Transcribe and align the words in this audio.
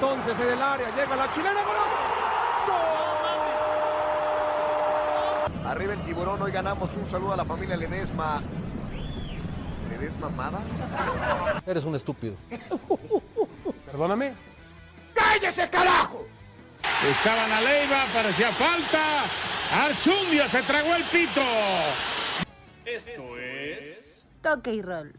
entonces 0.00 0.38
en 0.38 0.48
el 0.52 0.62
área, 0.62 0.94
llega 0.94 1.16
la 1.16 1.30
chilena, 1.32 1.64
¡gol! 1.64 1.74
Arriba 5.66 5.92
el 5.92 6.02
tiburón, 6.02 6.40
hoy 6.40 6.52
ganamos 6.52 6.96
un 6.96 7.04
saludo 7.04 7.32
a 7.32 7.36
la 7.36 7.44
familia 7.44 7.76
Ledesma. 7.76 8.40
¿Ledesma 9.90 10.28
Madas? 10.30 10.70
Eres 11.66 11.84
un 11.84 11.96
estúpido. 11.96 12.36
Perdóname. 13.86 14.34
¡Cállese, 15.14 15.68
carajo! 15.68 16.26
Estaban 17.10 17.50
a 17.50 17.60
Leiva, 17.60 18.04
parecía 18.14 18.52
falta. 18.52 19.24
Archundia 19.72 20.48
se 20.48 20.62
tragó 20.62 20.94
el 20.94 21.04
pito. 21.04 21.42
Esto 22.84 23.36
es. 23.36 24.26
Toque 24.42 24.74
y 24.74 24.82
roll. 24.82 25.12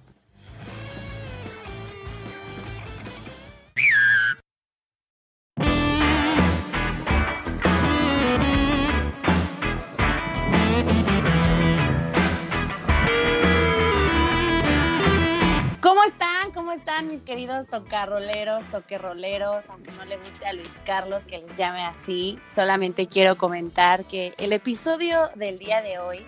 ¿Cómo 16.69 16.77
están 16.77 17.07
mis 17.07 17.23
queridos 17.23 17.65
tocarroleros, 17.65 18.63
toquerroleros? 18.65 19.67
Aunque 19.71 19.91
no 19.93 20.05
le 20.05 20.17
guste 20.17 20.45
a 20.45 20.53
Luis 20.53 20.69
Carlos 20.85 21.23
que 21.23 21.39
les 21.39 21.57
llame 21.57 21.83
así, 21.83 22.37
solamente 22.47 23.07
quiero 23.07 23.37
comentar 23.37 24.05
que 24.05 24.35
el 24.37 24.53
episodio 24.53 25.31
del 25.33 25.57
día 25.57 25.81
de 25.81 25.97
hoy 25.97 26.23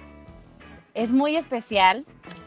es 0.95 1.11
muy 1.11 1.35
especial, 1.35 2.05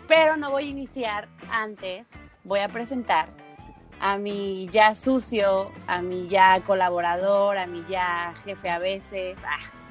pero 0.08 0.36
no 0.36 0.50
voy 0.50 0.64
a 0.64 0.70
iniciar 0.70 1.28
antes. 1.48 2.08
Voy 2.42 2.58
a 2.58 2.68
presentar 2.68 3.28
a 4.00 4.18
mi 4.18 4.68
ya 4.72 4.92
sucio, 4.96 5.70
a 5.86 6.02
mi 6.02 6.26
ya 6.26 6.62
colaborador, 6.66 7.58
a 7.58 7.68
mi 7.68 7.84
ya 7.88 8.34
jefe 8.44 8.70
a 8.70 8.80
veces. 8.80 9.38
Ah. 9.46 9.83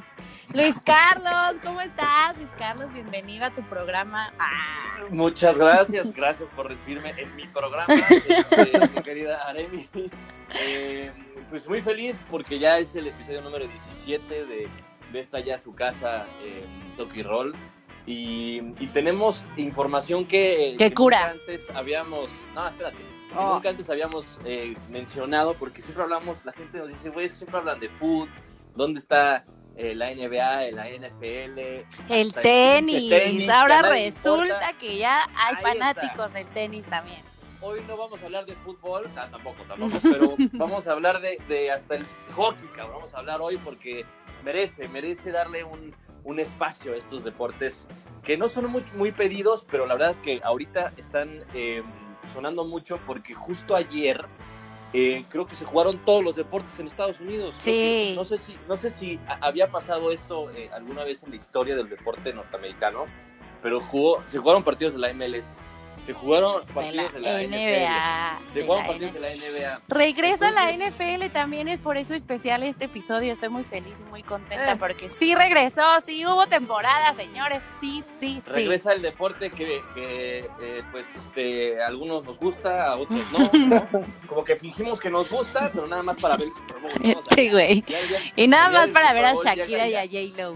Luis 0.54 0.76
Carlos, 0.86 1.62
¿cómo 1.64 1.82
estás? 1.82 2.38
Luis 2.38 2.50
Carlos, 2.59 2.94
bienvenido 2.94 3.46
a 3.46 3.50
tu 3.50 3.64
programa. 3.64 4.32
Ah. 4.38 5.00
Muchas 5.10 5.58
gracias, 5.58 6.14
gracias 6.14 6.48
por 6.56 6.70
recibirme 6.70 7.10
en 7.18 7.36
mi 7.36 7.48
programa, 7.48 7.94
este, 8.08 8.80
mi 8.94 9.02
querida 9.02 9.48
Aremi. 9.48 9.90
Eh, 10.62 11.12
pues 11.50 11.68
muy 11.68 11.82
feliz 11.82 12.23
porque 12.30 12.60
ya 12.60 12.78
es 12.78 12.95
el 12.95 13.08
episodio 13.08 13.42
número 13.42 13.66
17 13.68 14.45
de, 14.45 14.70
de 15.12 15.20
esta 15.20 15.40
ya 15.40 15.58
su 15.58 15.73
casa, 15.73 16.28
eh, 16.44 16.64
Toki 16.98 17.23
Roll. 17.23 17.56
Y, 18.06 18.62
y 18.80 18.88
tenemos 18.94 19.45
información 19.58 20.28
que, 20.28 20.76
¡Qué 20.78 20.90
que 20.90 20.94
cura! 20.94 21.34
nunca 21.34 21.42
antes 21.42 21.70
habíamos. 21.72 22.30
No, 22.54 22.67
espérate. 22.67 22.98
Oh. 23.36 23.56
nunca 23.56 23.70
antes 23.70 23.90
habíamos 23.90 24.26
eh, 24.45 24.76
mencionado, 24.92 25.56
porque 25.56 25.82
siempre 25.82 26.04
hablamos, 26.04 26.45
la 26.45 26.54
gente 26.54 26.78
nos 26.78 26.90
dice, 26.90 27.10
güey, 27.10 27.28
siempre 27.30 27.58
hablan 27.58 27.80
de 27.80 27.90
food, 27.90 28.28
¿dónde 28.76 29.00
está 29.00 29.44
eh, 29.76 29.96
la 29.96 30.14
NBA, 30.14 30.72
la 30.72 30.90
NFL? 30.90 31.60
El 32.10 32.34
tenis. 32.34 33.50
Ahora 33.50 33.82
resulta 33.82 34.74
que 34.80 34.98
ya 34.98 35.24
hay 35.36 35.56
Ahí 35.56 35.64
fanáticos 35.64 36.34
del 36.34 36.48
tenis 36.48 36.86
también. 36.86 37.22
Hoy 37.62 37.82
no 37.88 37.96
vamos 37.96 38.22
a 38.22 38.26
hablar 38.26 38.46
de 38.46 38.56
fútbol, 38.56 39.10
tampoco, 39.14 39.64
tampoco, 39.64 39.98
pero 40.04 40.36
vamos 40.52 40.86
a 40.86 40.92
hablar 40.92 41.22
de, 41.22 41.38
de 41.48 41.72
hasta 41.72 41.96
el 41.96 42.06
hockey, 42.36 42.68
cabrón. 42.76 42.98
Vamos 42.98 43.14
a 43.14 43.20
hablar 43.20 43.42
hoy 43.42 43.58
porque 43.58 44.06
merece, 44.44 44.88
merece 44.90 45.32
darle 45.32 45.64
un, 45.64 45.96
un 46.24 46.40
espacio 46.40 46.94
a 46.94 46.98
estos 46.98 47.24
deportes 47.24 47.88
que 48.24 48.38
no 48.38 48.50
son 48.50 48.70
muy, 48.70 48.84
muy 48.96 49.12
pedidos, 49.12 49.66
pero 49.70 49.86
la 49.86 49.94
verdad 49.94 50.12
es 50.12 50.18
que 50.18 50.42
ahorita 50.44 50.94
están 50.98 51.30
eh, 51.54 51.84
sonando 52.34 52.66
mucho 52.66 53.00
porque 53.06 53.34
justo 53.34 53.76
ayer 53.76 54.26
eh, 54.94 55.25
creo 55.30 55.45
que 55.47 55.55
se 55.55 55.66
jugaron 55.66 55.97
todos 55.99 56.23
los 56.23 56.36
deportes 56.36 56.80
en 56.80 56.88
Estados 56.88 57.19
Unidos. 57.19 57.55
Sí. 57.58 57.72
que- 57.72 58.13
no 58.16 58.23
sé 58.23 58.38
si, 58.38 58.55
no 58.67 58.77
sé 58.77 58.92
si 58.92 59.20
había 59.42 59.71
pasado 59.71 60.11
esto 60.11 60.49
eh, 60.52 60.70
alguna 60.73 61.04
vez 61.04 61.23
en 61.23 61.31
la 61.31 61.36
historia 61.36 61.76
del 61.76 61.89
deporte 61.89 62.33
norteamericano, 62.33 63.05
pero 63.61 63.80
jugó, 63.82 64.21
se 64.27 64.37
jugaron 64.37 64.64
partidos 64.64 64.93
de 64.93 64.99
la 64.99 65.09
MLS, 65.14 65.52
se 66.05 66.14
jugaron 66.14 66.65
De 66.65 66.73
partidos 66.73 67.14
la 67.14 67.37
de 67.37 67.47
la, 67.47 67.58
NFL, 67.58 68.43
NBA. 68.43 68.52
se 68.52 68.59
de 68.59 68.65
jugaron 68.65 68.83
la 68.83 68.87
partidos 68.87 69.14
de 69.14 69.19
la 69.19 69.30
NBA. 69.36 69.81
Regresa 69.87 70.52
la 70.52 70.71
Entonces- 70.71 70.99
NFL 70.99 71.30
también, 71.31 71.67
es 71.67 71.80
por 71.80 71.97
eso 71.97 72.14
especial 72.14 72.64
este 72.64 72.86
episodio. 72.86 73.31
Estoy 73.31 73.49
muy 73.49 73.64
feliz 73.64 73.99
y 73.99 74.03
muy 74.09 74.23
contenta 74.23 74.73
Eh. 74.73 74.75
porque 74.77 75.09
sí 75.09 75.33
regresó, 75.36 75.81
sí 76.02 76.25
hubo 76.25 76.47
temporada, 76.47 77.14
señores. 77.14 77.64
Sí, 77.80 78.03
sí, 78.19 78.41
sí. 78.45 78.52
Regresa 78.52 78.93
el 78.93 79.02
deporte 79.02 79.49
que, 79.52 79.81
que, 79.93 80.49
eh, 80.61 80.83
pues, 80.91 81.08
este, 81.17 81.81
a 81.81 81.87
algunos 81.87 82.23
nos 82.23 82.37
gusta, 82.37 82.87
a 82.91 82.95
otros 82.97 83.20
no. 83.31 83.87
Como 84.27 84.43
que 84.43 84.55
fingimos 84.55 84.99
que 84.99 85.09
nos 85.09 85.30
gusta, 85.30 85.70
pero 85.73 85.87
nada 85.87 86.03
más 86.03 86.17
para 86.17 86.35
ver 86.37 86.47
el 86.47 86.53
Super 86.53 86.77
Bowl, 86.80 86.91
¿no? 87.02 87.20
O 87.20 87.23
sea, 87.25 87.35
Sí, 87.35 87.49
güey. 87.49 87.83
Y 88.35 88.47
nada 88.47 88.70
más 88.70 88.89
para 88.89 89.14
ver 89.14 89.25
a 89.25 89.33
Shakira 89.35 89.87
y 89.87 89.95
a. 89.95 90.03
J-Lo. 90.03 90.55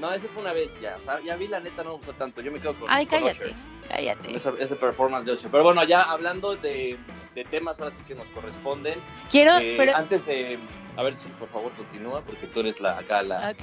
No, 0.00 0.12
ese 0.12 0.26
fue 0.28 0.42
una 0.42 0.52
vez 0.52 0.72
ya, 0.80 0.96
o 0.96 1.00
sea, 1.04 1.20
ya 1.22 1.36
vi 1.36 1.46
la 1.46 1.60
neta, 1.60 1.84
no 1.84 1.90
me 1.90 1.96
gustó 1.96 2.12
tanto, 2.14 2.40
yo 2.40 2.50
me 2.50 2.58
quedo 2.60 2.74
con 2.74 2.88
Ay, 2.90 3.06
con 3.06 3.20
cállate, 3.20 3.44
Usher. 3.44 3.54
Cállate. 3.88 4.34
Ese, 4.36 4.50
ese 4.58 4.76
performance 4.76 5.26
de 5.26 5.32
Usher. 5.32 5.50
Pero 5.50 5.64
bueno, 5.64 5.82
ya 5.84 6.02
hablando 6.02 6.56
de, 6.56 6.98
de 7.34 7.44
temas 7.44 7.78
ahora 7.80 7.90
sí 7.92 8.00
que 8.06 8.14
nos 8.14 8.26
corresponden. 8.28 9.00
Quiero, 9.30 9.56
eh, 9.58 9.74
pero. 9.76 9.96
Antes 9.96 10.24
de. 10.26 10.58
A 10.94 11.02
ver 11.02 11.16
si 11.16 11.26
por 11.30 11.48
favor 11.48 11.72
continúa, 11.72 12.20
porque 12.20 12.46
tú 12.46 12.60
eres 12.60 12.78
la, 12.78 12.98
acá 12.98 13.22
la, 13.22 13.54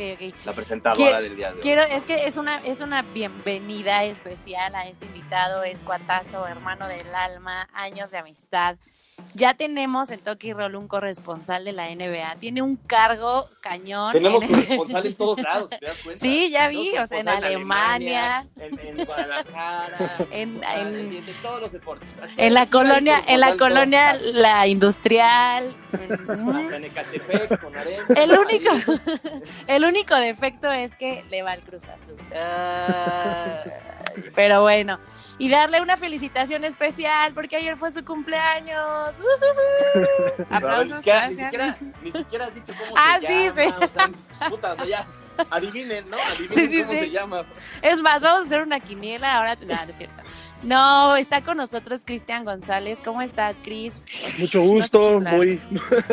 la 0.45 0.53
presentadora 0.53 0.95
Quiero- 0.97 1.21
del 1.21 1.35
día 1.35 1.49
de 1.49 1.55
hoy. 1.57 1.61
Quiero, 1.61 1.83
es 1.83 2.03
que 2.05 2.25
es 2.25 2.37
una, 2.37 2.57
es 2.65 2.81
una 2.81 3.03
bienvenida 3.03 4.03
especial 4.03 4.73
a 4.73 4.87
este 4.87 5.05
invitado, 5.05 5.63
es 5.63 5.83
cuatazo, 5.83 6.47
hermano 6.47 6.87
del 6.87 7.13
alma, 7.13 7.69
años 7.71 8.09
de 8.09 8.17
amistad. 8.17 8.77
Ya 9.33 9.53
tenemos 9.53 10.09
en 10.09 10.19
Toki 10.19 10.53
Roll 10.53 10.75
un 10.75 10.87
corresponsal 10.87 11.63
de 11.63 11.71
la 11.71 11.89
NBA, 11.89 12.35
tiene 12.39 12.61
un 12.61 12.75
cargo 12.77 13.47
cañón. 13.61 14.11
Tenemos 14.11 14.41
en- 14.43 14.49
corresponsal 14.49 15.05
en 15.05 15.15
todos 15.15 15.39
lados, 15.41 15.69
¿te 15.69 15.85
das 15.85 15.97
cuenta? 16.03 16.19
Sí, 16.19 16.49
ya 16.49 16.67
vi, 16.67 16.97
o 16.97 17.05
sea, 17.05 17.19
en 17.19 17.29
Alemania, 17.29 18.47
en, 18.57 18.79
en 18.79 19.05
Guadalajara, 19.05 19.97
En- 20.31 20.61
todos 21.43 21.61
los 21.61 21.71
deportes. 21.71 22.13
En 22.37 22.53
la 22.53 22.65
colonia, 22.65 23.21
en 23.27 23.39
la 23.39 23.55
colonia 23.55 24.15
La 24.15 24.65
Industrial. 24.67 25.75
en 25.93 26.83
Ecatepec, 26.83 27.61
con 27.61 27.75
Arena. 27.75 28.05
El 28.15 28.31
único, 28.31 28.71
el 29.67 29.85
único 29.85 30.15
defecto 30.15 30.71
es 30.71 30.95
que 30.95 31.23
le 31.29 31.43
va 31.43 31.51
al 31.51 31.61
Cruz 31.61 31.83
Azul. 31.87 32.15
Ay, 32.33 33.71
pero 34.35 34.61
bueno, 34.61 34.99
y 35.37 35.49
darle 35.49 35.81
una 35.81 35.95
felicitación 35.97 36.63
especial 36.65 37.31
porque 37.33 37.55
ayer 37.55 37.77
fue 37.77 37.91
su 37.91 38.03
cumpleaños. 38.03 39.15
Aplausos, 40.49 40.97
siquiera, 40.97 41.27
ni, 41.29 41.35
siquiera, 41.35 41.77
ni 42.03 42.11
siquiera 42.11 42.45
has 42.45 42.55
dicho 42.55 42.73
cómo 42.77 42.93
Ah, 42.97 43.17
se 43.21 43.27
sí, 43.27 43.33
llama. 43.45 43.61
sí. 43.63 43.73
O 43.79 43.87
sea, 44.39 44.49
puta, 44.49 44.73
o 44.73 44.75
sea, 44.75 44.85
ya, 44.85 45.07
adivinen, 45.49 46.09
¿no? 46.09 46.17
Adivinen 46.17 46.55
Sí, 46.55 46.67
sí, 46.67 46.81
cómo 46.81 46.93
sí. 46.93 46.99
se 46.99 47.09
llama. 47.11 47.45
Es 47.81 48.01
más, 48.01 48.21
vamos 48.21 48.43
a 48.43 48.45
hacer 48.47 48.61
una 48.61 48.79
quiniela 48.79 49.35
ahora. 49.37 49.55
No, 49.55 49.67
no 49.75 49.81
es 49.91 49.97
cierto. 49.97 50.21
No, 50.61 51.15
está 51.15 51.41
con 51.41 51.55
nosotros 51.55 52.01
Cristian 52.05 52.43
González. 52.43 52.99
¿Cómo 53.03 53.21
estás, 53.21 53.61
Cris? 53.61 54.01
Mucho 54.37 54.59
No 54.59 54.65
sé 54.65 54.69
gusto, 54.97 55.21
muy, 55.21 55.61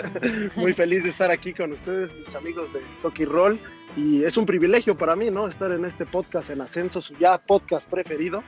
muy 0.57 0.73
feliz 0.73 1.03
de 1.03 1.11
estar 1.11 1.33
aquí 1.33 1.53
con 1.53 1.73
ustedes, 1.73 2.15
mis 2.15 2.33
amigos 2.35 2.73
de 2.73 2.81
Toki 3.03 3.25
Roll. 3.25 3.61
Y 3.97 4.25
es 4.25 4.37
un 4.37 4.47
privilegio 4.47 4.97
para 4.97 5.17
mí, 5.17 5.31
¿no? 5.31 5.49
Estar 5.49 5.71
en 5.73 5.85
este 5.85 6.05
podcast 6.07 6.51
en 6.51 6.61
ascenso, 6.61 7.01
su 7.01 7.15
ya 7.15 7.39
podcast 7.39 7.89
preferido 7.89 8.43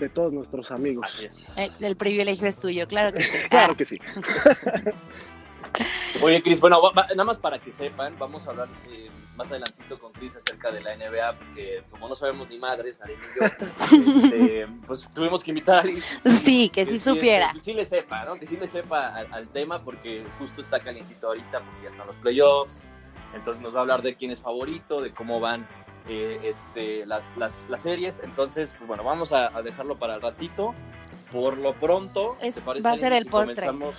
de 0.00 0.08
todos 0.08 0.32
nuestros 0.32 0.70
amigos. 0.70 1.26
Eh, 1.56 1.70
el 1.80 1.96
privilegio 1.96 2.46
es 2.48 2.58
tuyo, 2.58 2.88
claro 2.88 3.12
que 3.12 3.22
sí. 3.22 3.36
Claro 3.50 3.76
que 3.76 3.84
sí. 3.84 3.98
Oye, 6.22 6.42
Cris, 6.42 6.60
bueno, 6.60 6.80
va- 6.80 6.92
va- 6.92 7.06
nada 7.08 7.24
más 7.24 7.36
para 7.38 7.58
que 7.58 7.72
sepan, 7.72 8.14
vamos 8.18 8.46
a 8.46 8.50
hablar 8.50 8.68
eh, 8.90 9.08
más 9.36 9.48
adelantito 9.50 9.98
con 9.98 10.12
Cris 10.12 10.34
acerca 10.36 10.70
de 10.70 10.80
la 10.80 10.96
NBA, 10.96 11.38
porque 11.38 11.82
como 11.90 12.08
no 12.08 12.14
sabemos 12.14 12.48
ni 12.48 12.58
madres, 12.58 13.00
y 13.04 13.40
yo, 13.40 13.46
este, 14.24 14.66
pues 14.86 15.06
tuvimos 15.14 15.42
que 15.42 15.50
invitar 15.50 15.78
a 15.78 15.80
alguien 15.82 16.00
que 16.22 16.30
Sí, 16.30 16.68
que 16.68 16.86
sí 16.86 16.98
supiera. 16.98 17.52
Que, 17.52 17.60
sí 17.60 17.72
le 17.74 17.84
sepa, 17.84 18.24
¿no? 18.24 18.36
Que 18.36 18.46
sí 18.46 18.56
le 18.56 18.66
sepa 18.68 19.08
al, 19.14 19.32
al 19.32 19.48
tema, 19.48 19.82
porque 19.82 20.24
justo 20.38 20.60
está 20.62 20.80
calientito 20.80 21.26
ahorita, 21.28 21.60
porque 21.60 21.82
ya 21.82 21.88
están 21.90 22.06
los 22.06 22.16
playoffs, 22.16 22.82
entonces 23.34 23.62
nos 23.62 23.74
va 23.74 23.78
a 23.78 23.82
hablar 23.82 24.02
de 24.02 24.14
quién 24.14 24.30
es 24.30 24.40
favorito, 24.40 25.00
de 25.00 25.10
cómo 25.12 25.40
van 25.40 25.66
eh, 26.08 26.40
este, 26.44 27.06
las, 27.06 27.36
las, 27.36 27.66
las 27.68 27.82
series, 27.82 28.20
entonces, 28.22 28.72
pues 28.76 28.86
bueno, 28.88 29.04
vamos 29.04 29.32
a, 29.32 29.46
a 29.56 29.62
dejarlo 29.62 29.96
para 29.96 30.14
el 30.16 30.20
ratito. 30.22 30.74
Por 31.32 31.58
lo 31.58 31.74
pronto, 31.74 32.36
Es- 32.40 32.54
¿te 32.54 32.60
parece 32.60 32.86
va 32.86 32.92
a 32.92 32.96
ser 32.96 33.12
el 33.12 33.26
postre. 33.26 33.66
comenzamos? 33.66 33.96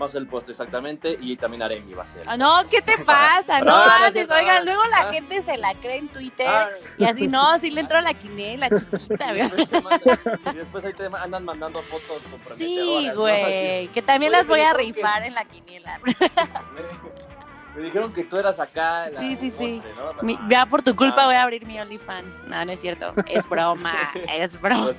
Va 0.00 0.06
a 0.06 0.08
ser 0.10 0.20
el 0.22 0.26
postre, 0.28 0.52
exactamente, 0.52 1.16
y 1.18 1.36
también 1.36 1.62
Aremi 1.62 1.94
va 1.94 2.02
a 2.02 2.06
ser. 2.06 2.22
Ah, 2.26 2.36
no, 2.36 2.60
¿qué 2.70 2.82
te 2.82 2.98
pasa? 2.98 3.60
No, 3.64 3.74
antes, 3.74 4.28
no, 4.28 4.34
oigan, 4.36 4.64
luego 4.66 4.82
la 4.90 5.08
Ah. 5.08 5.12
gente 5.12 5.40
se 5.42 5.56
la 5.56 5.74
cree 5.74 5.96
en 5.96 6.08
Twitter 6.08 6.46
Ah, 6.46 6.68
y 6.98 7.04
así, 7.04 7.28
no, 7.28 7.58
sí 7.58 7.70
le 7.70 7.80
entró 7.80 8.00
la 8.02 8.12
quinela, 8.14 8.68
chiquita, 8.78 9.32
y 9.34 9.38
después 9.38 9.82
mandan- 9.82 10.20
y 10.52 10.56
después 10.56 10.84
ahí 10.84 10.92
te 10.92 11.06
andan 11.06 11.44
mandando 11.46 11.80
fotos 11.82 12.22
comprometedoras. 12.30 12.58
Sí, 12.58 13.10
güey, 13.14 13.88
que 13.88 14.02
también 14.02 14.32
Oye, 14.32 14.38
las 14.38 14.48
voy 14.48 14.60
a 14.60 14.72
rifar 14.74 15.22
en 15.24 15.34
la 15.34 15.44
quiniela. 15.46 15.98
Me 17.76 17.82
dijeron 17.82 18.12
que 18.12 18.24
tú 18.24 18.38
eras 18.38 18.58
acá. 18.58 19.08
la- 19.10 19.18
Sí, 19.20 19.36
sí, 19.36 19.50
sí. 19.50 19.82
¿no? 19.96 20.22
Mi- 20.22 20.38
ya 20.48 20.66
por 20.66 20.82
tu 20.82 20.96
culpa 20.96 21.22
Ah. 21.24 21.26
voy 21.26 21.34
a 21.34 21.42
abrir 21.42 21.66
mi 21.66 21.78
OnlyFans. 21.78 22.42
No, 22.46 22.64
no 22.64 22.72
es 22.72 22.80
cierto. 22.80 23.12
Es 23.28 23.48
broma, 23.48 23.94
es 24.32 24.60
broma. 24.60 24.90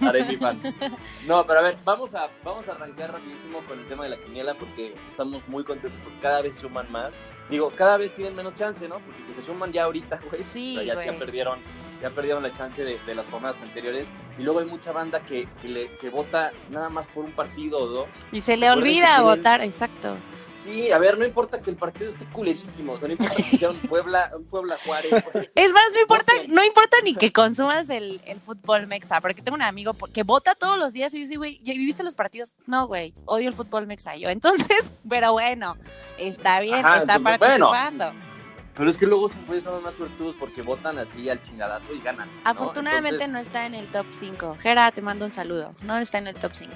No, 1.26 1.46
pero 1.46 1.60
a 1.60 1.62
ver, 1.64 1.78
vamos 1.84 2.14
a, 2.16 2.30
vamos 2.44 2.68
a 2.68 2.74
arrancar 2.74 3.12
rapidísimo 3.14 3.60
con 3.68 3.80
el 3.80 3.88
tema 3.88 4.04
de 4.04 4.10
la 4.10 4.18
quiniela 4.18 4.54
porque 4.56 4.94
estamos 5.10 5.48
muy 5.48 5.64
contentos 5.64 6.00
porque 6.04 6.20
cada 6.20 6.42
vez 6.42 6.54
se 6.54 6.62
suman 6.62 6.92
más. 6.92 7.20
Digo, 7.50 7.72
cada 7.76 7.98
vez 7.98 8.14
tienen 8.14 8.36
menos 8.36 8.54
chance, 8.56 8.88
¿no? 8.88 9.00
Porque 9.00 9.24
si 9.24 9.34
se 9.34 9.42
suman 9.42 9.72
ya 9.72 9.86
ahorita, 9.86 10.20
güey, 10.30 10.42
Sí, 10.42 10.76
ya, 10.86 11.04
ya 11.04 11.18
perdieron, 11.18 11.60
ya 12.02 12.10
perdieron 12.12 12.44
la 12.44 12.52
chance 12.54 12.84
de, 12.84 13.00
de 13.06 13.16
las 13.16 13.26
jornadas 13.28 13.58
anteriores. 13.62 14.10
Y 14.38 14.44
luego 14.44 14.60
hay 14.60 14.66
mucha 14.66 14.92
banda 14.92 15.22
que, 15.22 15.48
que, 15.62 15.68
le, 15.68 15.96
que 15.98 16.10
vota 16.10 16.52
nada 16.70 16.90
más 16.90 17.08
por 17.08 17.26
un 17.26 17.32
partido 17.32 17.80
o 17.80 17.88
dos. 17.88 18.08
Y 18.32 18.40
se 18.40 18.56
le 18.58 18.68
Recuerden 18.68 18.84
olvida 18.84 19.22
votar, 19.22 19.62
exacto. 19.62 20.18
Sí, 20.68 20.92
a 20.92 20.98
ver, 20.98 21.18
no 21.18 21.24
importa 21.24 21.62
que 21.62 21.70
el 21.70 21.78
partido 21.78 22.10
esté 22.10 22.26
culerísimo, 22.26 22.92
o 22.92 22.98
sea, 22.98 23.08
no 23.08 23.14
importa 23.14 23.36
que 23.36 23.58
sea 23.58 23.70
un 23.70 23.78
Puebla, 23.78 24.32
un 24.36 24.44
Puebla 24.44 24.78
Juárez. 24.86 25.14
Es 25.56 25.72
más, 25.72 25.84
no 25.94 26.02
importa, 26.02 26.34
no 26.50 26.62
importa 26.62 26.98
ni 27.06 27.16
que 27.16 27.32
consumas 27.32 27.90
el, 27.90 28.22
el 28.26 28.42
fútbol 28.42 28.86
mexa, 28.86 29.22
porque 29.22 29.42
tengo 29.42 29.56
un 29.56 29.62
amigo 29.62 29.94
que 30.14 30.24
vota 30.24 30.56
todos 30.56 30.78
los 30.78 30.92
días 30.92 31.14
y 31.14 31.20
dice, 31.20 31.38
güey, 31.38 31.62
¿ya 31.64 31.72
viviste 31.72 32.04
los 32.04 32.16
partidos? 32.16 32.52
No, 32.66 32.86
güey, 32.86 33.14
odio 33.26 33.48
el 33.48 33.56
fútbol 33.56 33.88
mexa. 33.88 34.18
Yo, 34.18 34.30
entonces, 34.30 34.92
pero 35.10 35.32
bueno, 35.32 35.76
está 36.18 36.60
bien, 36.60 36.86
Ajá, 36.86 36.98
está 36.98 37.16
entonces, 37.16 37.40
bueno. 37.40 37.70
participando. 37.70 38.28
Pero 38.76 38.90
es 38.92 38.98
que 38.98 39.08
luego 39.08 39.30
esos 39.30 39.46
güeyes 39.48 39.64
son 39.64 39.74
los 39.74 39.82
más 39.82 39.96
suertudos 39.96 40.36
porque 40.36 40.62
votan 40.62 41.00
así 41.00 41.30
al 41.30 41.42
chingadazo 41.42 41.94
y 41.96 42.00
ganan. 42.02 42.28
¿no? 42.28 42.42
Afortunadamente 42.44 43.24
Entonces, 43.24 43.34
no 43.34 43.40
está 43.40 43.66
en 43.66 43.74
el 43.74 43.88
top 43.88 44.06
5. 44.12 44.58
Gera, 44.60 44.92
te 44.92 45.02
mando 45.02 45.26
un 45.26 45.32
saludo. 45.32 45.74
No 45.82 45.98
está 45.98 46.20
en 46.20 46.28
el 46.28 46.36
top 46.36 46.52
5. 46.54 46.74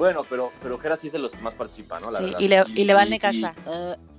Bueno, 0.00 0.24
pero, 0.28 0.50
pero 0.62 0.78
Jera 0.78 0.96
sí 0.96 1.06
es 1.08 1.12
de 1.12 1.18
los 1.20 1.30
que 1.30 1.38
más 1.38 1.54
participa, 1.54 2.00
¿no? 2.00 2.10
La 2.10 2.18
Sí, 2.18 2.24
verdad. 2.24 2.40
y 2.40 2.48
le, 2.48 2.64
y 2.74 2.84
le 2.84 2.94
va 2.94 3.02
al 3.02 3.08
y- 3.08 3.10
Necaxa. 3.12 3.54
Uh, 3.66 3.94
y 3.94 4.10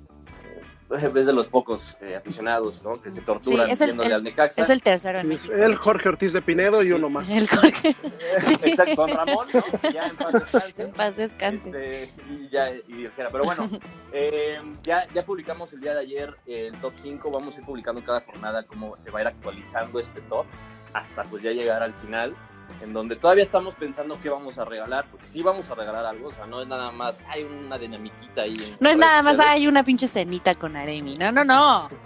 Es 1.18 1.26
de 1.26 1.32
los 1.32 1.48
pocos 1.48 1.96
eh, 2.02 2.18
aficionados, 2.18 2.84
¿no? 2.84 3.00
Que 3.02 3.12
se 3.12 3.22
sí, 3.22 3.26
torturan 3.26 3.70
es 3.70 3.80
el, 3.80 3.92
el- 4.00 4.12
al 4.14 4.24
Necaxa. 4.24 4.62
es 4.62 4.70
el 4.70 4.82
tercero 4.84 5.20
en 5.20 5.28
México. 5.30 5.54
él, 5.54 5.76
Jorge 5.76 6.10
Ortiz 6.10 6.34
de 6.34 6.42
Pinedo 6.42 6.84
y 6.84 6.92
uno 6.92 7.10
más. 7.10 7.30
El 7.32 7.48
Jorge. 7.48 7.96
Exacto, 8.64 8.96
con 8.98 9.10
Ramón, 9.10 9.48
Ya 9.94 10.08
en 10.08 10.16
paz 10.18 10.34
descanse. 10.34 10.84
En 10.84 10.92
paz 10.92 11.16
descanse. 11.16 11.70
Este, 11.70 12.14
y 12.30 12.50
ya, 12.50 12.70
y 12.72 13.10
pero 13.16 13.44
bueno, 13.46 13.70
eh, 14.12 14.60
ya, 14.84 15.08
ya 15.14 15.24
publicamos 15.26 15.72
el 15.74 15.80
día 15.82 15.94
de 15.94 16.02
ayer 16.02 16.36
el 16.46 16.76
top 16.82 16.94
5, 17.02 17.32
vamos 17.32 17.56
a 17.56 17.60
ir 17.60 17.66
publicando 17.66 18.04
cada 18.04 18.20
jornada 18.22 18.64
cómo 18.64 18.98
se 18.98 19.10
va 19.12 19.20
a 19.20 19.22
ir 19.24 19.28
actualizando 19.30 20.00
este 20.00 20.20
top 20.22 20.46
hasta 20.94 21.24
pues 21.24 21.42
ya 21.42 21.52
llegar 21.52 21.82
al 21.84 21.94
final, 21.94 22.36
en 22.82 22.94
donde 22.94 23.16
todavía 23.16 23.44
estamos 23.44 23.76
pensando 23.76 24.18
qué 24.22 24.30
vamos 24.30 24.58
a 24.58 24.66
regalar, 24.66 25.06
porque 25.12 25.28
sí 25.28 25.42
vamos 25.42 25.70
a 25.70 25.76
regalar 25.76 26.06
algo, 26.06 26.30
o 26.30 26.32
sea, 26.32 26.46
no 26.48 26.62
es 26.62 26.68
nada 26.68 26.92
más, 26.92 27.22
hay 27.28 27.44
una 27.44 27.78
dinamiquita 27.78 28.42
ahí. 28.44 28.54
en 28.54 28.78
No 28.80 28.90
es 28.90 28.98
nada 28.98 29.22
más, 29.22 29.40
hay 29.40 29.68
una 29.68 29.84
pinche 29.84 30.08
cenita 30.08 30.56
con 30.56 30.76
Aremi. 30.76 31.18
No, 31.18 31.32
no, 31.32 31.44
no. 31.44 31.90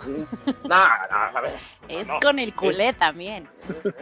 No, 0.64 0.88
no, 0.88 1.38
a 1.38 1.42
ver. 1.42 1.56
Es 1.88 2.08
no. 2.08 2.20
con 2.20 2.40
el 2.40 2.54
culé 2.54 2.94
también. 2.94 3.48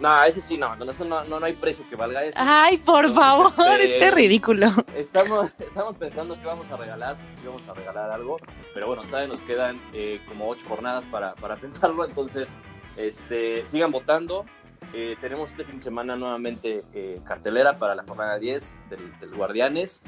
No, 0.00 0.22
ese 0.24 0.40
sí, 0.40 0.56
no, 0.56 0.74
no, 0.76 0.90
eso 0.90 1.04
no, 1.04 1.24
no, 1.24 1.44
hay 1.44 1.52
precio 1.52 1.84
que 1.90 1.94
valga 1.94 2.24
eso. 2.24 2.34
Ay, 2.40 2.78
por 2.78 3.12
favor, 3.12 3.52
este- 3.78 3.96
este 3.96 4.10
ridículo. 4.10 4.68
Estamos, 4.96 5.52
estamos 5.58 5.94
pensando 5.96 6.40
que 6.40 6.46
vamos 6.46 6.70
a 6.70 6.78
regalar, 6.78 7.18
si 7.38 7.46
vamos 7.46 7.68
a 7.68 7.74
regalar 7.74 8.10
algo, 8.10 8.38
pero 8.72 8.86
bueno, 8.86 9.02
todavía 9.02 9.28
nos 9.28 9.42
quedan 9.42 9.78
eh, 9.92 10.22
como 10.26 10.48
ocho 10.48 10.64
jornadas 10.66 11.04
para, 11.04 11.34
para 11.34 11.56
pensarlo, 11.56 12.02
entonces 12.06 12.48
este, 12.96 13.66
sigan 13.66 13.92
votando. 13.92 14.46
Eh, 14.92 15.16
tenemos 15.20 15.50
este 15.50 15.64
fin 15.64 15.76
de 15.76 15.82
semana 15.82 16.16
nuevamente 16.16 16.84
eh, 16.92 17.20
cartelera 17.24 17.78
para 17.78 17.94
la 17.94 18.02
jornada 18.04 18.38
10 18.38 18.74
del, 18.90 19.18
del 19.20 19.34
Guardianes. 19.34 20.02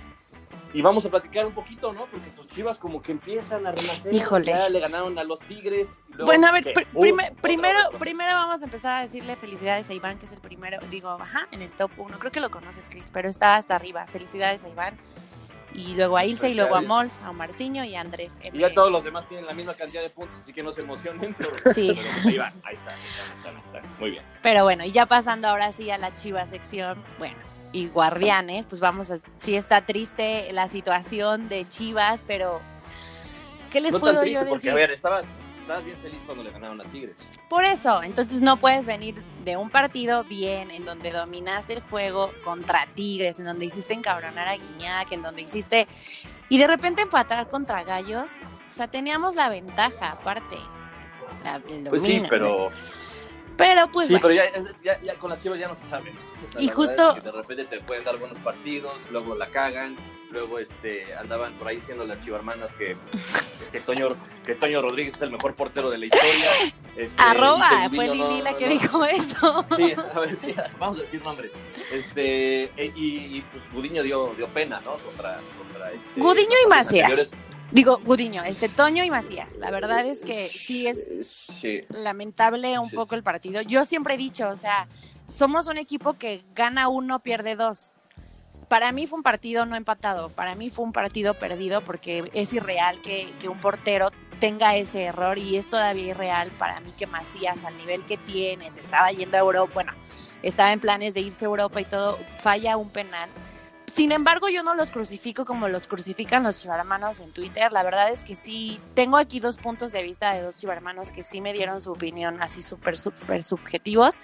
Y 0.75 0.81
vamos 0.81 1.05
a 1.05 1.11
platicar 1.11 1.44
un 1.44 1.52
poquito, 1.52 1.93
¿no? 1.93 2.06
Porque 2.06 2.31
tus 2.31 2.46
chivas 2.46 2.79
como 2.79 3.02
que 3.02 3.12
empiezan 3.12 3.67
a 3.67 3.73
renacer. 3.73 4.12
Híjole. 4.12 4.46
Ya 4.46 4.69
le 4.70 4.81
ganaron 4.81 5.19
a 5.19 5.25
los 5.25 5.38
Tigres. 5.40 6.00
y 6.08 6.12
luego, 6.14 6.25
Bueno, 6.25 6.46
a 6.46 6.52
ver, 6.52 6.64
pr- 6.64 6.87
Uh, 6.94 7.12
otra 7.12 7.31
primero, 7.43 7.79
vez. 7.90 7.99
primero 8.00 8.32
vamos 8.32 8.62
a 8.62 8.64
empezar 8.64 9.00
a 9.00 9.02
decirle 9.02 9.37
felicidades 9.37 9.90
a 9.90 9.94
Iván, 9.94 10.19
que 10.19 10.25
es 10.25 10.32
el 10.32 10.40
primero, 10.40 10.79
digo, 10.90 11.11
ajá, 11.11 11.46
en 11.52 11.61
el 11.61 11.70
top 11.70 11.90
1. 11.99 12.19
Creo 12.19 12.32
que 12.32 12.40
lo 12.40 12.50
conoces, 12.50 12.88
Chris, 12.88 13.11
pero 13.12 13.29
está 13.29 13.56
hasta 13.56 13.76
arriba. 13.76 14.06
Felicidades 14.06 14.64
a 14.64 14.69
Iván. 14.70 14.96
Y 15.74 15.94
luego 15.94 16.16
a 16.16 16.24
Ilse, 16.24 16.50
y 16.50 16.54
luego 16.54 16.74
a. 16.74 16.82
Mols, 16.82 17.20
a 17.22 17.30
Omarciño 17.30 17.84
y 17.84 17.94
a 17.94 18.00
Andrés. 18.00 18.38
Y 18.52 18.58
ya 18.58 18.72
todos 18.74 18.90
los 18.92 19.04
demás 19.04 19.26
tienen 19.28 19.46
la 19.46 19.52
misma 19.52 19.74
cantidad 19.74 20.02
de 20.02 20.10
puntos, 20.10 20.40
así 20.42 20.52
que 20.52 20.62
no 20.62 20.72
se 20.72 20.82
emocionen. 20.82 21.34
Pero, 21.34 21.50
Sí. 21.74 21.92
pero 21.96 22.08
pues 22.12 22.26
ahí 22.26 22.38
van, 22.38 22.52
ahí 22.64 22.74
están, 22.74 22.94
ahí 22.94 23.36
están, 23.36 23.56
ahí 23.56 23.62
están. 23.62 23.82
Muy 23.98 24.10
bien. 24.10 24.22
Pero 24.42 24.64
bueno, 24.64 24.84
y 24.84 24.92
ya 24.92 25.06
pasando 25.06 25.48
ahora 25.48 25.72
sí 25.72 25.90
a 25.90 25.98
la 25.98 26.12
chiva 26.12 26.46
sección, 26.46 27.02
bueno, 27.19 27.36
y 27.72 27.88
Guardianes, 27.88 28.66
pues 28.66 28.80
vamos 28.80 29.10
a, 29.10 29.16
sí 29.36 29.56
está 29.56 29.86
triste 29.86 30.52
la 30.52 30.69
situación 30.69 31.48
de 31.48 31.66
Chivas, 31.69 32.22
pero 32.26 32.60
¿qué 33.70 33.80
les 33.80 33.92
no 33.92 34.00
puedo 34.00 34.20
tan 34.20 34.24
yo 34.24 34.40
triste, 34.40 34.48
porque 34.50 34.54
decir? 34.56 34.70
a 34.70 34.74
ver, 34.74 34.90
estabas, 34.90 35.24
estabas 35.62 35.84
bien 35.84 35.96
feliz 35.98 36.18
cuando 36.26 36.44
le 36.44 36.50
ganaron 36.50 36.80
a 36.80 36.84
Tigres. 36.84 37.16
Por 37.48 37.64
eso, 37.64 38.02
entonces 38.02 38.40
no 38.42 38.58
puedes 38.58 38.86
venir 38.86 39.14
de 39.44 39.56
un 39.56 39.70
partido 39.70 40.24
bien, 40.24 40.70
en 40.70 40.84
donde 40.84 41.10
dominaste 41.10 41.72
el 41.74 41.80
juego 41.82 42.32
contra 42.44 42.86
Tigres, 42.94 43.38
en 43.38 43.46
donde 43.46 43.66
hiciste 43.66 43.94
encabronar 43.94 44.46
a 44.48 44.56
Guiñac, 44.56 45.10
en 45.12 45.22
donde 45.22 45.42
hiciste... 45.42 45.86
Y 46.48 46.58
de 46.58 46.66
repente 46.66 47.00
empatar 47.02 47.48
contra 47.48 47.82
Gallos, 47.82 48.32
o 48.68 48.70
sea, 48.70 48.86
teníamos 48.86 49.34
la 49.34 49.48
ventaja 49.48 50.10
aparte. 50.10 50.56
La, 51.42 51.56
el 51.74 51.84
Pues 51.88 52.02
sí, 52.02 52.22
pero, 52.28 52.70
Pero 53.56 53.90
pues 53.90 54.08
sí, 54.08 54.12
bueno, 54.14 54.28
pero 54.28 54.34
ya, 54.34 54.44
es- 54.44 54.82
ya, 54.82 55.00
ya 55.00 55.14
con 55.16 55.30
las 55.30 55.42
chivas 55.42 55.58
ya 55.58 55.68
no 55.68 55.74
se 55.74 55.88
sabe. 55.88 56.12
O 56.46 56.52
sea, 56.52 56.60
Y 56.60 56.68
justo- 56.68 57.08
es 57.16 57.22
que 57.22 57.30
de 57.30 57.32
repente 57.32 57.64
te 57.64 57.80
pueden 57.80 58.04
dar 58.04 58.18
buenos 58.18 58.38
partidos, 58.40 58.92
luego 59.10 59.34
la 59.34 59.48
cagan, 59.48 59.96
luego 60.32 60.58
este 60.58 61.14
andaban 61.14 61.52
por 61.55 61.69
ahí 61.69 61.76
diciendo 61.76 62.05
las 62.06 62.20
chivarmanas 62.25 62.73
que, 62.73 62.96
que, 63.70 63.81
Toño, 63.81 64.08
que 64.46 64.55
Toño 64.55 64.81
Rodríguez 64.82 65.14
es 65.17 65.23
el 65.23 65.31
mejor 65.31 65.55
portero 65.55 65.90
de 65.90 65.99
la 65.99 66.06
historia. 66.06 66.50
este, 66.96 67.23
arroba, 67.23 67.88
fue 67.94 68.08
Lili 68.08 68.19
no- 68.19 68.43
la 68.43 68.56
que 68.56 68.67
no- 68.67 68.73
dijo 68.73 69.05
eso. 69.05 69.67
Sí, 69.76 69.94
a 70.14 70.20
ver, 70.20 70.37
sí, 70.37 70.55
vamos 70.79 70.99
a 70.99 71.00
decir 71.02 71.23
nombres. 71.23 71.52
Este, 71.93 72.64
e- 72.76 72.93
y, 72.96 73.37
y, 73.38 73.44
pues 73.52 73.62
Gudiño 73.73 74.02
dio, 74.02 74.34
dio 74.37 74.49
pena, 74.49 74.81
¿no? 74.81 74.96
Contra, 74.96 75.38
contra 75.58 75.93
este. 75.93 76.20
Gudiño 76.20 76.56
y 76.64 76.69
Macías. 76.69 77.31
Digo, 77.70 77.99
Gudiño, 78.05 78.43
este 78.44 78.69
Toño 78.69 79.02
y 79.05 79.11
Macías. 79.11 79.56
La 79.56 79.70
verdad 79.70 80.05
es 80.05 80.20
que 80.23 80.46
sí 80.49 80.87
es 80.87 81.06
Eh, 81.08 81.25
Sí. 81.25 81.81
lamentable 81.88 82.79
un 82.79 82.90
Sí. 82.90 82.96
poco 82.96 83.14
el 83.14 83.23
partido. 83.23 83.62
Yo 83.62 83.84
siempre 83.87 84.14
he 84.14 84.19
dicho, 84.19 84.49
o 84.49 84.56
sea, 84.56 84.88
somos 85.32 85.67
un 85.69 85.79
equipo 85.79 86.14
que 86.19 86.43
gana 86.55 86.88
uno, 86.88 87.20
pierde 87.20 87.56
dos. 87.56 87.93
Para 88.72 88.90
mí 88.90 89.06
fue 89.06 89.19
un 89.19 89.22
partido 89.22 89.66
no 89.66 89.76
empatado, 89.76 90.30
para 90.30 90.54
mí 90.54 90.70
fue 90.70 90.86
un 90.86 90.94
partido 90.94 91.34
perdido 91.34 91.82
porque 91.82 92.30
es 92.32 92.54
irreal 92.54 93.02
que, 93.02 93.34
que 93.38 93.50
un 93.50 93.58
portero 93.58 94.10
tenga 94.40 94.76
ese 94.76 95.04
error 95.04 95.36
y 95.36 95.58
es 95.58 95.69
todavía 95.69 96.12
irreal 96.12 96.50
para 96.52 96.80
mí 96.80 96.90
que 96.96 97.06
Macías 97.06 97.66
al 97.66 97.76
nivel 97.76 98.02
que 98.06 98.16
tiene, 98.16 98.70
se 98.70 98.80
estaba 98.80 99.12
yendo 99.12 99.36
a 99.36 99.40
Europa, 99.40 99.74
bueno, 99.74 99.92
estaba 100.42 100.72
en 100.72 100.80
planes 100.80 101.12
de 101.12 101.20
irse 101.20 101.44
a 101.44 101.48
Europa 101.48 101.82
y 101.82 101.84
todo, 101.84 102.19
falla 102.40 102.78
un 102.78 102.88
penal. 102.88 103.28
Sin 103.92 104.10
embargo, 104.10 104.48
yo 104.48 104.62
no 104.62 104.74
los 104.74 104.91
crucifico 104.91 105.44
como 105.44 105.69
los 105.69 105.86
crucifican 105.86 106.43
los 106.43 106.62
chivarmanos 106.62 107.20
en 107.20 107.31
Twitter. 107.31 107.72
La 107.72 107.82
verdad 107.82 108.08
es 108.10 108.24
que 108.24 108.36
sí, 108.36 108.81
tengo 108.94 109.19
aquí 109.19 109.38
dos 109.38 109.58
puntos 109.58 109.93
de 109.93 110.02
vista 110.02 110.32
de 110.32 110.41
dos 110.41 110.56
chivarmanos 110.56 111.12
que 111.12 111.22
sí 111.22 111.43
me 111.43 111.52
dieron 111.52 111.82
su 111.82 111.93
opinión 111.93 112.41
así 112.41 112.62
súper, 112.62 112.96
súper 112.96 113.43
subjetivos. 113.43 114.22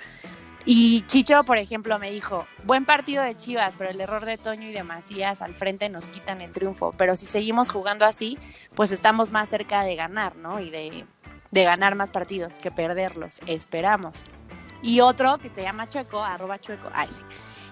Y 0.64 1.02
Chicho, 1.06 1.44
por 1.44 1.58
ejemplo, 1.58 1.98
me 1.98 2.10
dijo, 2.10 2.46
buen 2.64 2.84
partido 2.84 3.22
de 3.22 3.36
Chivas, 3.36 3.76
pero 3.76 3.90
el 3.90 4.00
error 4.00 4.24
de 4.24 4.38
Toño 4.38 4.68
y 4.68 4.72
de 4.72 4.82
Macías 4.82 5.40
al 5.40 5.54
frente 5.54 5.88
nos 5.88 6.08
quitan 6.08 6.40
el 6.40 6.50
triunfo. 6.50 6.92
Pero 6.96 7.16
si 7.16 7.26
seguimos 7.26 7.70
jugando 7.70 8.04
así, 8.04 8.38
pues 8.74 8.92
estamos 8.92 9.30
más 9.30 9.48
cerca 9.48 9.82
de 9.82 9.96
ganar, 9.96 10.36
¿no? 10.36 10.60
Y 10.60 10.70
de, 10.70 11.06
ganar 11.50 11.94
más 11.94 12.10
partidos 12.10 12.54
que 12.54 12.70
perderlos, 12.70 13.40
esperamos. 13.46 14.24
Y 14.82 15.00
otro 15.00 15.38
que 15.38 15.48
se 15.48 15.62
llama 15.62 15.88
Chueco, 15.88 16.22
arroba 16.22 16.60
Chueco, 16.60 16.88
ay 16.92 17.08
sí, 17.10 17.22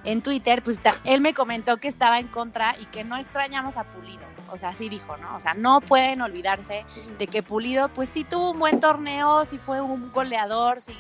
en 0.05 0.23
Twitter, 0.23 0.63
pues 0.63 0.81
él 1.05 1.21
me 1.21 1.35
comentó 1.35 1.77
que 1.77 1.89
estaba 1.89 2.19
en 2.19 2.29
contra 2.29 2.77
y 2.81 2.87
que 2.87 3.05
no 3.05 3.17
extrañamos 3.17 3.77
a 3.77 3.85
Pulido. 3.85 4.25
O 4.51 4.59
sea, 4.59 4.71
así 4.71 4.89
dijo, 4.89 5.17
¿no? 5.17 5.37
O 5.37 5.41
sea, 5.41 5.55
no 5.55 5.81
pueden 5.81 6.23
olvidarse 6.23 6.85
de 7.19 7.27
que 7.27 7.43
Pulido, 7.43 7.89
pues 7.89 8.09
sí 8.09 8.25
tuvo 8.25 8.53
un 8.53 8.59
buen 8.59 8.81
torneo, 8.81 9.45
sí 9.45 9.59
fue 9.59 9.81
un 9.81 10.13
goleador, 10.13 10.81
sí 10.81 10.97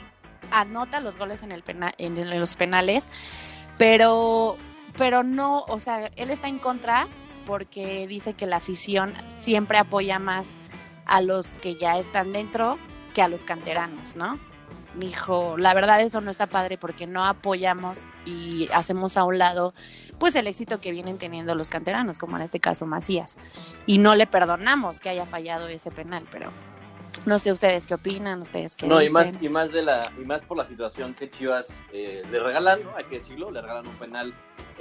anota 0.50 1.00
los 1.00 1.16
goles 1.16 1.42
en, 1.42 1.52
el 1.52 1.62
pena- 1.62 1.94
en, 1.98 2.38
los 2.38 2.54
penales, 2.56 3.08
pero, 3.78 4.56
pero 4.96 5.22
no, 5.22 5.60
o 5.68 5.78
sea, 5.78 6.10
él 6.16 6.30
está 6.30 6.48
en 6.48 6.58
contra 6.58 7.08
porque 7.44 8.06
dice 8.06 8.34
que 8.34 8.46
la 8.46 8.56
afición 8.56 9.14
siempre 9.36 9.78
apoya 9.78 10.18
más 10.18 10.58
a 11.06 11.20
los 11.20 11.46
que 11.46 11.76
ya 11.76 11.98
están 11.98 12.32
dentro 12.32 12.78
que 13.14 13.22
a 13.22 13.28
los 13.28 13.44
canteranos, 13.44 14.16
¿no? 14.16 14.38
Dijo, 14.96 15.56
la 15.58 15.74
verdad 15.74 16.00
eso 16.00 16.20
no 16.20 16.30
está 16.30 16.46
padre 16.46 16.78
porque 16.78 17.06
no 17.06 17.24
apoyamos 17.24 18.04
y 18.24 18.68
hacemos 18.72 19.16
a 19.16 19.24
un 19.24 19.38
lado 19.38 19.74
pues 20.18 20.34
el 20.34 20.46
éxito 20.46 20.80
que 20.80 20.90
vienen 20.90 21.18
teniendo 21.18 21.54
los 21.54 21.68
canteranos, 21.68 22.18
como 22.18 22.36
en 22.36 22.42
este 22.42 22.58
caso 22.60 22.86
Macías. 22.86 23.36
Y 23.84 23.98
no 23.98 24.14
le 24.14 24.26
perdonamos 24.26 24.98
que 25.00 25.10
haya 25.10 25.26
fallado 25.26 25.68
ese 25.68 25.90
penal, 25.90 26.24
pero 26.30 26.50
no 27.26 27.38
sé 27.38 27.52
ustedes 27.52 27.86
qué 27.86 27.94
opinan, 27.94 28.40
ustedes 28.40 28.74
qué 28.76 28.86
No, 28.86 29.02
y 29.02 29.10
más, 29.10 29.34
y 29.40 29.48
más 29.48 29.70
de 29.72 29.82
la, 29.82 30.00
y 30.20 30.24
más 30.24 30.42
por 30.42 30.56
la 30.56 30.64
situación 30.64 31.12
que 31.14 31.28
Chivas 31.28 31.68
eh, 31.92 32.22
le 32.30 32.40
regalan, 32.40 32.82
¿no? 32.84 32.96
Hay 32.96 33.04
que 33.04 33.16
decirlo, 33.16 33.50
le 33.50 33.60
regalan 33.60 33.86
un 33.86 33.96
penal 33.96 34.32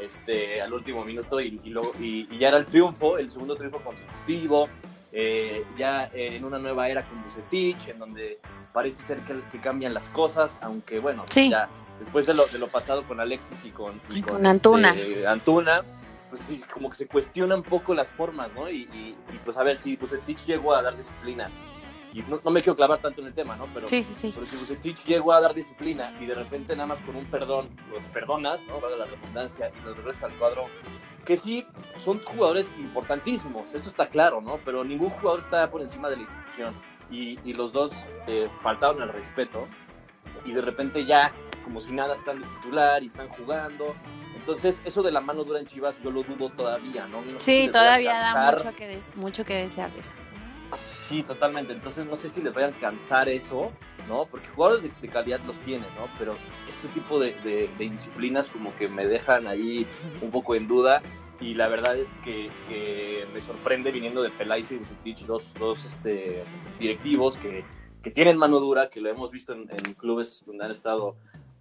este, 0.01 0.61
al 0.61 0.71
último 0.73 1.03
minuto 1.03 1.39
y, 1.41 1.59
y 1.63 1.69
luego, 1.69 1.91
y, 1.99 2.27
y 2.33 2.37
ya 2.37 2.47
era 2.49 2.57
el 2.57 2.65
triunfo, 2.65 3.17
el 3.17 3.29
segundo 3.31 3.55
triunfo 3.55 3.79
consecutivo. 3.81 4.69
eh, 5.11 5.63
ya 5.77 6.09
en 6.13 6.43
una 6.43 6.59
nueva 6.59 6.89
era 6.89 7.01
con 7.03 7.21
Bucetich, 7.23 7.87
en 7.87 7.99
donde 7.99 8.39
parece 8.73 9.01
ser 9.01 9.19
que, 9.19 9.39
que 9.51 9.59
cambian 9.59 9.93
las 9.93 10.07
cosas, 10.09 10.57
aunque 10.61 10.99
bueno, 10.99 11.23
Sí. 11.29 11.49
ya 11.49 11.69
después 11.99 12.25
de 12.25 12.33
lo, 12.33 12.45
de 12.47 12.59
lo 12.59 12.67
pasado 12.67 13.03
con 13.03 13.21
Alexis 13.21 13.57
y 13.63 13.69
con, 13.69 13.93
Y 14.09 14.21
con 14.21 14.45
Antuna. 14.45 14.93
este, 14.93 15.25
Antuna, 15.25 15.81
pues 16.29 16.41
sí, 16.45 16.61
como 16.73 16.89
que 16.89 16.97
se 16.97 17.07
cuestiona 17.07 17.55
un 17.55 17.63
poco 17.63 17.93
las 17.93 18.09
formas, 18.09 18.51
¿no? 18.53 18.69
Y, 18.69 18.81
y- 18.93 19.15
y, 19.33 19.37
pues 19.45 19.55
a 19.55 19.63
ver 19.63 19.77
si 19.77 19.95
Bucetich 19.95 20.45
llegó 20.45 20.75
a 20.75 20.81
dar 20.81 20.97
disciplina. 20.97 21.49
Y 22.15 22.21
no, 22.29 22.39
no 22.45 22.49
me 22.49 22.61
quiero 22.61 22.77
clavar 22.77 22.99
tanto 22.99 23.19
en 23.19 23.27
el 23.27 23.33
tema, 23.33 23.57
¿no? 23.57 23.65
Pero, 23.73 23.89
Sí, 23.89 24.01
sí, 24.01 24.15
sí. 24.15 24.31
pero 24.33 24.45
si 24.45 24.55
Bucetich 24.55 25.03
llegó 25.03 25.33
a 25.33 25.41
dar 25.41 25.53
disciplina 25.53 26.13
y 26.21 26.25
de 26.25 26.33
repente 26.33 26.73
nada 26.73 26.87
más 26.87 26.99
con 27.01 27.17
un 27.17 27.25
perdón 27.25 27.69
los 27.91 28.01
perdonas, 28.05 28.63
¿no? 28.67 28.79
Valga 28.79 28.95
la 28.99 29.05
redundancia, 29.05 29.69
y 29.77 29.85
los 29.85 29.97
regresas 29.97 30.23
al 30.23 30.33
cuadro, 30.37 30.67
que 31.25 31.35
sí, 31.35 31.67
son 31.99 32.23
jugadores 32.23 32.71
importantísimos, 32.77 33.73
eso 33.73 33.89
está 33.89 34.07
claro, 34.07 34.39
¿no? 34.39 34.59
Pero 34.63 34.85
ningún 34.85 35.09
jugador 35.09 35.41
está 35.41 35.69
por 35.69 35.81
encima 35.81 36.09
de 36.09 36.15
la 36.15 36.21
institución. 36.21 36.73
Y, 37.11 37.37
y 37.43 37.53
los 37.53 37.73
dos 37.73 37.91
eh, 38.27 38.47
faltaron 38.63 39.01
al 39.01 39.09
respeto 39.09 39.67
y 40.45 40.53
de 40.53 40.61
repente 40.61 41.05
ya, 41.05 41.33
como 41.65 41.81
si 41.81 41.91
nada, 41.91 42.15
están 42.15 42.39
de 42.39 42.47
titular 42.47 43.03
y 43.03 43.07
están 43.07 43.27
jugando. 43.27 43.93
Entonces, 44.37 44.81
eso 44.85 45.03
de 45.03 45.11
la 45.11 45.19
mano 45.21 45.43
dura 45.43 45.59
en 45.59 45.65
Chivas, 45.65 45.95
yo 46.03 46.11
lo 46.11 46.23
dudo 46.23 46.49
todavía, 46.49 47.07
¿no? 47.07 47.21
Sí, 47.39 47.67
todavía 47.71 48.13
da 48.19 48.51
mucho 48.53 48.73
que, 48.75 48.87
des- 48.87 49.15
mucho 49.15 49.43
que 49.43 49.55
desear 49.55 49.91
de 49.91 49.99
eso. 49.99 50.11
Sí, 51.07 51.23
totalmente. 51.23 51.73
Entonces 51.73 52.05
no 52.05 52.15
sé 52.15 52.29
si 52.29 52.41
les 52.41 52.53
vaya 52.53 52.67
a 52.67 52.69
alcanzar 52.69 53.29
eso, 53.29 53.71
¿no? 54.07 54.25
Porque 54.25 54.47
jugadores 54.49 54.83
de, 54.83 55.07
calidad 55.07 55.39
los 55.45 55.57
tienen, 55.59 55.89
¿no? 55.95 56.07
Pero 56.17 56.35
este 56.69 56.87
tipo 56.89 57.19
de, 57.19 57.69
indisciplinas 57.79 58.47
como 58.47 58.75
que 58.75 58.87
me 58.87 59.05
dejan 59.05 59.47
ahí 59.47 59.85
un 60.21 60.31
poco 60.31 60.55
en 60.55 60.67
duda. 60.67 61.01
Y 61.39 61.53
la 61.53 61.67
verdad 61.67 61.97
es 61.97 62.09
que, 62.23 62.49
me 63.33 63.41
sorprende 63.41 63.91
viniendo 63.91 64.23
de 64.23 64.29
Peláez 64.29 64.71
y 64.71 64.77
Bucetich, 64.77 65.25
dos, 65.25 65.53
dos 65.59 65.85
este, 65.85 66.43
directivos 66.79 67.37
que, 67.37 67.65
que 68.01 68.09
tienen 68.09 68.37
mano 68.37 68.59
dura, 68.59 68.89
que 68.89 69.01
lo 69.01 69.09
hemos 69.09 69.31
visto 69.31 69.53
en, 69.53 69.69
en 69.69 69.93
clubes 69.95 70.43
donde 70.45 70.65
han 70.65 70.71
estado 70.71 71.17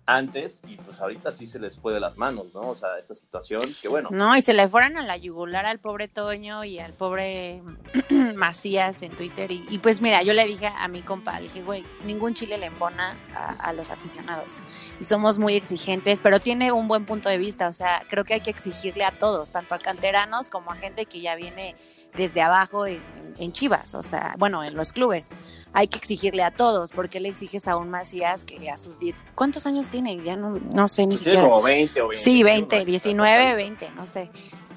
antes 0.07 0.61
y 0.67 0.77
pues 0.77 1.01
ahorita 1.01 1.31
sí 1.31 1.47
se 1.47 1.59
les 1.59 1.77
fue 1.77 1.95
de 1.95 2.01
las 2.01 2.19
manos, 2.19 2.53
¿no? 2.55 2.69
O 2.69 2.75
sea, 2.75 2.99
esta 2.99 3.15
situación 3.15 3.75
que 3.81 3.89
bueno, 3.89 4.11
No, 4.13 4.37
y 4.37 4.43
se 4.43 4.53
le 4.53 4.69
fueran 4.69 4.97
a 4.97 5.03
la 5.03 5.17
yugular 5.17 5.65
al 5.65 5.79
pobre 5.79 6.09
Toño 6.09 6.65
y 6.65 6.79
al 6.79 6.93
pobre 6.93 7.63
Macías 8.37 9.03
en 9.03 9.13
Twitter. 9.17 9.51
Y, 9.51 9.65
y 9.71 9.79
pues 9.79 10.03
mira, 10.03 10.23
yo 10.23 10.33
le 10.33 10.47
dije 10.47 10.67
a 10.67 10.89
mi 10.89 11.03
compa, 11.03 11.39
le 11.39 11.45
dije, 11.45 11.63
güey, 11.63 11.85
ningún 12.05 12.35
chile 12.35 12.59
le 12.59 12.67
embona 12.67 13.17
a, 13.35 13.53
a 13.53 13.73
los 13.73 13.91
aficionados. 13.91 14.57
Y 15.01 15.05
somos 15.05 15.39
muy 15.39 15.55
exigentes, 15.55 16.21
pero 16.21 16.41
tiene 16.41 16.73
un 16.73 16.87
buen 16.87 17.07
punto 17.07 17.29
de 17.29 17.39
vista. 17.39 17.69
O 17.69 17.73
sea, 17.73 18.05
creo 18.11 18.25
que 18.25 18.35
hay 18.35 18.41
que 18.41 18.51
exigirle 18.51 19.05
a 19.05 19.11
todos, 19.11 19.53
tanto 19.53 19.75
a 19.75 19.79
canteranos 19.79 20.51
como 20.51 20.71
a 20.71 20.77
gente 20.77 21.07
que 21.07 21.21
ya 21.21 21.35
viene 21.35 21.77
desde 22.17 22.43
abajo 22.43 22.87
en, 22.87 23.03
en 23.39 23.53
Chivas, 23.53 23.95
o 23.95 24.03
sea, 24.03 24.35
bueno, 24.39 24.65
en 24.65 24.75
los 24.77 24.93
clubes. 24.93 25.29
Hay 25.73 25.89
que 25.89 25.99
exigirle 25.99 26.45
a 26.45 26.53
todos, 26.53 26.93
porque 26.93 27.19
le 27.19 27.29
exiges 27.31 27.67
a 27.67 27.77
un 27.77 27.91
Macías 27.91 28.45
que 28.45 28.71
a 28.71 28.77
sus 28.77 29.01
10, 29.01 29.27
¿cuántos 29.35 29.67
años 29.67 29.89
tiene? 29.89 30.23
Ya 30.23 30.37
no, 30.37 30.51
no 30.51 30.87
sé 30.87 31.03
ni 31.03 31.15
pues 31.15 31.21
siquiera. 31.21 31.43
como 31.43 31.63
20 31.63 32.01
o 32.01 32.09
20. 32.09 32.25
Sí, 32.25 32.43
20, 32.45 32.85
19, 32.85 33.55
20, 33.57 33.91
no 33.91 34.07
sé. 34.07 34.31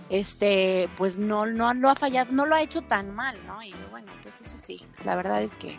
Este, 0.10 0.90
pues 0.98 1.18
no, 1.18 1.46
no 1.46 1.74
lo 1.76 1.90
ha 1.90 1.96
fallado, 1.96 2.32
no 2.32 2.46
lo 2.46 2.56
ha 2.56 2.62
hecho 2.62 2.82
tan 2.82 3.14
mal, 3.14 3.38
¿no? 3.46 3.62
Y 3.62 3.76
bueno, 3.92 4.12
pues 4.24 4.42
eso 4.42 4.58
sí, 4.58 4.84
la 5.04 5.16
verdad 5.16 5.44
es 5.44 5.56
que 5.56 5.78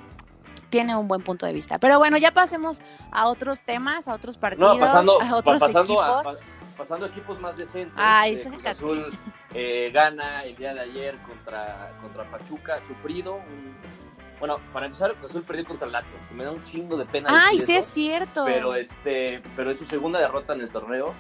tiene 0.71 0.95
un 0.95 1.09
buen 1.09 1.23
punto 1.23 1.47
de 1.47 1.53
vista. 1.53 1.79
Pero 1.79 1.99
bueno, 1.99 2.17
ya 2.19 2.33
pasemos 2.33 2.79
a 3.11 3.27
otros 3.27 3.63
temas, 3.63 4.07
a 4.07 4.15
otros 4.15 4.37
partidos, 4.37 4.77
No, 4.77 4.81
pasando, 4.81 5.21
a 5.21 5.35
otros 5.37 5.59
pasando, 5.59 5.83
equipos. 5.83 6.27
a, 6.27 6.77
pasando 6.77 7.07
a 7.07 7.09
equipos 7.09 7.41
más 7.41 7.57
decentes. 7.57 7.95
Ay, 7.97 8.35
eh, 8.35 8.45
Cruz. 8.45 8.67
Azul 8.67 9.19
eh, 9.61 9.91
gana 9.93 10.45
el 10.45 10.55
día 10.57 10.73
de 10.73 10.81
ayer 10.81 11.17
contra, 11.27 11.91
contra 12.01 12.25
Pachuca, 12.25 12.79
sufrido. 12.87 13.35
un- 13.37 13.77
bueno, 14.39 14.59
para 14.73 14.87
empezar, 14.87 15.13
Cruz 15.15 15.31
Azul 15.31 15.43
perdió 15.43 15.65
contra 15.65 15.89
el 15.89 15.95
Atlas, 15.97 16.23
que 16.29 16.35
me 16.35 16.45
da 16.45 16.53
un 16.53 16.63
chingo 16.65 16.97
de 16.97 17.05
pena. 17.07 17.29
Ay, 17.29 17.57
decir 17.57 17.67
sí 17.67 17.73
eso, 17.73 17.81
es 17.81 17.87
cierto. 17.93 18.45
Pero, 18.45 18.75
este, 18.77 19.43
pero 19.57 19.73
es 19.73 19.79
su 19.79 19.85
segunda 19.85 20.21
derrota 20.21 20.53
en 20.53 20.61
el 20.61 20.69
torneo. 20.69 21.13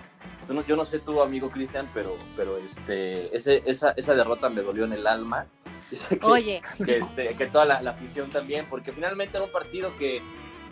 Yo 0.47 0.55
no, 0.55 0.65
yo 0.65 0.77
no 0.77 0.85
sé 0.85 1.01
tu 1.01 1.21
amigo 1.21 1.51
Cristian, 1.51 1.89
pero, 1.93 2.17
pero 2.37 2.59
este, 2.59 3.35
ese, 3.37 3.63
esa, 3.67 3.91
esa 3.97 4.15
derrota 4.15 4.49
me 4.49 4.63
dolió 4.63 4.85
en 4.85 4.93
el 4.93 5.07
alma. 5.07 5.47
Que- 6.09 6.19
Oye, 6.23 6.63
que, 6.85 6.99
este, 6.99 7.35
que 7.35 7.47
toda 7.47 7.65
la, 7.65 7.83
la 7.83 7.91
afición 7.91 8.31
también, 8.31 8.67
porque 8.71 8.93
finalmente 8.93 9.37
era 9.37 9.47
un 9.47 9.53
partido 9.53 9.97
que 9.99 10.23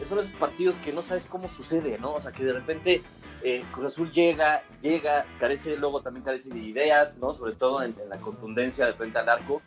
son 0.05 0.19
esos 0.19 0.33
partidos 0.33 0.77
que 0.77 0.93
no 0.93 1.03
sabes 1.03 1.27
cómo 1.27 1.49
sucede, 1.49 1.99
¿no? 1.99 2.15
O 2.15 2.21
sea, 2.21 2.33
que 2.33 2.45
de 2.45 2.53
repente 2.53 3.03
eh, 3.43 3.65
Cruz 3.73 3.87
Azul 3.87 4.11
llega, 4.13 4.63
llega, 4.81 5.25
carece, 5.39 5.77
luego 5.77 6.01
también 6.03 6.25
carece 6.25 6.49
de 6.51 6.59
ideas, 6.59 7.17
¿no? 7.19 7.33
Sobre 7.33 7.55
todo 7.55 7.83
en, 7.83 7.95
en 8.03 8.09
la 8.09 8.17
contundencia 8.19 8.87
de 8.87 8.95
frente 8.95 9.19
al 9.19 9.29
arco. 9.29 9.63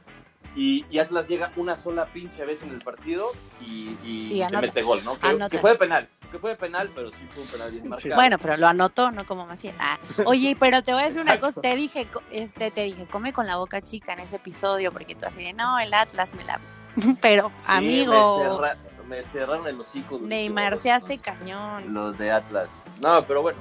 Y, 0.55 0.83
y 0.89 0.97
Atlas 0.99 1.27
llega 1.27 1.51
una 1.57 1.75
sola 1.75 2.07
pinche 2.07 2.43
vez 2.43 2.63
en 2.63 2.69
el 2.69 2.81
partido 2.81 3.23
y, 3.61 3.95
y, 4.03 4.45
mete 4.59 4.81
gol, 4.81 5.03
¿no? 5.05 5.17
Que, 5.49 5.59
fue 5.59 5.71
de 5.71 5.77
penal, 5.77 6.09
que 6.31 6.39
fue 6.39 6.49
de 6.51 6.55
penal, 6.55 6.89
pero 6.93 7.11
sí 7.11 7.19
fue 7.31 7.43
un 7.43 7.49
penal 7.49 7.71
bien 7.71 7.87
marcado. 7.87 8.15
bueno, 8.15 8.37
pero 8.39 8.57
lo 8.57 8.67
anotó, 8.67 9.11
no 9.11 9.25
como 9.27 9.45
Macías. 9.45 9.75
Ah, 9.79 9.99
oye, 10.25 10.57
pero 10.59 10.81
te 10.81 10.91
voy 10.91 11.03
a 11.03 11.05
decir 11.05 11.21
una 11.21 11.39
cosa, 11.39 11.61
te 11.61 11.75
dije, 11.75 12.07
co- 12.07 12.23
este, 12.31 12.71
te 12.71 12.81
dije, 12.83 13.05
come 13.05 13.31
con 13.31 13.45
la 13.45 13.57
boca 13.57 13.81
chica 13.81 14.13
en 14.13 14.19
ese 14.21 14.37
episodio, 14.37 14.91
porque 14.91 15.13
tú 15.15 15.25
así 15.27 15.43
de, 15.43 15.53
no, 15.53 15.79
el 15.79 15.93
Atlas 15.93 16.33
me 16.33 16.43
la... 16.43 16.59
Pero, 17.21 17.49
Sí, 17.59 17.63
amigo, 17.67 18.11
Me, 18.11 18.43
cerra- 18.43 18.77
me 19.09 19.23
cerraron 19.23 19.67
el 19.67 19.79
hocico. 19.79 20.11
durísimo 20.17 20.27
Neymarseaste 20.29 21.13
los- 21.15 21.21
cañón. 21.21 21.93
Los 21.93 22.17
de 22.17 22.31
Atlas. 22.31 22.85
No, 23.01 23.25
pero 23.25 23.41
bueno, 23.41 23.59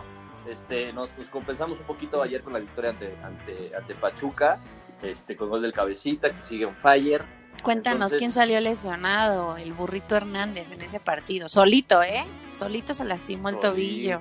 este, 0.48 0.92
nos, 0.92 1.16
nos 1.18 1.26
compensamos 1.28 1.78
un 1.78 1.84
poquito 1.84 2.22
ayer 2.22 2.42
con 2.42 2.52
la 2.52 2.58
victoria 2.58 2.90
ante, 2.90 3.16
ante, 3.24 3.72
ante 3.74 3.94
Pachuca, 3.94 4.60
este, 5.02 5.36
con 5.36 5.48
gol 5.48 5.62
del 5.62 5.72
cabecita 5.72 6.30
que 6.30 6.40
sigue 6.42 6.66
on 6.66 6.76
fire. 6.76 7.24
Cuéntanos 7.62 7.96
Entonces- 7.96 8.18
quién 8.18 8.32
salió 8.32 8.60
lesionado, 8.60 9.56
el 9.56 9.72
burrito 9.72 10.14
Hernández 10.14 10.70
en 10.70 10.80
ese 10.82 11.00
partido. 11.00 11.48
Solito, 11.48 12.02
¿eh? 12.02 12.24
Solito 12.54 12.94
se 12.94 13.04
lastimó 13.04 13.48
el 13.48 13.58
tobillo. 13.58 14.20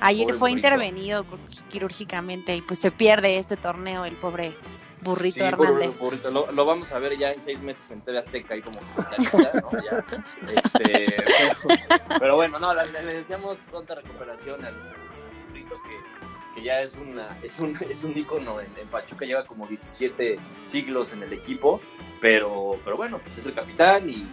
Ayer 0.00 0.24
Pobre 0.26 0.38
fue 0.38 0.50
burrito. 0.50 0.66
intervenido 0.68 1.24
quirúrgicamente 1.70 2.56
y 2.56 2.62
pues 2.62 2.80
se 2.80 2.90
pierde 2.90 3.36
este 3.38 3.56
torneo 3.56 4.04
el 4.04 4.16
pobre 4.16 4.56
burrito 5.04 5.34
Sí, 5.38 5.44
Hernández. 5.44 5.98
burrito. 5.98 6.30
Lo, 6.30 6.50
lo 6.50 6.64
vamos 6.64 6.90
a 6.92 6.98
ver 6.98 7.16
ya 7.16 7.32
en 7.32 7.40
seis 7.40 7.60
meses 7.60 7.90
en 7.90 8.00
TV 8.00 8.18
Azteca 8.18 8.54
ahí 8.54 8.62
como 8.62 8.80
¿no? 8.80 9.82
Ya, 9.82 10.04
este, 10.54 11.16
pero, 11.28 12.18
pero 12.18 12.36
bueno, 12.36 12.58
no, 12.58 12.74
le, 12.74 12.90
le 12.90 13.02
deseamos 13.14 13.58
pronta 13.70 13.94
recuperación 13.94 14.64
al 14.64 14.74
burrito 15.48 15.76
que, 15.82 16.54
que 16.60 16.62
ya 16.66 16.80
es, 16.80 16.94
una, 16.96 17.36
es, 17.42 17.58
un, 17.58 17.76
es 17.88 18.02
un 18.04 18.16
ícono 18.18 18.60
en, 18.60 18.68
en 18.80 18.88
Pachuca, 18.88 19.24
lleva 19.24 19.44
como 19.44 19.66
17 19.66 20.38
siglos 20.64 21.12
en 21.12 21.22
el 21.22 21.32
equipo, 21.32 21.80
pero, 22.20 22.78
pero 22.84 22.96
bueno, 22.96 23.18
pues 23.18 23.38
es 23.38 23.46
el 23.46 23.54
capitán 23.54 24.08
y 24.08 24.26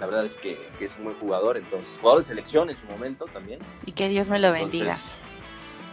la 0.00 0.06
verdad 0.06 0.26
es 0.26 0.36
que, 0.36 0.68
que 0.78 0.84
es 0.86 0.92
un 0.98 1.04
buen 1.04 1.16
jugador, 1.18 1.56
entonces, 1.56 1.90
jugador 2.00 2.20
de 2.22 2.26
selección 2.26 2.68
en 2.70 2.76
su 2.76 2.84
momento 2.86 3.24
también. 3.26 3.60
Y 3.86 3.92
que 3.92 4.08
Dios 4.08 4.28
me 4.28 4.38
lo 4.38 4.48
Entonces, 4.48 4.80
bendiga. 4.80 4.98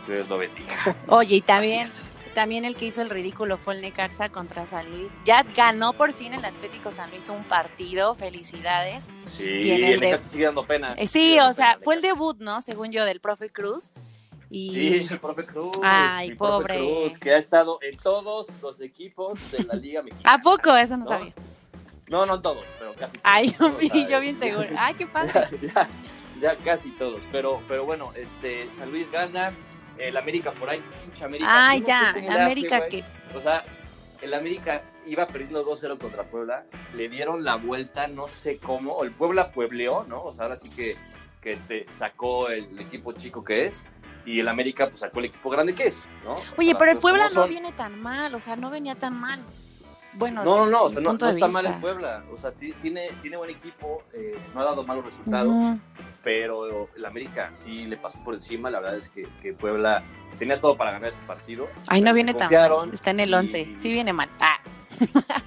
que 0.05 0.13
Dios 0.13 0.27
lo 0.29 0.37
bendiga. 0.37 0.95
Oye, 1.07 1.37
y 1.37 1.41
también. 1.41 1.87
También 2.33 2.65
el 2.65 2.75
que 2.75 2.85
hizo 2.85 3.01
el 3.01 3.09
ridículo 3.09 3.57
fue 3.57 3.75
el 3.75 3.81
Necaxa 3.81 4.29
contra 4.29 4.65
San 4.65 4.89
Luis. 4.91 5.15
Ya 5.25 5.43
ganó 5.43 5.93
por 5.93 6.13
fin 6.13 6.33
el 6.33 6.43
Atlético 6.45 6.91
San 6.91 7.09
Luis 7.11 7.29
un 7.29 7.43
partido, 7.45 8.15
felicidades. 8.15 9.09
Sí, 9.35 9.43
Y 9.43 9.71
en 9.71 9.83
el 9.83 9.93
el 9.93 9.99
Necaxa 10.01 10.29
sigue 10.29 10.45
dando 10.45 10.65
pena. 10.65 10.93
Eh, 10.97 11.07
sí, 11.07 11.37
o 11.39 11.53
sea, 11.53 11.77
fue 11.83 11.95
el 11.95 12.01
debut, 12.01 12.37
¿no? 12.39 12.61
Según 12.61 12.91
yo, 12.91 13.05
del 13.05 13.19
profe 13.19 13.49
Cruz. 13.49 13.91
Y 14.49 14.69
Sí, 14.71 15.07
el 15.11 15.19
profe 15.19 15.45
Cruz. 15.45 15.77
Ay, 15.81 16.29
mi 16.31 16.35
profe 16.35 16.51
pobre. 16.53 16.77
Cruz, 16.77 17.17
que 17.17 17.31
ha 17.33 17.37
estado 17.37 17.79
en 17.81 17.97
todos 17.97 18.47
los 18.61 18.79
equipos 18.81 19.51
de 19.51 19.63
la 19.63 19.73
Liga 19.73 20.01
Mexicana. 20.03 20.35
¿A 20.35 20.39
poco? 20.39 20.75
Eso 20.75 20.93
no, 20.97 21.05
¿No? 21.05 21.09
sabía. 21.09 21.33
No, 22.09 22.25
no 22.25 22.41
todos, 22.41 22.65
pero 22.77 22.93
casi 22.93 23.13
todos. 23.13 23.21
Ay, 23.23 23.49
yo, 23.49 23.55
¿no? 23.69 23.75
O 23.75 23.77
vi- 23.79 23.89
sea, 23.89 24.07
yo 24.07 24.19
bien 24.19 24.37
seguro. 24.37 24.67
Ay, 24.77 24.93
qué 24.95 25.07
padre. 25.07 25.31
Ya, 25.61 25.69
ya, 25.73 25.89
ya 26.41 26.57
casi 26.57 26.91
todos, 26.91 27.23
pero, 27.31 27.61
pero 27.67 27.85
bueno, 27.85 28.11
este, 28.15 28.69
San 28.77 28.91
Luis 28.91 29.09
gana, 29.09 29.53
el 29.97 30.17
América 30.17 30.51
por 30.51 30.69
ahí, 30.69 30.83
pinche 31.03 31.23
América. 31.25 31.49
No 31.79 31.85
ya, 31.85 32.09
hace, 32.09 32.29
América 32.41 32.87
que... 32.87 33.03
O 33.35 33.41
sea, 33.41 33.63
el 34.21 34.33
América 34.33 34.81
iba 35.05 35.27
perdiendo 35.27 35.65
2-0 35.65 35.97
contra 35.97 36.23
Puebla, 36.23 36.63
le 36.95 37.09
dieron 37.09 37.43
la 37.43 37.55
vuelta, 37.55 38.07
no 38.07 38.27
sé 38.27 38.57
cómo, 38.57 39.03
el 39.03 39.11
Puebla 39.11 39.51
puebleó, 39.51 40.03
¿no? 40.07 40.23
O 40.23 40.33
sea, 40.33 40.43
ahora 40.45 40.55
sí 40.55 40.69
que, 40.75 40.95
que 41.41 41.53
este, 41.53 41.85
sacó 41.91 42.49
el 42.49 42.79
equipo 42.79 43.11
chico 43.13 43.43
que 43.43 43.65
es, 43.65 43.85
y 44.25 44.39
el 44.39 44.47
América 44.47 44.87
pues 44.87 45.01
sacó 45.01 45.19
el 45.19 45.25
equipo 45.25 45.49
grande 45.49 45.75
que 45.75 45.87
es, 45.87 46.01
¿no? 46.23 46.35
Oye, 46.57 46.73
pero 46.75 46.91
el 46.91 46.97
cosas 46.97 47.01
Puebla 47.01 47.29
no 47.33 47.47
viene 47.47 47.71
tan 47.73 47.99
mal, 48.01 48.33
o 48.33 48.39
sea, 48.39 48.55
no 48.55 48.69
venía 48.69 48.95
tan 48.95 49.19
mal. 49.19 49.41
Bueno, 50.13 50.43
No, 50.45 50.57
no, 50.65 50.65
no, 50.67 50.83
o 50.83 50.89
sea, 50.89 51.01
no, 51.01 51.11
está 51.13 51.47
mal 51.49 51.65
el 51.65 51.73
Puebla, 51.79 52.23
o 52.31 52.37
sea, 52.37 52.51
ti- 52.51 52.73
tiene, 52.81 53.09
tiene 53.21 53.35
buen 53.35 53.49
equipo, 53.49 54.03
eh, 54.13 54.37
no 54.53 54.61
ha 54.61 54.63
dado 54.63 54.83
malos 54.85 55.03
resultados. 55.05 55.51
Pero 56.23 56.89
el 56.95 57.05
América 57.05 57.51
sí 57.53 57.85
le 57.85 57.97
pasó 57.97 58.17
por 58.23 58.33
encima, 58.33 58.71
la 58.71 58.79
verdad 58.79 58.97
es 58.97 59.09
que, 59.09 59.27
que 59.41 59.53
Puebla 59.53 60.01
tenía 60.39 60.59
todo 60.59 60.75
para 60.77 60.91
ganar 60.91 61.09
ese 61.09 61.19
partido. 61.27 61.67
Ay, 61.87 62.01
no 62.01 62.13
viene 62.13 62.33
tan 62.33 62.51
mal. 62.51 62.89
Está 62.93 63.11
en 63.11 63.19
el 63.19 63.29
y- 63.29 63.33
11. 63.33 63.73
Sí 63.77 63.91
viene 63.93 64.13
mal. 64.13 64.29
Ah, 64.39 64.59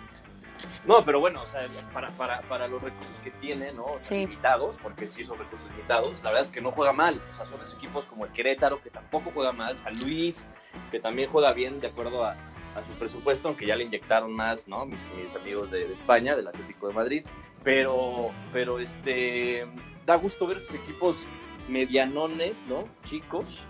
No, 0.87 1.05
pero 1.05 1.19
bueno, 1.19 1.43
o 1.43 1.47
sea, 1.47 1.67
para, 1.93 2.11
para, 2.11 2.43
para 2.43 2.69
los 2.69 2.81
recursos 2.81 3.13
que 3.25 3.33
tiene, 3.33 3.73
¿no? 3.73 3.87
O 3.87 3.93
sea, 3.95 4.03
Sí. 4.03 4.15
limitados, 4.21 4.77
porque 4.81 5.09
sí 5.09 5.25
son 5.25 5.37
recursos 5.37 5.69
limitados, 5.73 6.13
la 6.23 6.31
verdad 6.31 6.45
es 6.45 6.51
que 6.51 6.61
no 6.61 6.71
juega 6.71 6.93
mal. 6.93 7.21
O 7.33 7.37
sea, 7.37 7.45
son 7.47 7.61
esos 7.61 7.75
equipos 7.75 8.05
como 8.05 8.25
el 8.25 8.31
Querétaro, 8.31 8.81
que 8.81 8.91
tampoco 8.91 9.33
juega 9.35 9.51
mal, 9.53 9.77
San 9.79 9.99
Luis, 9.99 10.45
que 10.93 11.01
también 11.01 11.29
juega 11.29 11.53
bien 11.53 11.81
de 11.81 11.89
acuerdo 11.89 12.25
a, 12.25 12.33
a 12.77 12.83
su 12.87 12.93
presupuesto, 13.01 13.49
aunque 13.49 13.67
ya 13.67 13.75
le 13.75 13.83
inyectaron 13.83 14.33
más, 14.33 14.69
¿no? 14.69 14.87
Mis, 14.87 15.01
mis 15.21 15.35
amigos 15.35 15.73
de, 15.73 15.89
de 15.89 15.93
España, 15.93 16.37
del 16.37 16.47
Atlético 16.47 16.87
de 16.87 16.95
Madrid. 16.95 17.25
Pero, 17.65 18.31
pero 18.53 18.79
este, 18.79 19.67
da 20.07 20.15
gusto 20.17 20.47
ver 20.47 20.59
estos 20.59 20.77
equipos 20.77 21.27
medianones, 21.69 22.65
¿no? 22.69 22.85
Chicos, 23.05 23.61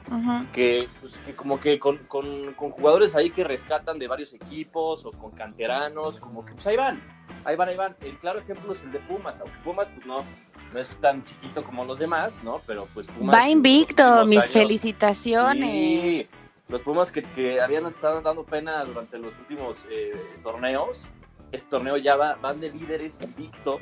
que, 0.52 0.86
pues, 1.00 1.14
que 1.24 1.32
como 1.34 1.58
que 1.58 1.78
con, 1.78 1.96
con- 2.06 2.52
con 2.54 2.70
jugadores 2.70 3.14
ahí 3.14 3.30
que 3.30 3.42
rescatan 3.42 3.98
de 3.98 4.06
varios 4.06 4.32
equipos 4.34 5.04
o 5.06 5.10
con 5.12 5.30
canteranos, 5.32 6.20
como 6.20 6.44
que 6.44 6.52
pues 6.52 6.66
ahí 6.66 6.76
van, 6.76 7.00
ahí 7.44 7.56
van, 7.56 7.68
ahí 7.70 7.76
van. 7.76 7.96
El 8.02 8.18
claro 8.18 8.38
ejemplo 8.38 8.72
es 8.74 8.82
el 8.82 8.92
de 8.92 8.98
Pumas, 9.00 9.40
aunque 9.40 9.56
Pumas 9.64 9.88
pues 9.94 10.04
no, 10.06 10.24
no 10.72 10.78
es 10.78 10.88
tan 11.00 11.24
chiquito 11.24 11.64
como 11.64 11.84
los 11.86 11.98
demás, 11.98 12.34
¿no? 12.44 12.60
Pero 12.66 12.86
pues 12.92 13.06
Pumas... 13.06 13.34
Va 13.34 13.48
invicto, 13.48 14.26
mis 14.26 14.40
años- 14.40 14.52
felicitaciones. 14.52 15.70
Sí, 15.70 16.28
los 16.68 16.82
Pumas 16.82 17.10
que, 17.10 17.22
que 17.22 17.60
habían 17.62 17.86
estado 17.86 18.20
dando 18.20 18.44
pena 18.44 18.84
durante 18.84 19.18
los 19.18 19.32
últimos 19.38 19.86
eh, 19.90 20.12
torneos, 20.42 21.06
este 21.50 21.68
torneo 21.70 21.96
ya 21.96 22.16
va, 22.16 22.34
van 22.34 22.60
de 22.60 22.70
líderes 22.70 23.16
invictos 23.22 23.80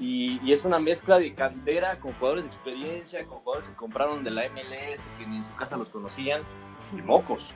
y, 0.00 0.40
y 0.44 0.52
es 0.52 0.64
una 0.64 0.78
mezcla 0.78 1.18
de 1.18 1.34
cantera 1.34 1.96
con 2.00 2.12
jugadores 2.14 2.44
de 2.44 2.50
experiencia, 2.50 3.24
con 3.24 3.38
jugadores 3.38 3.68
que 3.68 3.74
compraron 3.76 4.24
de 4.24 4.30
la 4.30 4.42
MLS, 4.48 5.00
que 5.18 5.26
ni 5.26 5.38
en 5.38 5.44
su 5.44 5.54
casa 5.56 5.76
los 5.76 5.88
conocían, 5.88 6.42
y 6.92 7.02
mocos. 7.02 7.52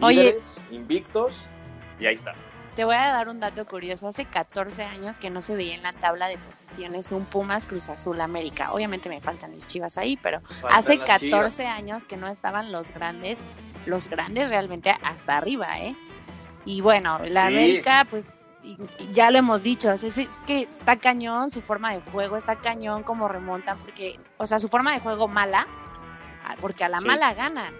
Oye. 0.00 0.22
Líderes, 0.22 0.54
invictos, 0.70 1.44
y 1.98 2.06
ahí 2.06 2.14
está. 2.14 2.34
Te 2.76 2.84
voy 2.84 2.94
a 2.94 3.08
dar 3.12 3.28
un 3.28 3.40
dato 3.40 3.66
curioso. 3.66 4.06
Hace 4.08 4.24
14 4.26 4.84
años 4.84 5.18
que 5.18 5.28
no 5.28 5.40
se 5.40 5.56
veía 5.56 5.74
en 5.74 5.82
la 5.82 5.92
tabla 5.92 6.28
de 6.28 6.38
posiciones 6.38 7.10
un 7.12 7.24
Pumas 7.26 7.66
Cruz 7.66 7.88
Azul 7.88 8.20
América. 8.20 8.72
Obviamente 8.72 9.08
me 9.08 9.20
faltan 9.20 9.52
mis 9.52 9.66
chivas 9.66 9.98
ahí, 9.98 10.16
pero 10.16 10.40
Faltan 10.40 10.78
hace 10.78 10.96
las 10.96 11.06
14 11.06 11.28
Chivas. 11.28 11.60
años 11.60 12.04
que 12.06 12.16
no 12.16 12.28
estaban 12.28 12.70
los 12.72 12.92
grandes, 12.94 13.42
los 13.86 14.08
grandes 14.08 14.48
realmente 14.48 14.96
hasta 15.02 15.36
arriba, 15.36 15.80
¿eh? 15.80 15.96
Y 16.64 16.80
bueno, 16.80 17.18
la 17.26 17.48
Sí. 17.48 17.54
América, 17.54 18.06
pues 18.08 18.26
y- 18.62 18.76
y 18.98 19.12
ya 19.12 19.30
lo 19.30 19.38
hemos 19.38 19.62
dicho, 19.62 19.90
es, 19.90 20.04
es 20.04 20.28
que 20.46 20.62
está 20.62 20.96
cañón 20.96 21.50
su 21.50 21.62
forma 21.62 21.92
de 21.94 22.00
juego, 22.10 22.36
está 22.36 22.56
cañón 22.56 23.02
como 23.02 23.28
remontan, 23.28 23.78
porque, 23.78 24.18
o 24.38 24.46
sea, 24.46 24.58
su 24.58 24.68
forma 24.68 24.92
de 24.92 25.00
juego 25.00 25.28
mala, 25.28 25.66
ah, 26.44 26.56
porque 26.60 26.84
a 26.84 26.88
la 26.88 27.00
Sí. 27.00 27.06
mala 27.06 27.34
ganan. 27.34 27.74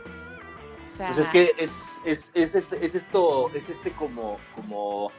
O 0.86 0.88
sea, 0.88 1.08
Pues 1.08 1.18
es 1.18 1.26
que 1.28 1.52
es, 1.58 1.70
es, 2.04 2.30
es, 2.34 2.54
es, 2.54 2.72
es 2.72 2.94
esto, 2.94 3.50
es 3.54 3.68
este 3.68 3.92
como, 3.92 4.38
como, 4.56 5.12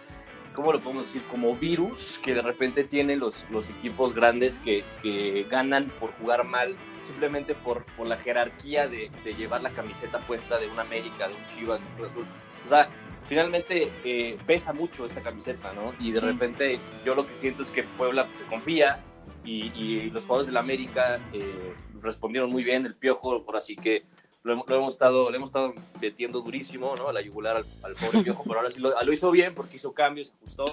¿cómo 0.53 0.73
lo 0.73 0.81
podemos 0.81 1.05
decir? 1.05 1.23
Como 1.31 1.55
virus 1.55 2.19
que 2.23 2.33
de 2.33 2.41
repente 2.41 2.83
tienen 2.83 3.19
los, 3.19 3.45
los 3.49 3.69
equipos 3.69 4.13
grandes 4.13 4.57
que, 4.59 4.83
que 5.01 5.47
ganan 5.49 5.85
por 5.99 6.11
jugar 6.15 6.43
mal, 6.43 6.75
simplemente 7.07 7.55
por, 7.55 7.85
por 7.95 8.05
la 8.07 8.17
jerarquía 8.17 8.87
de, 8.89 9.09
de 9.23 9.33
llevar 9.35 9.61
la 9.63 9.69
camiseta 9.71 10.19
puesta 10.27 10.57
de 10.57 10.67
un 10.69 10.77
América, 10.79 11.27
de 11.29 11.35
un 11.35 11.45
Chivas, 11.45 11.79
de 11.95 12.01
un 12.01 12.09
Azul. 12.09 12.25
O 12.65 12.67
sea, 12.67 12.89
finalmente 13.31 13.89
eh, 14.03 14.37
pesa 14.45 14.73
mucho 14.73 15.05
esta 15.05 15.21
camiseta, 15.21 15.71
¿no? 15.71 15.93
Y 16.01 16.11
de 16.11 16.19
Sí. 16.19 16.25
repente 16.25 16.79
yo 17.05 17.15
lo 17.15 17.25
que 17.25 17.33
siento 17.33 17.63
es 17.63 17.69
que 17.69 17.83
Puebla 17.83 18.25
pues, 18.27 18.39
se 18.39 18.43
confía 18.45 18.99
y, 19.45 19.71
y 19.73 20.09
los 20.09 20.23
jugadores 20.23 20.47
del 20.47 20.57
América 20.57 21.17
eh, 21.31 21.73
respondieron 22.01 22.51
muy 22.51 22.65
bien, 22.65 22.85
el 22.85 22.93
Piojo, 22.93 23.41
por 23.45 23.55
así 23.55 23.77
que 23.77 24.03
lo, 24.43 24.51
hemos- 24.51 24.67
lo 24.67 24.75
hemos 24.75 24.91
estado, 24.91 25.29
le 25.31 25.37
hemos 25.37 25.47
estado 25.47 25.73
metiendo 26.01 26.41
durísimo, 26.41 26.93
¿no? 26.97 27.07
A 27.07 27.13
la 27.13 27.21
yugular 27.21 27.55
al, 27.55 27.65
al 27.83 27.93
pobre 27.95 28.21
Piojo, 28.23 28.43
pero 28.43 28.57
ahora 28.59 28.69
sí 28.69 28.81
lo, 28.81 29.01
lo 29.01 29.13
hizo 29.13 29.31
bien 29.31 29.55
porque 29.55 29.77
hizo 29.77 29.93
cambios, 29.93 30.33
ajustó. 30.35 30.65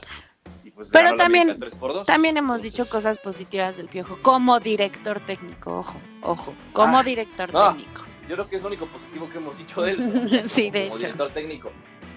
Y 0.65 0.73
pues 0.73 0.89
Pero 0.91 1.13
también- 1.15 1.51
América 1.51 1.67
3 1.67 1.75
por 1.79 1.93
2. 1.93 2.07
También 2.09 2.37
hemos 2.39 2.57
Entonces, 2.57 2.73
dicho 2.73 2.91
cosas 2.91 3.21
positivas 3.21 3.77
del 3.77 3.87
Piojo 3.87 4.19
como 4.21 4.59
director 4.59 5.21
técnico, 5.21 5.79
ojo, 5.79 6.01
ojo, 6.23 6.55
como 6.73 6.99
Ah, 6.99 7.05
director 7.05 7.53
no. 7.53 7.69
técnico. 7.69 8.03
Yo 8.29 8.35
creo 8.35 8.49
que 8.49 8.57
es 8.57 8.63
lo 8.63 8.67
único 8.69 8.87
positivo 8.87 9.29
que 9.31 9.39
hemos 9.39 9.57
dicho 9.57 9.81
de 9.81 9.93
él. 9.93 10.43
Sí, 10.49 10.71
de 10.71 10.87
como 10.87 10.97
hecho. 10.97 11.07
director 11.07 11.31
técnico. 11.31 11.71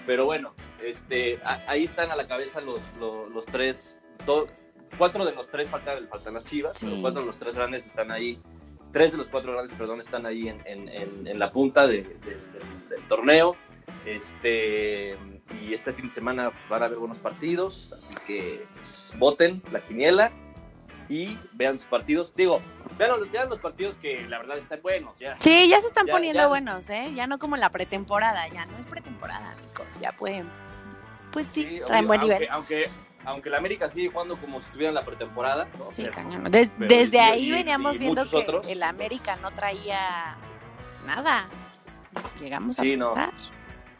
Pero 0.06 0.24
bueno, 0.24 0.54
este, 0.82 1.38
a- 1.44 1.62
ahí 1.68 1.84
están 1.84 2.10
a 2.10 2.16
la 2.16 2.26
cabeza 2.26 2.60
los, 2.60 2.80
los, 2.98 3.30
los 3.30 3.46
tres, 3.46 3.98
do- 4.26 4.46
cuatro 4.98 5.24
de 5.24 5.32
los 5.34 5.48
tres 5.48 5.70
faltan, 5.70 6.08
faltan 6.08 6.34
las 6.34 6.44
chivas, 6.44 6.78
Sí. 6.78 6.86
pero 6.86 7.00
cuatro 7.00 7.20
de 7.20 7.26
los 7.26 7.38
tres 7.38 7.54
grandes 7.54 7.86
están 7.86 8.10
ahí, 8.10 8.40
tres 8.92 9.12
de 9.12 9.18
los 9.18 9.28
cuatro 9.28 9.52
grandes, 9.52 9.72
perdón, 9.76 10.00
están 10.00 10.26
ahí 10.26 10.48
en, 10.48 10.60
en, 10.66 10.88
en, 10.88 11.26
en 11.26 11.38
la 11.38 11.52
punta 11.52 11.86
de- 11.86 12.02
de- 12.02 12.36
del, 12.52 12.88
del 12.88 13.02
torneo. 13.08 13.56
Este, 14.06 15.16
y 15.62 15.72
este 15.72 15.92
fin 15.92 16.06
de 16.06 16.12
semana 16.12 16.50
pues, 16.50 16.68
van 16.68 16.82
a 16.82 16.86
haber 16.86 16.98
buenos 16.98 17.18
partidos, 17.18 17.92
así 17.92 18.14
que 18.26 18.64
pues, 18.74 19.12
voten 19.18 19.62
la 19.70 19.80
quiniela 19.80 20.32
y 21.08 21.38
vean 21.52 21.78
sus 21.78 21.86
partidos. 21.86 22.32
Digo, 22.34 22.60
vean, 22.98 23.10
los- 23.18 23.30
vean 23.30 23.48
los 23.48 23.58
partidos 23.58 23.96
que 23.96 24.26
la 24.28 24.38
verdad 24.38 24.58
están 24.58 24.80
buenos, 24.82 25.18
ya. 25.18 25.36
Sí, 25.40 25.68
ya 25.68 25.80
se 25.80 25.88
están 25.88 26.06
Ya- 26.06 26.12
poniendo 26.12 26.40
ya- 26.40 26.46
buenos, 26.48 26.88
¿eh? 26.90 27.12
Ya 27.14 27.26
no 27.26 27.38
como 27.38 27.56
la 27.56 27.70
pretemporada, 27.70 28.46
ya 28.48 28.64
no 28.66 28.76
es 28.78 28.86
pretemporada, 28.86 29.54
chicos, 29.70 30.00
ya 30.00 30.12
pueden. 30.12 30.48
Pues 31.32 31.46
sí, 31.52 31.62
Sí, 31.64 31.80
traen 31.86 32.04
obvio, 32.04 32.08
buen 32.08 32.20
nivel. 32.20 32.48
Aunque, 32.50 32.90
aunque 33.24 33.50
la 33.50 33.58
América 33.58 33.88
sigue 33.88 34.08
jugando 34.10 34.36
como 34.36 34.58
si 34.60 34.66
estuviera 34.66 34.88
en 34.90 34.94
la 34.94 35.04
pretemporada. 35.04 35.66
¿no? 35.78 35.90
Sí, 35.92 36.02
Pero- 36.02 36.14
cañón. 36.14 36.44
Des- 36.50 36.70
pero 36.78 36.88
desde 36.94 37.16
y- 37.16 37.20
ahí 37.20 37.48
y- 37.48 37.52
veníamos 37.52 37.96
y 37.96 37.98
viendo 38.00 38.28
que 38.28 38.36
otros. 38.36 38.66
el 38.68 38.82
América 38.82 39.36
no 39.36 39.50
traía 39.52 40.36
nada. 41.06 41.46
Llegamos 42.40 42.78
a 42.78 42.82
Sí, 42.82 42.96
no. 42.96 43.14
pensar. 43.14 43.32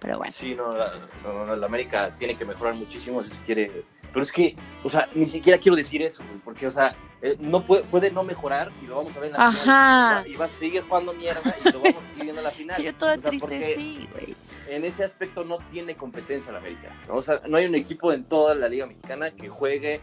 Pero 0.00 0.18
bueno. 0.18 0.34
Sí, 0.36 0.54
no, 0.54 0.72
la, 0.72 0.92
no, 1.22 1.54
la 1.56 1.66
América 1.66 2.10
tiene 2.18 2.36
que 2.36 2.44
mejorar 2.44 2.74
muchísimo 2.74 3.22
si 3.22 3.30
se 3.30 3.36
quiere. 3.46 3.84
Pero 4.12 4.22
es 4.22 4.32
que, 4.32 4.56
o 4.84 4.88
sea, 4.88 5.08
ni 5.14 5.26
siquiera 5.26 5.58
quiero 5.58 5.74
decir 5.74 6.02
eso, 6.02 6.22
güey, 6.24 6.38
porque, 6.44 6.66
o 6.66 6.70
sea, 6.70 6.94
eh, 7.22 7.36
no 7.40 7.64
puede, 7.64 7.82
puede 7.84 8.10
no 8.10 8.24
mejorar 8.24 8.70
y 8.82 8.86
lo 8.86 8.96
vamos 8.96 9.16
a 9.16 9.20
ver 9.20 9.30
en 9.30 9.38
la 9.38 9.46
Ajá. 9.46 10.22
final. 10.22 10.26
Y 10.28 10.36
va, 10.36 10.44
a 10.44 10.48
seguir 10.48 10.82
jugando 10.82 11.14
mierda 11.14 11.56
y 11.60 11.72
lo 11.72 11.80
vamos 11.80 12.04
a 12.04 12.08
seguir 12.08 12.24
viendo 12.24 12.40
en 12.40 12.44
la 12.44 12.50
final. 12.50 12.82
Yo 12.84 12.94
toda 12.94 13.14
O 13.14 13.20
sea, 13.20 13.30
triste, 13.30 13.74
sí, 13.74 14.08
güey. 14.12 14.36
En 14.68 14.84
ese 14.84 15.04
aspecto 15.04 15.44
no 15.44 15.58
tiene 15.70 15.94
competencia 15.94 16.52
la 16.52 16.58
América. 16.58 16.94
¿no? 17.08 17.14
O 17.14 17.22
sea, 17.22 17.40
no 17.48 17.56
hay 17.56 17.66
un 17.66 17.74
equipo 17.74 18.12
en 18.12 18.24
toda 18.24 18.54
la 18.54 18.68
Liga 18.68 18.86
Mexicana 18.86 19.30
que 19.30 19.48
juegue 19.48 20.00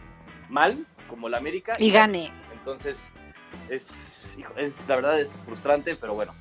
mal 0.48 0.86
como 1.08 1.28
la 1.28 1.38
América 1.38 1.74
Y 1.78 1.90
gane. 1.90 2.32
Entonces, 2.52 2.98
es, 3.68 3.94
es 4.56 4.84
la 4.88 4.96
verdad 4.96 5.20
es 5.20 5.32
frustrante, 5.44 5.96
pero 5.96 6.14
bueno, 6.14 6.34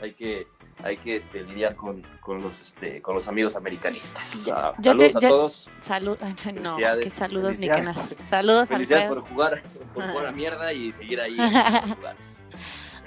hay 0.00 0.12
que, 0.12 0.46
hay 0.84 0.96
que 0.96 1.16
este, 1.16 1.42
lidiar 1.44 1.76
con, 1.76 2.02
con 2.20 2.40
los, 2.40 2.60
este, 2.60 3.00
con 3.02 3.14
los 3.14 3.28
amigos 3.28 3.56
americanistas. 3.56 4.48
Ah, 4.52 4.72
yo 4.78 4.92
saludos 4.92 5.12
te- 5.12 5.18
a 5.18 5.20
yo- 5.20 5.28
todos. 5.28 5.68
Salud. 5.80 6.18
No, 6.60 6.76
qué 7.00 7.10
saludos 7.10 7.58
ni 7.58 7.66
que 7.68 7.72
Felicidades. 7.74 8.16
nada. 8.18 8.26
Saludos, 8.28 8.68
Felicidades 8.68 9.04
Alfredo. 9.06 9.20
por 9.22 9.30
jugar, 9.30 9.62
por 9.94 10.12
buena 10.12 10.30
mierda 10.32 10.72
y 10.72 10.92
seguir 10.92 11.20
ahí 11.20 11.34
en 11.38 11.40
esos 11.56 11.90
lugares. 11.96 12.42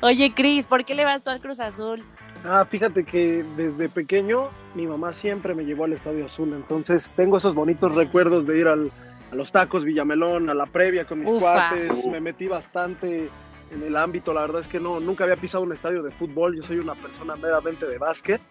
Oye, 0.02 0.34
Cris, 0.34 0.66
¿por 0.68 0.84
qué 0.84 0.96
le 0.96 1.06
vas 1.06 1.24
tú 1.24 1.30
al 1.30 1.40
Cruz 1.40 1.60
Azul? 1.60 2.04
Ah, 2.46 2.66
fíjate 2.70 3.06
que 3.06 3.46
desde 3.56 3.88
pequeño 3.88 4.50
mi 4.76 4.86
mamá 4.86 5.14
siempre 5.14 5.54
me 5.54 5.64
llevó 5.64 5.86
al 5.86 5.94
Estadio 5.94 6.26
Azul, 6.26 6.52
entonces 6.54 7.14
tengo 7.16 7.38
esos 7.38 7.56
bonitos 7.56 7.94
recuerdos 7.96 8.46
de 8.46 8.60
ir 8.60 8.68
al- 8.68 8.92
a 9.32 9.36
los 9.36 9.52
tacos 9.52 9.84
Villamelón, 9.86 10.50
a 10.50 10.54
la 10.54 10.66
previa 10.66 11.06
con 11.06 11.20
mis 11.22 11.30
Ufa. 11.30 11.70
cuates, 11.70 11.92
Uf. 12.04 12.12
me 12.12 12.20
metí 12.20 12.48
bastante 12.48 13.30
en 13.74 13.84
el 13.84 13.96
ámbito, 13.96 14.34
la 14.34 14.42
verdad 14.42 14.62
es 14.62 14.68
que 14.68 14.80
no, 14.80 15.00
nunca 15.00 15.24
había 15.24 15.36
pisado 15.36 15.64
un 15.64 15.74
estadio 15.74 16.04
de 16.04 16.12
fútbol, 16.12 16.56
yo 16.56 16.64
soy 16.64 16.78
una 16.78 16.96
persona 16.96 17.36
meramente 17.36 17.86
de 17.88 17.98
básquet 17.98 18.42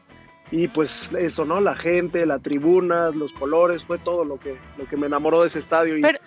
y 0.50 0.68
pues 0.68 1.12
eso, 1.14 1.44
¿no? 1.44 1.60
La 1.60 1.74
gente, 1.74 2.26
la 2.26 2.38
tribuna, 2.38 3.10
los 3.10 3.32
colores, 3.32 3.84
fue 3.84 3.98
todo 3.98 4.24
lo 4.24 4.38
que, 4.38 4.56
lo 4.76 4.84
que 4.84 4.96
me 4.96 5.06
enamoró 5.06 5.40
de 5.40 5.46
ese 5.46 5.60
estadio. 5.60 5.94
Pero- 6.02 6.18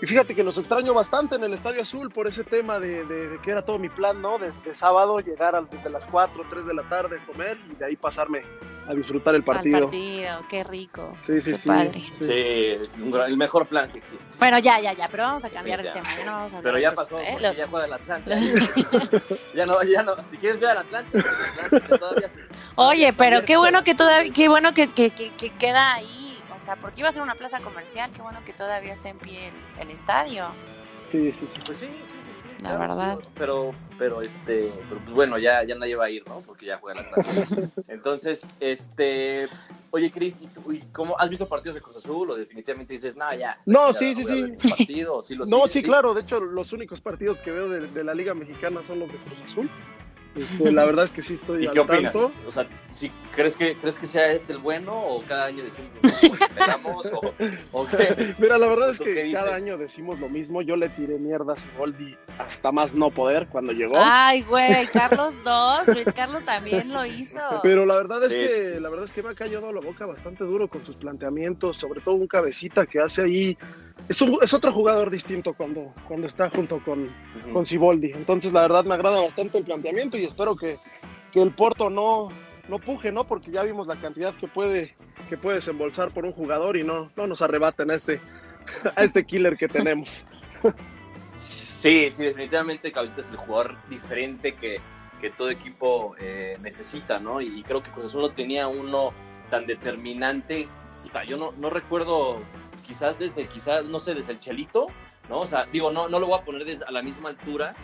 fíjate 0.00 0.34
que 0.34 0.42
los 0.44 0.58
extraño 0.58 0.92
bastante 0.94 1.36
en 1.36 1.44
el 1.44 1.54
Estadio 1.54 1.82
Azul 1.82 2.10
por 2.10 2.26
ese 2.26 2.44
tema 2.44 2.78
de, 2.78 3.04
de- 3.06 3.28
de 3.28 3.38
que 3.38 3.50
era 3.50 3.62
todo 3.62 3.78
mi 3.78 3.88
plan, 3.88 4.20
¿no? 4.20 4.38
De, 4.38 4.52
de 4.64 4.74
sábado 4.74 5.20
llegar 5.20 5.54
al- 5.54 5.68
desde 5.70 5.88
las 5.90 6.06
4, 6.06 6.44
3 6.50 6.66
de 6.66 6.74
la 6.74 6.82
tarde, 6.84 7.18
comer 7.26 7.56
y 7.70 7.74
de 7.76 7.84
ahí 7.86 7.96
pasarme 7.96 8.42
a 8.88 8.94
disfrutar 8.94 9.34
el 9.34 9.42
partido. 9.42 9.76
Al 9.78 9.82
partido, 9.84 10.44
qué 10.48 10.62
rico. 10.62 11.16
Sí, 11.20 11.40
sí, 11.40 11.52
Qué 11.52 11.58
sí. 11.58 11.68
padre. 11.68 12.00
sí. 12.04 12.24
Sí, 12.24 13.00
un 13.02 13.10
gran- 13.10 13.28
el 13.28 13.36
mejor 13.36 13.66
plan 13.66 13.90
que 13.90 13.98
existe. 13.98 14.24
Bueno, 14.38 14.58
ya, 14.60 14.78
ya, 14.80 14.92
ya, 14.92 15.08
pero 15.08 15.24
vamos 15.24 15.44
a 15.44 15.50
cambiar 15.50 15.82
de 15.82 15.88
Sí, 15.90 15.94
ya. 15.94 16.02
tema. 16.02 16.16
Ya 16.16 16.24
no 16.24 16.32
vamos 16.32 16.52
a 16.52 16.56
hablar 16.58 16.62
Pero 16.62 16.76
de 16.76 16.82
ya 16.82 16.92
pasó, 16.92 17.18
¿eh? 17.18 17.36
Lo- 17.40 17.52
ya 17.52 17.66
juega 17.68 17.86
el 17.86 17.92
Atlanta. 17.94 18.36
ya 19.54 19.66
no, 19.66 19.82
ya 19.82 20.02
no. 20.02 20.14
Si 20.30 20.36
quieres 20.36 20.60
ver 20.60 20.70
al 20.70 20.76
el 20.86 20.94
Atlanta 20.94 21.98
todavía 21.98 22.28
se- 22.28 22.46
Oye, 22.76 23.12
pero 23.12 23.44
qué 23.44 23.56
bueno 23.56 23.82
que 23.82 23.94
todavía, 23.94 24.30
qué 24.32 24.48
bueno 24.48 24.72
que, 24.74 24.92
que, 24.92 25.10
que, 25.10 25.34
que 25.34 25.50
queda 25.50 25.94
ahí. 25.94 26.25
O 26.66 26.68
sea, 26.68 26.74
porque 26.80 26.98
iba 26.98 27.08
a 27.08 27.12
ser 27.12 27.22
una 27.22 27.36
plaza 27.36 27.60
comercial, 27.60 28.10
qué 28.12 28.22
bueno 28.22 28.40
que 28.44 28.52
todavía 28.52 28.92
está 28.92 29.08
en 29.08 29.18
pie 29.18 29.50
el, 29.50 29.82
el 29.82 29.90
estadio. 29.92 30.48
Sí, 31.06 31.32
sí, 31.32 31.46
sí. 31.46 31.54
Pues 31.64 31.78
sí, 31.78 31.86
sí, 31.86 31.92
sí, 31.92 32.48
sí, 32.58 32.64
La 32.64 32.70
claro, 32.76 32.96
verdad. 32.96 33.18
sí, 33.22 33.28
pero, 33.36 33.70
pero 33.96 34.20
este, 34.20 34.72
pero 34.88 35.00
pues 35.02 35.12
bueno, 35.14 35.38
ya, 35.38 35.62
ya 35.62 35.76
nadie 35.76 35.94
va 35.94 36.06
a 36.06 36.10
ir, 36.10 36.26
¿no? 36.26 36.40
Porque 36.40 36.66
ya 36.66 36.78
juega 36.78 37.02
la 37.02 37.06
Atlanta. 37.08 37.70
Entonces, 37.86 38.44
este, 38.58 39.48
oye, 39.92 40.10
Cris, 40.10 40.40
¿y 40.42 40.48
tú- 40.48 40.72
y 40.72 40.80
¿cómo 40.92 41.16
has 41.20 41.30
visto 41.30 41.46
partidos 41.46 41.76
de 41.76 41.82
Cruz 41.82 41.98
Azul 41.98 42.32
o 42.32 42.34
definitivamente 42.34 42.94
dices, 42.94 43.14
no, 43.14 43.32
ya? 43.32 43.60
No, 43.64 43.92
ya 43.92 43.98
sí, 44.00 44.16
sí, 44.16 44.24
sí. 44.24 44.68
partido, 44.68 45.22
sí 45.22 45.36
lo 45.36 45.46
No, 45.46 45.68
sí, 45.68 45.84
claro. 45.84 46.14
De 46.14 46.22
hecho, 46.22 46.40
los 46.40 46.72
únicos 46.72 47.00
partidos 47.00 47.38
que 47.38 47.52
veo 47.52 47.68
de, 47.68 47.86
de 47.86 48.02
la 48.02 48.12
Liga 48.12 48.34
Mexicana 48.34 48.82
son 48.84 48.98
los 48.98 49.08
de 49.12 49.18
Cruz 49.18 49.40
Azul. 49.44 49.70
Este, 50.36 50.70
la 50.70 50.84
verdad 50.84 51.06
es 51.06 51.12
que 51.12 51.22
sí 51.22 51.34
estoy 51.34 51.64
¿Y 51.64 51.66
al 51.66 51.72
qué 51.72 51.80
opinas? 51.80 52.12
tanto. 52.12 52.32
O 52.46 52.52
sea, 52.52 52.66
¿sí 52.92 53.10
¿crees, 53.34 53.56
que, 53.56 53.76
¿crees 53.76 53.98
que 53.98 54.06
sea 54.06 54.30
este 54.32 54.52
el 54.52 54.58
bueno 54.58 54.92
o 54.94 55.22
cada 55.22 55.46
año 55.46 55.64
decimos 55.64 55.90
lo 56.02 56.34
esperamos 56.46 57.06
o, 57.12 57.32
o 57.72 57.86
qué? 57.86 58.34
Mira, 58.38 58.58
la 58.58 58.66
verdad 58.66 58.90
es 58.90 58.98
¿Tú 58.98 59.04
que 59.04 59.32
cada 59.32 59.54
año 59.54 59.78
decimos 59.78 60.20
lo 60.20 60.28
mismo. 60.28 60.62
Yo 60.62 60.76
le 60.76 60.88
tiré 60.90 61.18
mierda 61.18 61.54
a 61.54 61.56
Siboldi 61.56 62.16
hasta 62.38 62.70
más 62.72 62.94
no 62.94 63.10
poder 63.10 63.46
cuando 63.48 63.72
llegó. 63.72 63.94
Ay, 63.96 64.42
güey, 64.42 64.86
Carlos 64.88 65.34
II, 65.44 65.94
Luis 65.94 66.12
Carlos 66.14 66.44
también 66.44 66.92
lo 66.92 67.04
hizo. 67.06 67.40
Pero 67.62 67.86
la 67.86 67.96
verdad 67.96 68.22
es 68.24 68.32
Sí, 68.32 68.38
que 68.38 68.74
sí, 68.74 68.80
la 68.80 68.88
verdad 68.90 69.06
es 69.06 69.12
que 69.12 69.22
me 69.22 69.30
ha 69.30 69.34
callado 69.34 69.72
la 69.72 69.80
boca 69.80 70.04
bastante 70.06 70.44
duro 70.44 70.68
con 70.68 70.84
sus 70.84 70.96
planteamientos, 70.96 71.78
sobre 71.78 72.00
todo 72.00 72.14
un 72.16 72.26
cabecita 72.26 72.84
que 72.86 73.00
hace 73.00 73.22
ahí 73.22 73.58
es, 74.08 74.20
un- 74.22 74.38
es 74.42 74.52
otro 74.54 74.72
jugador 74.72 75.10
distinto 75.10 75.54
cuando, 75.54 75.92
cuando 76.06 76.26
está 76.26 76.50
junto 76.50 76.80
con, 76.84 77.10
Siboldi. 77.66 78.12
Entonces 78.12 78.52
la 78.52 78.62
verdad 78.62 78.84
me 78.84 78.94
agrada 78.94 79.20
bastante 79.20 79.58
el 79.58 79.64
planteamiento 79.64 80.16
y 80.16 80.24
espero 80.24 80.56
que, 80.56 80.78
que 81.32 81.42
el 81.42 81.50
Porto 81.52 81.90
no, 81.90 82.28
no 82.68 82.78
puje, 82.78 83.12
¿no? 83.12 83.24
Porque 83.24 83.50
ya 83.50 83.62
vimos 83.62 83.86
la 83.86 83.96
cantidad 83.96 84.34
que 84.34 84.48
puede, 84.48 84.94
que 85.28 85.36
puede 85.36 85.56
desembolsar 85.56 86.10
por 86.10 86.24
un 86.24 86.32
jugador 86.32 86.76
y 86.76 86.84
no, 86.84 87.10
no 87.16 87.26
nos 87.26 87.42
arrebaten 87.42 87.90
a 87.90 87.94
este, 87.94 88.20
a 88.96 89.04
este 89.04 89.24
killer 89.24 89.56
que 89.56 89.68
tenemos. 89.68 90.24
Sí, 91.36 92.10
sí, 92.10 92.24
definitivamente 92.24 92.90
Cabecita 92.90 93.20
es 93.20 93.28
el 93.28 93.36
jugador 93.36 93.76
diferente 93.88 94.54
que, 94.54 94.80
que 95.20 95.30
todo 95.30 95.50
equipo 95.50 96.16
eh, 96.18 96.56
necesita, 96.62 97.20
¿no? 97.20 97.40
Y 97.40 97.62
creo 97.62 97.82
que 97.82 97.90
Cruz 97.90 98.06
Azul 98.06 98.22
no 98.22 98.30
tenía 98.30 98.66
uno 98.68 99.12
tan 99.50 99.66
determinante. 99.66 100.66
Puta, 101.02 101.22
yo 101.24 101.36
no, 101.36 101.52
no 101.58 101.70
recuerdo, 101.70 102.40
quizás 102.86 103.18
desde, 103.18 103.46
quizás, 103.48 103.84
no 103.86 103.98
sé, 103.98 104.14
desde 104.14 104.32
el 104.32 104.38
Chelito, 104.38 104.86
¿no? 105.28 105.40
O 105.40 105.46
sea, 105.46 105.66
digo, 105.66 105.90
no, 105.90 106.08
no 106.08 106.20
lo 106.20 106.26
voy 106.26 106.38
a 106.38 106.44
poner 106.44 106.64
desde, 106.64 106.84
a 106.84 106.90
la 106.90 107.02
misma 107.02 107.30
altura, 107.30 107.74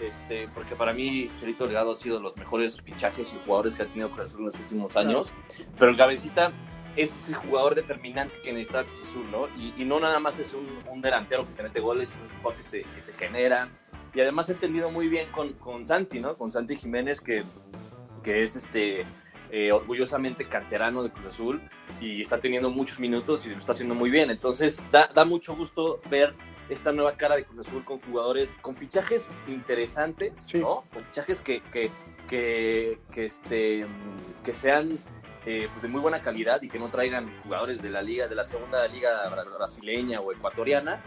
este, 0.00 0.48
porque 0.48 0.74
para 0.74 0.92
mí 0.92 1.30
Chelito 1.40 1.64
Delgado 1.64 1.92
ha 1.92 1.96
sido 1.96 2.16
de 2.16 2.22
los 2.22 2.36
mejores 2.36 2.80
fichajes 2.80 3.32
y 3.32 3.38
jugadores 3.44 3.74
que 3.74 3.82
ha 3.82 3.86
tenido 3.86 4.10
Cruz 4.10 4.26
Azul 4.26 4.40
en 4.40 4.46
los 4.46 4.56
últimos 4.56 4.96
años, 4.96 5.32
pero 5.78 5.90
el 5.90 5.96
Cabecita 5.96 6.52
es 6.96 7.14
ese 7.14 7.34
jugador 7.34 7.74
determinante 7.74 8.40
que 8.42 8.52
necesita 8.52 8.84
Cruz 8.84 9.08
Azul, 9.08 9.30
¿no? 9.30 9.48
Y, 9.58 9.74
y 9.76 9.84
no 9.84 10.00
nada 10.00 10.18
más 10.18 10.38
es 10.38 10.52
un, 10.54 10.66
un 10.90 11.00
delantero 11.00 11.46
que 11.46 11.52
te 11.52 11.62
mete 11.62 11.80
goles, 11.80 12.08
sino 12.08 12.24
es 12.24 12.32
un 12.32 12.38
jugador 12.38 12.62
que 12.64 12.70
te, 12.70 12.82
que 12.82 13.00
te 13.02 13.12
genera. 13.12 13.68
Y 14.14 14.20
además 14.20 14.48
he 14.48 14.52
entendido 14.52 14.90
muy 14.90 15.08
bien 15.08 15.30
con, 15.30 15.52
con 15.54 15.86
Santi, 15.86 16.20
¿no? 16.20 16.36
Con 16.38 16.50
Santi 16.50 16.76
Jiménez, 16.76 17.20
que, 17.20 17.44
que 18.22 18.42
es 18.42 18.56
este 18.56 19.04
eh, 19.50 19.72
orgullosamente 19.72 20.44
canterano 20.46 21.02
de 21.02 21.10
Cruz 21.10 21.26
Azul 21.26 21.60
y 22.00 22.22
está 22.22 22.38
teniendo 22.40 22.70
muchos 22.70 22.98
minutos 22.98 23.46
y 23.46 23.50
lo 23.50 23.56
está 23.58 23.72
haciendo 23.72 23.94
muy 23.94 24.10
bien. 24.10 24.30
Entonces 24.30 24.82
da, 24.90 25.08
da 25.14 25.24
mucho 25.24 25.54
gusto 25.56 26.00
ver 26.10 26.34
esta 26.68 26.90
nueva 26.92 27.12
cara 27.12 27.36
de 27.36 27.44
Cruz 27.44 27.66
Azul 27.66 27.84
con 27.84 28.00
jugadores, 28.00 28.54
con 28.60 28.74
fichajes 28.74 29.30
interesantes, 29.46 30.32
Sí. 30.48 30.58
¿no? 30.58 30.84
Con 30.92 31.04
fichajes 31.04 31.40
que, 31.40 31.60
que, 31.60 31.90
que, 32.28 32.98
que, 33.12 33.26
este, 33.26 33.86
que 34.44 34.54
sean 34.54 34.98
eh, 35.44 35.68
pues 35.72 35.82
de 35.82 35.88
muy 35.88 36.00
buena 36.00 36.22
calidad 36.22 36.60
y 36.62 36.68
que 36.68 36.78
no 36.80 36.88
traigan 36.88 37.30
jugadores 37.44 37.80
de 37.82 37.90
la 37.90 38.02
liga, 38.02 38.26
de 38.26 38.34
la 38.34 38.42
segunda 38.44 38.86
liga 38.88 39.30
bra- 39.30 39.56
brasileña 39.56 40.20
o 40.20 40.32
ecuatoriana 40.32 41.00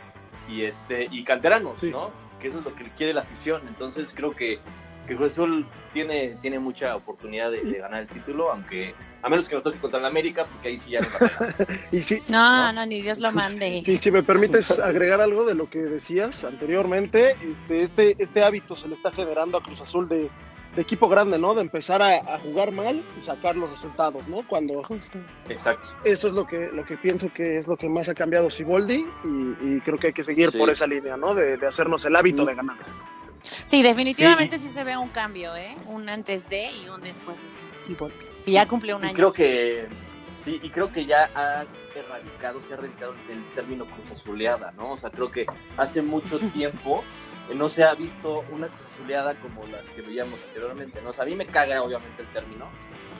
y 0.49 0.63
este 0.63 1.07
y 1.11 1.23
canteranos, 1.25 1.79
Sí. 1.79 1.89
¿no? 1.91 2.11
Que 2.41 2.47
eso 2.47 2.59
es 2.59 2.63
lo 2.65 2.73
que 2.73 2.85
quiere 2.97 3.13
la 3.13 3.21
afición. 3.21 3.61
Entonces 3.67 4.13
creo 4.15 4.31
que, 4.31 4.59
que 5.09 5.15
Cruz 5.17 5.31
Azul 5.33 5.65
tiene, 5.91 6.37
tiene 6.41 6.59
mucha 6.59 6.95
oportunidad 6.95 7.51
de, 7.51 7.63
de 7.63 7.77
ganar 7.79 8.01
el 8.03 8.07
título, 8.07 8.51
aunque 8.51 8.93
a 9.21 9.27
menos 9.27 9.49
que 9.49 9.55
nos 9.55 9.63
toque 9.63 9.79
contra 9.79 9.99
el 9.99 10.05
América, 10.05 10.45
porque 10.45 10.69
ahí 10.69 10.77
sí 10.77 10.91
ya 10.91 11.01
no 11.01 11.07
la. 11.19 11.55
Y 11.91 12.01
sí, 12.01 12.19
No, 12.29 12.71
no, 12.71 12.85
ni 12.85 13.01
Dios 13.01 13.17
lo 13.19 13.31
mande. 13.31 13.81
Sí, 13.85 13.97
si 13.97 14.11
me 14.11 14.23
permites 14.23 14.79
agregar 14.79 15.19
algo 15.19 15.43
de 15.45 15.55
lo 15.55 15.69
que 15.69 15.79
decías 15.79 16.43
anteriormente, 16.45 17.35
este, 17.41 17.81
este, 17.81 18.15
este 18.19 18.43
hábito 18.43 18.77
se 18.77 18.87
le 18.87 18.95
está 18.95 19.11
generando 19.11 19.57
a 19.57 19.63
Cruz 19.63 19.81
Azul 19.81 20.07
de, 20.07 20.29
de 20.75 20.81
equipo 20.81 21.09
grande, 21.09 21.39
¿no? 21.39 21.55
De 21.55 21.61
empezar 21.61 22.01
a, 22.03 22.15
a 22.35 22.39
jugar 22.39 22.71
mal 22.71 23.03
y 23.17 23.21
sacar 23.23 23.55
los 23.55 23.71
resultados, 23.71 24.25
¿no? 24.27 24.47
Cuando 24.47 24.83
Justo. 24.83 25.17
Exacto. 25.49 25.89
eso 26.05 26.27
es 26.27 26.33
lo 26.35 26.45
que, 26.45 26.69
lo 26.71 26.85
que 26.85 26.95
pienso 26.97 27.33
que 27.33 27.57
es 27.57 27.67
lo 27.67 27.75
que 27.75 27.89
más 27.89 28.07
ha 28.09 28.13
cambiado 28.13 28.49
Siboldi 28.51 29.03
y, 29.23 29.27
y 29.65 29.81
creo 29.83 29.97
que 29.97 30.07
hay 30.07 30.13
que 30.13 30.23
seguir 30.23 30.51
Sí. 30.51 30.57
por 30.59 30.69
esa 30.69 30.85
línea, 30.85 31.17
¿no? 31.17 31.33
De, 31.33 31.57
de 31.57 31.65
hacernos 31.67 32.05
el 32.05 32.15
hábito 32.15 32.45
de 32.45 32.53
ganar. 32.53 32.77
Sí, 33.65 33.81
definitivamente 33.83 34.57
sí. 34.57 34.69
se 34.69 34.83
ve 34.83 34.97
un 34.97 35.09
cambio, 35.09 35.55
¿eh? 35.55 35.75
Un 35.87 36.09
antes 36.09 36.49
de 36.49 36.71
y 36.71 36.89
un 36.89 37.01
después 37.01 37.37
de 37.41 37.49
Siboldi. 37.79 38.15
Y 38.45 38.53
ya 38.53 38.67
cumplió 38.67 38.97
un 38.97 39.03
Y 39.03 39.07
año. 39.07 39.15
creo 39.15 39.33
que 39.33 39.87
sí, 40.43 40.59
y 40.61 40.69
creo 40.69 40.91
que 40.91 41.05
ya 41.05 41.29
ha 41.35 41.65
erradicado, 41.95 42.61
se 42.61 42.71
ha 42.73 42.77
erradicado 42.77 43.13
el 43.29 43.43
término 43.53 43.85
cruz 43.85 44.11
azuleada, 44.11 44.71
¿no? 44.77 44.91
O 44.91 44.97
sea, 44.97 45.09
creo 45.09 45.31
que 45.31 45.45
hace 45.77 46.01
mucho 46.01 46.39
tiempo 46.53 47.03
eh, 47.49 47.55
no 47.55 47.69
se 47.69 47.83
ha 47.83 47.93
visto 47.95 48.43
una 48.51 48.67
cruz 48.67 48.85
azuleada 48.93 49.35
como 49.35 49.65
las 49.67 49.87
que 49.89 50.01
veíamos 50.01 50.39
anteriormente, 50.47 51.01
¿no? 51.01 51.09
O 51.09 51.13
sea, 51.13 51.23
a 51.23 51.27
mí 51.27 51.35
me 51.35 51.45
caga 51.45 51.81
obviamente 51.81 52.21
el 52.21 52.27
término. 52.29 52.67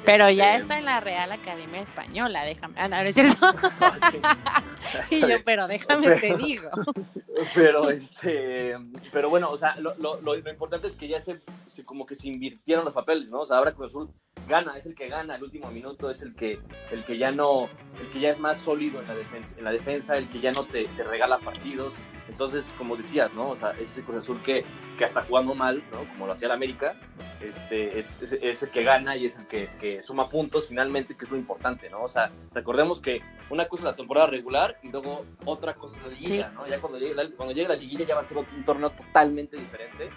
Pero 0.05 0.29
ya 0.29 0.51
Este, 0.55 0.62
está 0.63 0.77
en 0.79 0.85
la 0.85 0.99
Real 1.01 1.31
Academia 1.31 1.81
Española, 1.81 2.43
déjame. 2.45 2.73
Ah, 2.79 2.88
no, 2.88 2.95
no 2.97 3.01
es 3.03 3.15
cierto. 3.15 3.47
y 5.12 5.19
yo, 5.27 5.43
pero 5.43 5.67
déjame 5.67 6.09
te 6.15 6.35
digo. 6.38 6.69
pero 7.55 7.89
este 7.89 8.75
pero 9.13 9.29
bueno 9.29 9.47
o 9.49 9.57
sea 9.57 9.75
lo, 9.77 9.95
lo, 9.95 10.19
lo- 10.21 10.35
lo 10.35 10.49
importante 10.49 10.88
es 10.88 10.95
que 10.97 11.07
ya 11.07 11.19
se, 11.21 11.39
se- 11.67 11.83
como 11.83 12.05
que 12.05 12.15
se 12.15 12.27
invirtieron 12.27 12.83
los 12.83 12.93
papeles 12.93 13.29
no 13.29 13.41
o 13.41 13.45
sea 13.45 13.57
ahora 13.57 13.71
Cruz 13.71 13.91
Azul 13.91 14.09
gana 14.47 14.75
es 14.77 14.85
el 14.85 14.93
que 14.95 15.07
gana 15.07 15.35
el 15.35 15.43
último 15.43 15.69
minuto 15.71 16.09
es 16.09 16.21
el 16.21 16.35
que 16.35 16.59
el 16.91 17.05
que 17.05 17.17
ya 17.17 17.31
no 17.31 17.69
el 18.01 18.09
que 18.12 18.19
ya 18.19 18.29
es 18.29 18.39
más 18.39 18.57
sólido 18.57 18.99
en 18.99 19.07
la 19.07 19.15
defensa 19.15 19.53
en 19.57 19.63
la 19.63 19.71
defensa 19.71 20.17
el 20.17 20.27
que 20.29 20.41
ya 20.41 20.51
no 20.51 20.65
te, 20.65 20.85
te 20.88 21.03
regala 21.03 21.39
partidos 21.39 21.93
entonces 22.39 22.73
como 22.78 22.95
decías 22.95 23.34
no 23.34 23.49
o 23.49 23.56
sea 23.58 23.71
es 23.71 23.89
ese 23.89 24.02
Cruz 24.02 24.23
Azul 24.23 24.41
que, 24.41 24.63
que 24.97 25.04
hasta 25.04 25.23
jugando 25.23 25.56
mal 25.56 25.84
no 25.91 26.06
como 26.06 26.25
lo 26.25 26.32
hacía 26.32 26.45
el 26.45 26.54
América 26.54 26.95
este 27.41 27.99
es, 27.99 28.17
es, 28.21 28.32
es 28.32 28.63
el 28.63 28.69
que 28.69 28.84
gana 28.84 29.17
y 29.17 29.25
es 29.25 29.36
el 29.38 29.45
que, 29.45 29.69
que 29.78 30.02
suma 30.02 30.30
puntos 30.30 30.67
finalmente 30.67 31.17
que 31.17 31.25
es 31.25 31.32
lo 31.32 31.36
importante 31.36 31.89
no 31.89 32.02
o 32.02 32.08
sea 32.08 32.32
recordemos 32.54 33.02
que 33.02 33.21
una 33.49 33.67
cosa 33.67 33.82
es 33.82 33.86
la 33.88 33.95
temporada 33.97 34.28
regular 34.28 34.78
y 34.84 34.88
luego 34.88 35.25
otra 35.43 35.73
cosa 35.73 35.97
es 35.97 36.04
la 36.04 36.08
liguilla, 36.10 36.49
Sí. 36.49 36.56
¿no? 36.56 36.67
Ya 36.67 36.80
cuando 36.80 36.97
llegue, 36.97 37.13
la, 37.13 37.30
cuando 37.36 37.54
llegue 37.54 37.67
la 37.67 37.75
liguilla 37.75 38.06
ya 38.06 38.15
va 38.15 38.21
a 38.21 38.23
ser 38.23 38.38
un 38.38 38.63
torneo 38.63 38.91
totalmente 38.91 39.58
diferente 39.58 40.10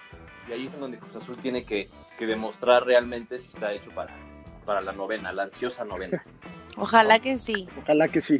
y 0.48 0.52
ahí 0.52 0.66
es 0.66 0.74
en 0.74 0.80
donde 0.80 0.98
Cruz 0.98 1.16
Azul 1.16 1.36
tiene 1.38 1.64
que, 1.64 1.88
que 2.18 2.26
demostrar 2.26 2.84
realmente 2.84 3.38
si 3.38 3.48
está 3.48 3.72
hecho 3.72 3.90
para, 3.90 4.14
para 4.64 4.80
la 4.80 4.92
novena, 4.92 5.32
la 5.32 5.44
ansiosa 5.44 5.84
novena. 5.84 6.22
Ojalá 6.76 7.18
que 7.18 7.36
sí. 7.38 7.68
Ojalá 7.80 8.06
que 8.08 8.20
sí. 8.20 8.38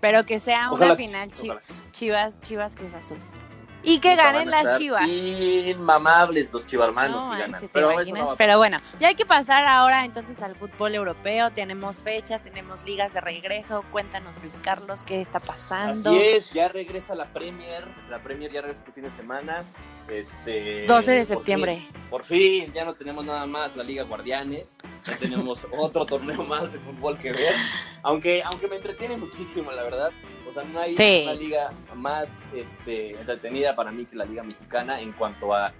Pero 0.00 0.24
que 0.24 0.38
sea 0.38 0.70
Ojalá 0.70 0.86
una 0.86 0.96
final 0.96 1.32
chi- 1.32 1.48
ojalá. 1.50 1.62
Chivas, 1.92 2.40
Chivas 2.40 2.76
Cruz 2.76 2.94
Azul. 2.94 3.18
Y 3.86 4.00
que 4.00 4.16
ganen 4.16 4.50
las 4.50 4.78
Chivas. 4.78 5.08
Inmamables 5.08 6.52
los 6.52 6.66
chivarmanos 6.66 7.16
No 7.24 7.32
si 7.32 7.38
ganan. 7.38 7.60
¿te 7.60 7.68
Pero 7.68 7.92
imaginas? 7.92 8.30
no 8.30 8.36
Pero 8.36 8.58
bueno, 8.58 8.78
ya 8.98 9.08
hay 9.08 9.14
que 9.14 9.24
pasar 9.24 9.64
ahora 9.64 10.04
entonces 10.04 10.42
al 10.42 10.56
fútbol 10.56 10.94
europeo. 10.94 11.50
Tenemos 11.50 12.00
fechas, 12.00 12.42
tenemos 12.42 12.84
ligas 12.84 13.14
de 13.14 13.20
regreso. 13.20 13.84
Cuéntanos, 13.92 14.38
Luis 14.42 14.60
Carlos, 14.60 15.04
qué 15.04 15.20
está 15.20 15.38
pasando. 15.38 16.10
Así 16.10 16.20
es, 16.20 16.50
ya 16.50 16.68
regresa 16.68 17.14
la 17.14 17.26
Premier, 17.26 17.84
la 18.10 18.18
Premier 18.18 18.50
ya 18.50 18.60
regresa 18.60 18.80
este 18.80 18.92
fin 18.92 19.04
de 19.04 19.10
semana. 19.10 19.64
Este, 20.08 20.86
12 20.86 21.12
de 21.12 21.18
por 21.18 21.26
septiembre. 21.26 21.76
fin, 21.76 22.02
Por 22.10 22.24
fin, 22.24 22.72
ya 22.72 22.84
no 22.84 22.94
tenemos 22.94 23.24
nada 23.24 23.46
más 23.46 23.74
la 23.76 23.82
Liga 23.82 24.04
Guardianes, 24.04 24.76
ya 25.04 25.16
tenemos 25.18 25.58
otro 25.78 26.06
torneo 26.06 26.44
más 26.44 26.72
de 26.72 26.78
fútbol 26.78 27.18
que 27.18 27.32
ver, 27.32 27.54
aunque, 28.04 28.42
aunque 28.44 28.68
me 28.68 28.76
entretiene 28.76 29.16
muchísimo, 29.16 29.72
la 29.72 29.82
verdad. 29.82 30.10
Sea, 30.62 30.64
no 30.72 30.80
hay 30.80 30.96
Sí. 30.96 31.20
una 31.24 31.34
liga 31.34 31.70
más 31.94 32.42
este, 32.54 33.10
entretenida 33.12 33.74
para 33.76 33.90
mí 33.90 34.04
que 34.06 34.16
la 34.16 34.24
Liga 34.24 34.42
Mexicana 34.42 35.00
en 35.00 35.12
cuanto 35.12 35.54
a 35.54 35.72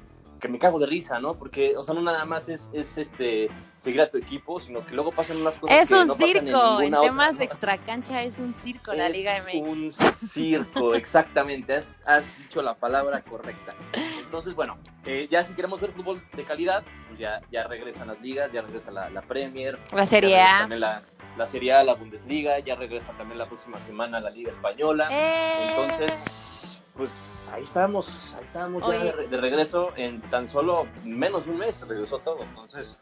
que 0.47 0.53
me 0.53 0.59
cago 0.59 0.79
de 0.79 0.87
risa, 0.87 1.19
¿no? 1.19 1.35
Porque, 1.35 1.77
o 1.77 1.83
sea, 1.83 1.95
no 1.95 2.03
nada 2.03 2.25
más 2.25 2.49
es, 2.49 2.69
es 2.73 2.97
este 2.99 3.51
seguir 3.77 4.01
a 4.01 4.11
tu 4.11 4.17
equipo, 4.17 4.61
sino 4.61 4.85
que 4.87 4.95
luego 4.95 5.11
pasan 5.11 5.39
unas 5.39 5.57
cosas 5.57 5.79
Es 5.83 5.89
que 5.89 5.95
un 5.95 6.07
no 6.07 6.15
pasan 6.15 6.29
circo, 6.29 6.81
en, 6.81 6.95
otra, 6.95 7.09
temas 7.09 7.33
¿no? 7.35 7.39
de 7.39 7.45
extracancha 7.45 8.23
es 8.23 8.39
un 8.39 8.55
circo 8.55 8.93
la 8.93 9.09
Liga 9.09 9.33
MX. 9.43 9.69
Un 9.69 9.93
circo, 9.93 10.95
exactamente. 10.95 11.75
Has, 11.75 12.03
has 12.07 12.37
dicho 12.39 12.63
la 12.63 12.75
palabra 12.75 13.21
correcta. 13.23 13.75
Entonces, 14.21 14.55
bueno, 14.55 14.79
eh, 15.05 15.29
ya 15.31 15.45
si 15.45 15.53
queremos 15.55 15.81
ver 15.81 15.93
fútbol 15.93 16.23
de 16.35 16.45
calidad, 16.45 16.85
pues 17.09 17.19
ya, 17.19 17.41
ya 17.51 17.65
regresan 17.65 18.07
las 18.07 18.21
ligas, 18.21 18.53
ya 18.53 18.63
regresa 18.63 18.91
la, 18.91 19.11
la 19.11 19.23
Premier. 19.23 19.79
La 19.93 20.07
Serie 20.07 20.41
A. 20.41 20.67
la 20.69 21.47
Serie 21.47 21.73
A, 21.73 21.85
la 21.85 21.95
Bundesliga, 21.95 22.59
ya 22.61 22.77
regresa 22.77 23.13
también 23.13 23.39
la 23.39 23.47
próxima 23.47 23.81
semana 23.81 24.21
la 24.21 24.31
Liga 24.31 24.51
Española. 24.51 25.09
Eh, 25.11 25.67
Entonces, 25.69 26.76
pues 26.97 27.49
ahí 27.53 27.63
estamos, 27.63 28.35
ahí 28.37 28.45
estamos 28.45 28.83
ya 28.87 28.99
de, 28.99 29.13
re- 29.13 29.29
de 29.29 29.37
regreso. 29.37 29.91
En 29.97 30.21
tan 30.23 30.49
solo 30.49 30.87
menos 31.05 31.45
de 31.47 31.51
un 31.53 31.59
mes 31.59 31.87
regresó 31.87 32.19
todo. 32.19 32.43
Entonces, 32.43 32.99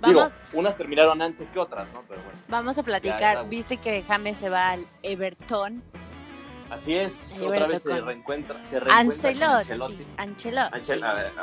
Vamos. 0.00 0.32
digo, 0.34 0.42
unas 0.54 0.76
terminaron 0.76 1.20
antes 1.22 1.48
que 1.50 1.58
otras, 1.58 1.86
¿no? 1.92 2.02
Pero 2.08 2.22
bueno. 2.22 2.38
Vamos 2.48 2.78
a 2.78 2.82
platicar. 2.82 3.48
Viste 3.48 3.76
que 3.76 4.02
James 4.02 4.38
se 4.38 4.48
va 4.48 4.70
al 4.70 4.86
Everton. 5.02 5.82
Así 6.70 6.94
es, 6.94 7.38
otra 7.40 7.66
vez 7.66 7.82
se 7.82 8.00
reencuentra. 8.00 8.60
Se 8.64 8.80
reencuentra 8.80 9.28
Ancelotti. 9.30 10.06
Ancelotti. 10.16 10.78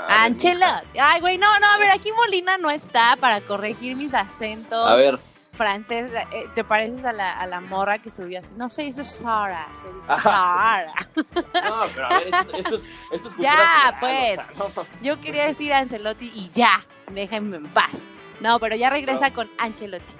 Ancelotti. 0.09 0.99
Ay, 0.99 1.21
güey, 1.21 1.37
no, 1.37 1.47
no, 1.59 1.67
a 1.67 1.77
ver, 1.77 1.91
aquí 1.91 2.11
Molina 2.11 2.57
no 2.57 2.69
está 2.69 3.15
para 3.17 3.39
corregir 3.41 3.95
mis 3.95 4.13
acentos 4.13 4.85
A 4.89 4.95
ver, 4.95 5.19
francés. 5.53 6.11
Eh, 6.31 6.47
¿Te 6.55 6.63
pareces 6.63 7.05
a 7.05 7.11
la, 7.13 7.33
a 7.39 7.45
la 7.47 7.61
morra 7.61 7.99
que 7.99 8.09
subió 8.09 8.39
así? 8.39 8.53
No 8.55 8.69
se 8.69 8.83
dice 8.83 9.03
Sara, 9.03 9.67
se 9.73 9.87
dice. 9.93 10.07
Sara. 10.21 10.93
no, 11.15 11.83
pero 11.93 12.05
a 12.05 12.09
ver, 12.19 12.27
esto, 12.27 12.57
esto 12.57 12.75
es, 12.75 12.89
esto 13.11 13.29
es 13.29 13.35
Ya, 13.39 13.51
general, 13.57 13.97
pues. 13.99 14.39
o 14.59 14.71
sea, 14.73 14.83
no, 14.83 14.87
Yo 15.01 15.21
quería 15.21 15.45
decir 15.45 15.73
Ancelotti 15.73 16.31
y 16.33 16.49
ya. 16.53 16.85
Déjenme 17.11 17.57
en 17.57 17.67
paz. 17.67 17.91
No, 18.39 18.59
pero 18.59 18.75
ya 18.75 18.89
regresa 18.89 19.31
con 19.31 19.49
Ancelotti. 19.57 20.13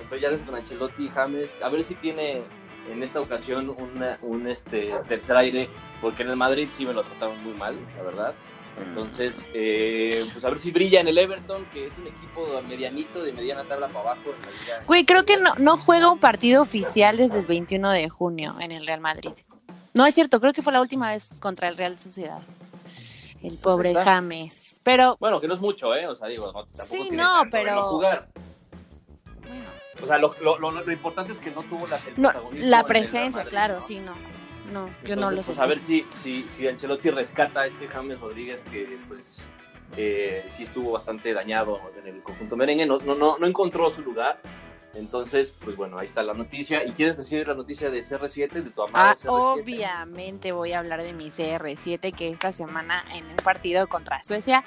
Entonces 0.00 0.20
ya 0.20 0.30
ves 0.30 0.42
con 0.42 0.54
Ancelotti 0.54 1.06
y 1.06 1.08
James, 1.08 1.56
a 1.62 1.68
ver 1.68 1.82
si 1.84 1.94
tiene 1.94 2.42
en 2.90 3.02
esta 3.02 3.20
ocasión 3.20 3.70
una- 3.70 4.18
un 4.22 4.48
este, 4.48 4.92
tercer 5.08 5.36
aire, 5.36 5.70
porque 6.00 6.24
en 6.24 6.30
el 6.30 6.36
Madrid 6.36 6.68
sí 6.76 6.84
me 6.84 6.92
lo 6.92 7.04
trataron 7.04 7.42
muy 7.42 7.54
mal, 7.54 7.78
la 7.96 8.02
verdad. 8.02 8.34
Entonces, 8.80 9.44
eh, 9.54 10.28
pues 10.32 10.44
a 10.44 10.48
ver 10.50 10.58
si 10.58 10.70
brilla 10.70 11.00
en 11.00 11.08
el 11.08 11.18
Everton, 11.18 11.64
que 11.66 11.86
es 11.86 11.92
un 11.98 12.06
equipo 12.06 12.60
medianito, 12.66 13.22
de 13.22 13.32
mediana 13.32 13.64
tabla 13.64 13.88
para 13.88 14.00
abajo. 14.12 14.30
En 14.36 14.42
la 14.42 14.50
liga. 14.60 14.82
Güey, 14.86 15.04
creo 15.04 15.24
que 15.24 15.36
no, 15.36 15.54
no 15.56 15.76
juega 15.76 16.10
un 16.10 16.18
partido 16.18 16.62
oficial 16.62 17.16
desde 17.16 17.38
el 17.40 17.46
21 17.46 17.90
de 17.90 18.08
junio 18.08 18.56
en 18.60 18.72
el 18.72 18.86
Real 18.86 19.00
Madrid. 19.00 19.30
No 19.94 20.06
es 20.06 20.14
cierto, 20.14 20.40
creo 20.40 20.52
que 20.54 20.62
fue 20.62 20.72
la 20.72 20.80
última 20.80 21.10
vez 21.10 21.30
contra 21.38 21.68
el 21.68 21.76
Real 21.76 21.98
Sociedad. 21.98 22.40
El 23.42 23.58
pobre 23.58 23.90
está. 23.90 24.04
James. 24.04 24.80
Pero, 24.82 25.16
Bueno, 25.20 25.40
que 25.40 25.48
no 25.48 25.54
es 25.54 25.60
mucho, 25.60 25.94
¿eh? 25.94 26.06
O 26.06 26.14
sea, 26.14 26.28
digo, 26.28 26.46
no, 26.46 26.64
tampoco 26.64 26.84
Sí, 26.86 27.02
tiene 27.02 27.16
no, 27.18 27.34
tanto 27.40 27.50
pero- 27.52 27.74
no 27.74 27.82
jugar. 27.90 28.28
bueno, 29.46 29.64
O 30.02 30.06
sea, 30.06 30.18
lo, 30.18 30.34
lo, 30.40 30.58
lo- 30.58 30.70
lo 30.70 30.92
importante 30.92 31.32
es 31.32 31.38
que 31.38 31.50
no 31.50 31.62
tuvo 31.64 31.86
la, 31.86 31.96
el 31.98 32.14
no, 32.16 32.32
la 32.54 32.84
presencia, 32.84 33.40
Madrid, 33.42 33.50
claro, 33.50 33.74
¿no? 33.76 33.80
sí, 33.82 34.00
no. 34.00 34.14
No, 34.70 34.86
yo 35.04 35.14
Entonces, 35.14 35.16
no 35.18 35.30
lo 35.30 35.36
pues, 35.36 35.46
sé. 35.46 35.60
a 35.60 35.66
ver 35.66 35.78
si, 35.80 36.06
si, 36.22 36.48
si 36.48 36.68
Ancelotti 36.68 37.10
rescata 37.10 37.60
a 37.62 37.66
este 37.66 37.88
James 37.88 38.20
Rodríguez 38.20 38.60
que 38.70 38.98
pues 39.08 39.38
eh, 39.96 40.44
sí 40.48 40.62
estuvo 40.62 40.92
bastante 40.92 41.32
dañado 41.34 41.80
en 41.98 42.06
el 42.06 42.22
conjunto 42.22 42.56
merengue, 42.56 42.86
no, 42.86 42.98
no, 42.98 43.14
no, 43.14 43.38
no 43.38 43.46
encontró 43.46 43.90
su 43.90 44.02
lugar. 44.02 44.40
Entonces, 44.94 45.54
pues 45.64 45.74
bueno, 45.74 45.98
ahí 45.98 46.04
está 46.06 46.22
la 46.22 46.34
noticia. 46.34 46.84
¿Y 46.84 46.92
quieres 46.92 47.16
decir 47.16 47.48
la 47.48 47.54
noticia 47.54 47.88
de 47.88 48.00
CR7, 48.00 48.50
de 48.50 48.70
tu 48.70 48.82
amado 48.82 49.10
Ah, 49.10 49.14
CR7? 49.16 49.62
obviamente 49.62 50.52
voy 50.52 50.72
a 50.74 50.80
hablar 50.80 51.02
de 51.02 51.14
mi 51.14 51.28
CR7 51.28 52.14
que 52.14 52.28
esta 52.28 52.52
semana 52.52 53.02
en 53.14 53.24
un 53.24 53.36
partido 53.36 53.86
contra 53.88 54.22
Suecia 54.22 54.64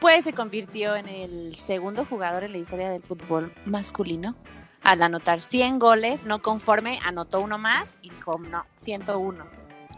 pues 0.00 0.24
se 0.24 0.32
convirtió 0.32 0.96
en 0.96 1.08
el 1.08 1.54
segundo 1.56 2.04
jugador 2.06 2.44
en 2.44 2.52
la 2.52 2.58
historia 2.58 2.88
del 2.88 3.02
fútbol 3.02 3.52
masculino 3.66 4.36
al 4.82 5.02
anotar 5.02 5.40
100 5.40 5.78
goles, 5.78 6.24
no 6.24 6.40
conforme, 6.42 6.98
anotó 7.04 7.40
uno 7.40 7.58
más 7.58 7.96
y 8.02 8.10
dijo, 8.10 8.38
no, 8.38 8.64
101, 8.76 9.46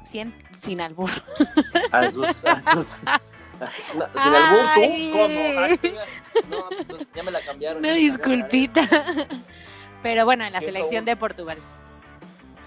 100 0.03 0.35
sin 0.53 0.81
albur. 0.81 1.11
A 1.93 2.11
sus, 2.11 2.27
a 2.45 2.61
sus- 2.61 2.87
sin 3.93 4.03
albur, 4.03 4.65
¿tú? 4.75 5.13
¿Cómo? 5.13 5.61
Ay, 5.61 5.77
tú- 5.79 5.89
No, 6.49 6.57
pues, 6.89 7.07
ya 7.15 7.23
me 7.23 7.31
la 7.31 7.41
cambiaron. 7.43 7.79
Una 7.79 7.93
disculpita. 7.93 8.89
Pero 10.03 10.25
bueno, 10.25 10.45
en 10.45 10.53
la 10.53 10.61
101. 10.61 10.67
selección 10.79 11.05
de 11.05 11.17
Portugal. 11.17 11.59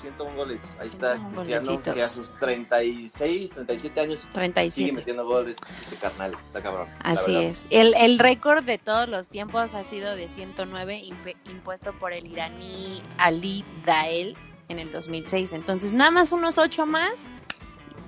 101 0.04 0.36
goles. 0.36 0.62
Ahí 0.80 0.88
está 0.88 1.14
101 1.16 1.36
Cristiano, 1.44 1.66
golecitos. 1.66 1.94
que 1.96 2.02
a 2.04 2.08
sus 2.08 2.40
36, 2.40 3.52
37 3.54 4.00
años 4.00 4.20
sigue 4.20 4.34
37. 4.34 4.92
metiendo 4.92 5.26
goles 5.26 5.58
este 5.82 5.96
carnal. 5.96 6.34
Está 6.34 6.62
cabrón. 6.62 6.88
Así 7.00 7.36
es. 7.36 7.66
El, 7.72 7.94
el 7.96 8.20
récord 8.20 8.64
de 8.64 8.78
todos 8.78 9.10
los 9.10 9.30
tiempos 9.30 9.74
ha 9.74 9.84
sido 9.84 10.16
de 10.16 10.28
109 10.28 11.02
impe- 11.06 11.36
impuesto 11.50 11.94
por 11.94 12.14
el 12.14 12.28
iraní 12.28 13.02
Ali 13.18 13.66
Dael 13.86 14.38
en 14.70 14.80
el 14.80 14.92
2006. 14.92 15.54
Entonces, 15.54 15.94
nada 15.94 16.12
más 16.12 16.32
unos 16.32 16.58
8 16.58 16.86
más, 16.86 17.26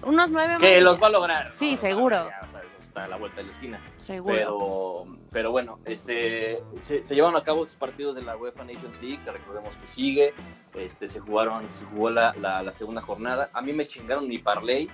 unos 0.04 0.30
9 0.30 0.54
más. 0.54 0.62
Que 0.62 0.82
los 0.82 1.02
va 1.02 1.08
a 1.08 1.12
lograr. 1.12 1.50
Sí, 1.52 1.76
seguro. 1.76 2.22
O 2.24 2.28
sea, 2.28 2.55
está 2.96 3.04
a 3.04 3.08
la 3.10 3.18
vuelta 3.18 3.38
de 3.38 3.44
la 3.44 3.52
esquina. 3.52 3.82
Seguro. 3.98 4.34
Pero, 4.36 5.06
pero 5.32 5.52
bueno, 5.52 5.80
este, 5.84 6.64
se, 6.82 7.04
se 7.04 7.14
llevaron 7.16 7.36
a 7.36 7.44
cabo 7.44 7.66
sus 7.66 7.76
partidos 7.76 8.16
de 8.16 8.22
la 8.22 8.38
UEFA 8.38 8.64
Nations 8.64 9.02
League, 9.02 9.20
que 9.24 9.32
recordemos 9.32 9.76
que 9.76 9.86
sigue. 9.88 10.34
Este, 10.74 11.08
se 11.10 11.20
jugaron, 11.20 11.68
se 11.74 11.84
jugó 11.86 12.10
la, 12.10 12.34
la, 12.40 12.64
la 12.64 12.72
segunda 12.72 13.02
jornada. 13.02 13.50
A 13.54 13.62
mí 13.62 13.74
me 13.74 13.86
chingaron 13.86 14.28
mi 14.28 14.38
parlay. 14.38 14.90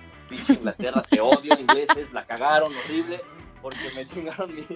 Inglaterra, 0.48 1.02
te 1.02 1.20
odio, 1.20 1.54
ingleses, 1.58 2.12
la 2.12 2.26
cagaron 2.26 2.72
horrible 2.74 3.20
porque 3.60 3.90
me 3.94 4.04
chingaron 4.06 4.52
mi, 4.54 4.66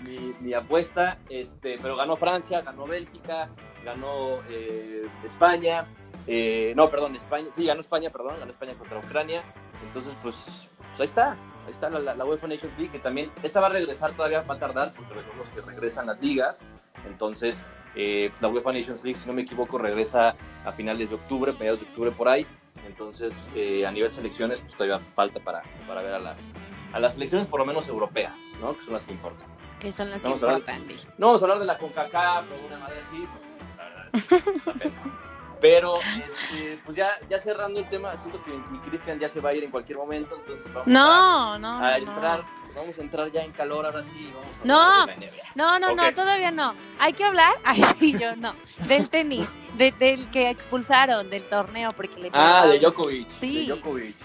mi, 0.00 0.34
mi 0.40 0.54
apuesta. 0.54 1.18
Este, 1.28 1.78
pero 1.82 1.96
ganó 1.96 2.16
Francia, 2.16 2.62
ganó 2.62 2.86
Bélgica, 2.86 3.50
ganó 3.84 4.38
eh, 4.48 5.06
España. 5.24 5.84
eh, 6.26 6.72
no, 6.76 6.88
perdón, 6.88 7.14
España. 7.16 7.48
Sí, 7.54 7.66
ganó 7.66 7.80
España, 7.82 8.08
perdón, 8.08 8.36
ganó 8.38 8.50
España 8.50 8.72
contra 8.78 8.98
Ucrania. 8.98 9.42
Entonces, 9.86 10.14
pues, 10.22 10.66
pues 10.96 11.00
ahí 11.00 11.06
está. 11.06 11.36
Está 11.68 11.90
la, 11.90 11.98
la, 12.00 12.14
la 12.14 12.24
UEFA 12.24 12.46
Nations 12.48 12.76
League, 12.78 12.90
que 12.92 12.98
también, 12.98 13.30
esta 13.42 13.60
va 13.60 13.66
a 13.66 13.70
regresar 13.70 14.12
todavía, 14.12 14.42
va 14.42 14.54
a 14.54 14.58
tardar, 14.58 14.92
porque 14.94 15.14
recordemos 15.14 15.48
que 15.48 15.60
regresan 15.60 16.06
las 16.06 16.20
ligas. 16.20 16.62
Entonces, 17.06 17.62
eh, 17.94 18.28
pues, 18.30 18.42
la 18.42 18.48
UEFA 18.48 18.72
Nations 18.72 19.02
League, 19.04 19.18
si 19.18 19.26
no 19.26 19.32
me 19.32 19.42
equivoco, 19.42 19.78
regresa 19.78 20.34
a 20.64 20.72
finales 20.72 21.10
de 21.10 21.16
octubre, 21.16 21.52
mediados 21.52 21.80
de 21.80 21.86
octubre 21.86 22.10
por 22.10 22.28
ahí. 22.28 22.46
Entonces, 22.86 23.48
eh, 23.54 23.86
a 23.86 23.90
nivel 23.92 24.10
selecciones, 24.10 24.60
pues 24.60 24.74
todavía 24.74 24.98
falta 25.14 25.38
para, 25.40 25.62
para 25.86 26.02
ver 26.02 26.14
a 26.14 26.18
las, 26.18 26.52
a 26.92 26.98
las 27.00 27.14
selecciones 27.14 27.46
por 27.46 27.60
lo 27.60 27.66
menos 27.66 27.86
europeas, 27.88 28.40
¿no? 28.60 28.74
Que 28.76 28.82
son 28.82 28.94
las 28.94 29.04
que 29.04 29.12
importan. 29.12 29.48
que 29.80 29.92
son 29.92 30.10
las 30.10 30.22
que 30.22 30.28
Vamos 30.28 30.40
ver. 30.40 30.50
importan. 30.50 30.86
Vic. 30.88 31.06
No 31.18 31.26
vamos 31.28 31.42
a 31.42 31.44
hablar 31.44 31.58
de 31.60 31.66
la 31.66 31.78
CONCACAF 31.78 32.44
o 32.50 32.66
una 32.66 32.78
madre 32.78 32.96
así, 33.06 33.26
porque 33.32 33.76
la 33.76 33.84
verdad 33.84 34.08
es 34.12 34.72
pena. 34.90 35.29
Pero, 35.60 35.96
este, 35.98 36.78
pues 36.84 36.96
ya, 36.96 37.18
ya 37.28 37.38
cerrando 37.38 37.80
el 37.80 37.88
tema, 37.88 38.16
siento 38.16 38.42
que 38.42 38.50
mi 38.50 38.78
Cristian 38.80 39.18
ya 39.18 39.28
se 39.28 39.40
va 39.40 39.50
a 39.50 39.54
ir 39.54 39.64
en 39.64 39.70
cualquier 39.70 39.98
momento, 39.98 40.36
entonces 40.36 40.66
vamos 40.72 40.86
a, 40.86 40.90
No, 40.90 41.58
no, 41.58 41.78
a 41.78 41.90
no. 41.90 41.96
entrar, 41.96 42.44
vamos 42.74 42.98
a 42.98 43.00
entrar 43.02 43.30
ya 43.30 43.42
en 43.42 43.52
calor 43.52 43.84
ahora 43.86 44.02
sí. 44.02 44.32
Vamos 44.34 44.54
a 44.54 44.66
No. 44.66 45.06
la. 45.06 45.16
No, 45.54 45.78
no, 45.78 45.94
no, 45.94 46.08
Ok. 46.08 46.14
todavía 46.14 46.50
no. 46.50 46.74
Hay 46.98 47.12
que 47.12 47.24
hablar, 47.24 47.54
ay 47.64 47.82
sí, 47.98 48.16
yo 48.18 48.36
no, 48.36 48.54
del 48.88 49.08
tenis, 49.10 49.48
de- 49.76 49.92
del 49.92 50.30
que 50.30 50.48
expulsaron 50.50 51.28
del 51.28 51.44
torneo 51.48 51.90
porque 51.94 52.18
le 52.20 52.30
Ah, 52.32 52.66
de. 52.66 52.78
Djokovic. 52.78 53.28
Sí. 53.38 53.66
De 53.66 53.74
Djokovic. 53.74 54.16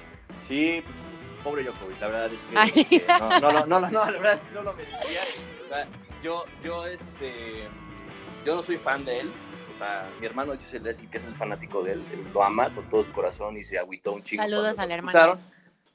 Sí, 0.47 0.81
pues 0.85 0.95
pobre 1.43 1.63
Djokovic, 1.63 1.99
la 1.99 2.07
verdad 2.07 2.31
es 2.33 2.39
que, 2.41 2.57
Ay. 2.57 3.03
no, 3.19 3.39
no, 3.39 3.51
no, 3.51 3.65
no, 3.65 3.79
no, 3.89 4.05
la 4.05 4.11
verdad 4.11 4.33
es 4.33 4.41
que 4.41 4.51
no 4.55 4.61
lo 4.61 4.73
merecía. 4.73 5.21
O 5.63 5.67
sea, 5.67 5.87
yo, 6.23 6.45
yo, 6.63 6.85
este, 6.85 7.67
yo 8.45 8.55
no 8.55 8.63
soy 8.63 8.77
fan 8.77 9.03
de 9.03 9.19
él. 9.21 9.33
O 9.75 9.77
sea, 9.77 10.09
mi 10.19 10.25
hermano 10.25 10.53
de 10.53 10.57
hecho, 10.57 10.67
es 10.87 10.99
el, 10.99 11.09
que 11.09 11.17
es 11.17 11.25
el 11.25 11.35
fanático 11.35 11.83
de 11.83 11.93
él, 11.93 12.03
él 12.13 12.25
lo 12.33 12.41
ama 12.43 12.73
con 12.73 12.87
todo 12.89 13.03
su 13.03 13.11
corazón 13.11 13.57
y 13.57 13.63
se 13.63 13.77
agüitó 13.77 14.13
un 14.13 14.23
chingo. 14.23 14.41
Saludos 14.41 14.79
al 14.79 14.91
hermano. 14.91 15.11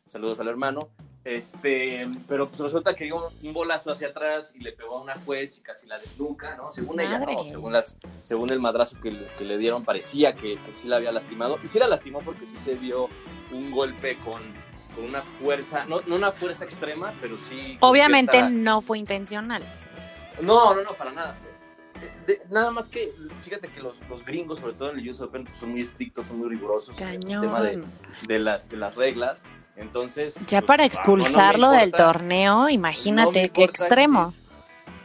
Saludos 0.06 0.40
al 0.40 0.48
hermano. 0.48 0.88
Este, 1.24 2.08
pero 2.28 2.48
pues 2.48 2.60
resulta 2.60 2.94
que 2.94 3.04
dio 3.04 3.16
un, 3.16 3.46
un 3.48 3.52
bolazo 3.52 3.92
hacia 3.92 4.08
atrás 4.08 4.52
y 4.54 4.60
le 4.60 4.72
pegó 4.72 4.98
a 4.98 5.02
una 5.02 5.14
juez 5.24 5.58
y 5.58 5.60
casi 5.60 5.86
la 5.86 5.98
desnuca, 5.98 6.56
¿no? 6.56 6.70
Según 6.72 6.98
ella, 7.00 7.18
no, 7.18 7.44
según 7.50 7.72
las, 7.72 7.96
según 8.22 8.50
el 8.50 8.58
madrazo 8.58 9.00
que, 9.00 9.10
le- 9.12 9.26
que 9.36 9.44
le 9.44 9.56
dieron 9.58 9.84
parecía 9.84 10.34
que, 10.34 10.58
que 10.62 10.72
sí 10.72 10.88
la 10.88 10.96
había 10.96 11.12
lastimado 11.12 11.58
y 11.62 11.68
sí 11.68 11.78
la 11.78 11.88
lastimó 11.88 12.20
porque 12.20 12.46
sí 12.46 12.56
se 12.64 12.74
vio 12.74 13.08
un 13.52 13.70
golpe 13.70 14.18
con, 14.18 14.40
con 14.94 15.04
una 15.04 15.20
fuerza, 15.22 15.84
no, 15.84 16.00
no 16.06 16.16
una 16.16 16.32
fuerza 16.32 16.64
extrema, 16.64 17.14
pero 17.20 17.36
sí. 17.38 17.76
Obviamente 17.80 18.42
no 18.42 18.80
fue 18.80 18.98
intencional. 18.98 19.62
no, 20.40 20.74
no, 20.74 20.82
no, 20.82 20.94
para 20.94 21.12
nada. 21.12 21.36
De- 22.26 22.42
nada 22.50 22.70
más 22.70 22.88
que, 22.88 23.10
fíjate 23.44 23.68
que 23.68 23.80
los, 23.80 23.96
los 24.08 24.24
gringos, 24.24 24.58
sobre 24.58 24.74
todo 24.74 24.92
en 24.92 24.98
el 24.98 25.08
US 25.10 25.20
Open, 25.20 25.44
pues, 25.44 25.56
son 25.58 25.70
muy 25.70 25.82
estrictos, 25.82 26.26
son 26.26 26.38
muy 26.38 26.48
rigurosos 26.48 26.98
en 27.00 27.08
el 27.08 27.20
tema 27.20 27.60
de, 27.60 27.72
Cañón. 27.72 27.90
de 28.26 28.38
las, 28.38 28.68
de 28.68 28.76
las 28.76 28.96
reglas. 28.96 29.44
Entonces. 29.76 30.34
Ya 30.46 30.60
pues, 30.60 30.66
para 30.66 30.84
ah, 30.84 30.86
no, 30.86 30.92
no 30.92 30.94
expulsarlo 30.94 31.70
del 31.70 31.92
torneo, 31.92 32.68
imagínate 32.68 33.46
No 33.46 33.52
qué 33.52 33.64
extremo. 33.64 34.32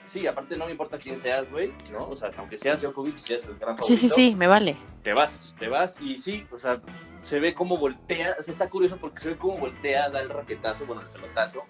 Sí, 0.06 0.20
sí, 0.22 0.28
aparte 0.28 0.56
no 0.58 0.66
me 0.66 0.72
importa 0.72 0.98
quién 0.98 1.18
seas, 1.18 1.50
güey, 1.50 1.74
¿no? 1.92 2.10
O 2.10 2.16
sea, 2.16 2.32
aunque 2.38 2.58
seas 2.58 2.82
Djokovic, 2.82 3.18
si 3.18 3.34
eres 3.34 3.46
el 3.46 3.56
gran 3.58 3.76
favorito, 3.78 3.86
Sí, 3.88 3.98
sí, 3.98 4.10
sí, 4.10 4.36
me 4.36 4.48
vale. 4.48 4.78
te 5.04 5.14
vas, 5.14 5.56
te 5.60 5.68
vas 5.68 6.00
y 6.00 6.18
sí, 6.18 6.46
o 6.52 6.58
sea, 6.58 6.80
pues, 6.80 6.96
se 7.24 7.40
ve 7.40 7.54
cómo 7.54 7.78
voltea, 7.78 8.36
o 8.40 8.44
sea, 8.44 8.52
está 8.52 8.70
curioso 8.70 8.98
porque 8.98 9.20
se 9.22 9.30
ve 9.30 9.38
cómo 9.38 9.58
voltea, 9.58 10.10
da 10.10 10.22
el 10.22 10.30
raquetazo, 10.30 10.86
bueno, 10.86 11.02
el 11.02 11.08
pelotazo, 11.08 11.64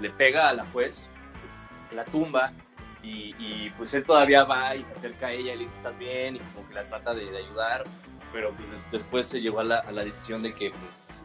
le 0.00 0.10
pega 0.10 0.48
a 0.48 0.54
la 0.54 0.64
juez, 0.66 1.06
la 1.94 2.04
tumba 2.04 2.52
y, 3.04 3.34
y, 3.38 3.70
pues 3.76 3.92
él 3.94 4.04
todavía 4.04 4.44
va 4.44 4.74
y 4.76 4.84
se 4.84 4.92
acerca 4.92 5.26
a 5.28 5.32
ella 5.32 5.54
y 5.54 5.58
le 5.58 5.62
dice, 5.64 5.76
¿estás 5.76 5.98
bien? 5.98 6.36
Y 6.36 6.38
como 6.38 6.66
que 6.68 6.74
la 6.74 6.84
trata 6.84 7.14
de, 7.14 7.30
de 7.30 7.38
ayudar, 7.38 7.84
pero 8.32 8.50
pues 8.52 8.70
des- 8.70 8.90
después 8.90 9.26
se 9.28 9.40
llegó 9.40 9.60
a 9.60 9.64
la, 9.64 9.78
a 9.80 9.92
la 9.92 10.04
decisión 10.04 10.42
de 10.42 10.54
que, 10.54 10.70
pues, 10.70 11.22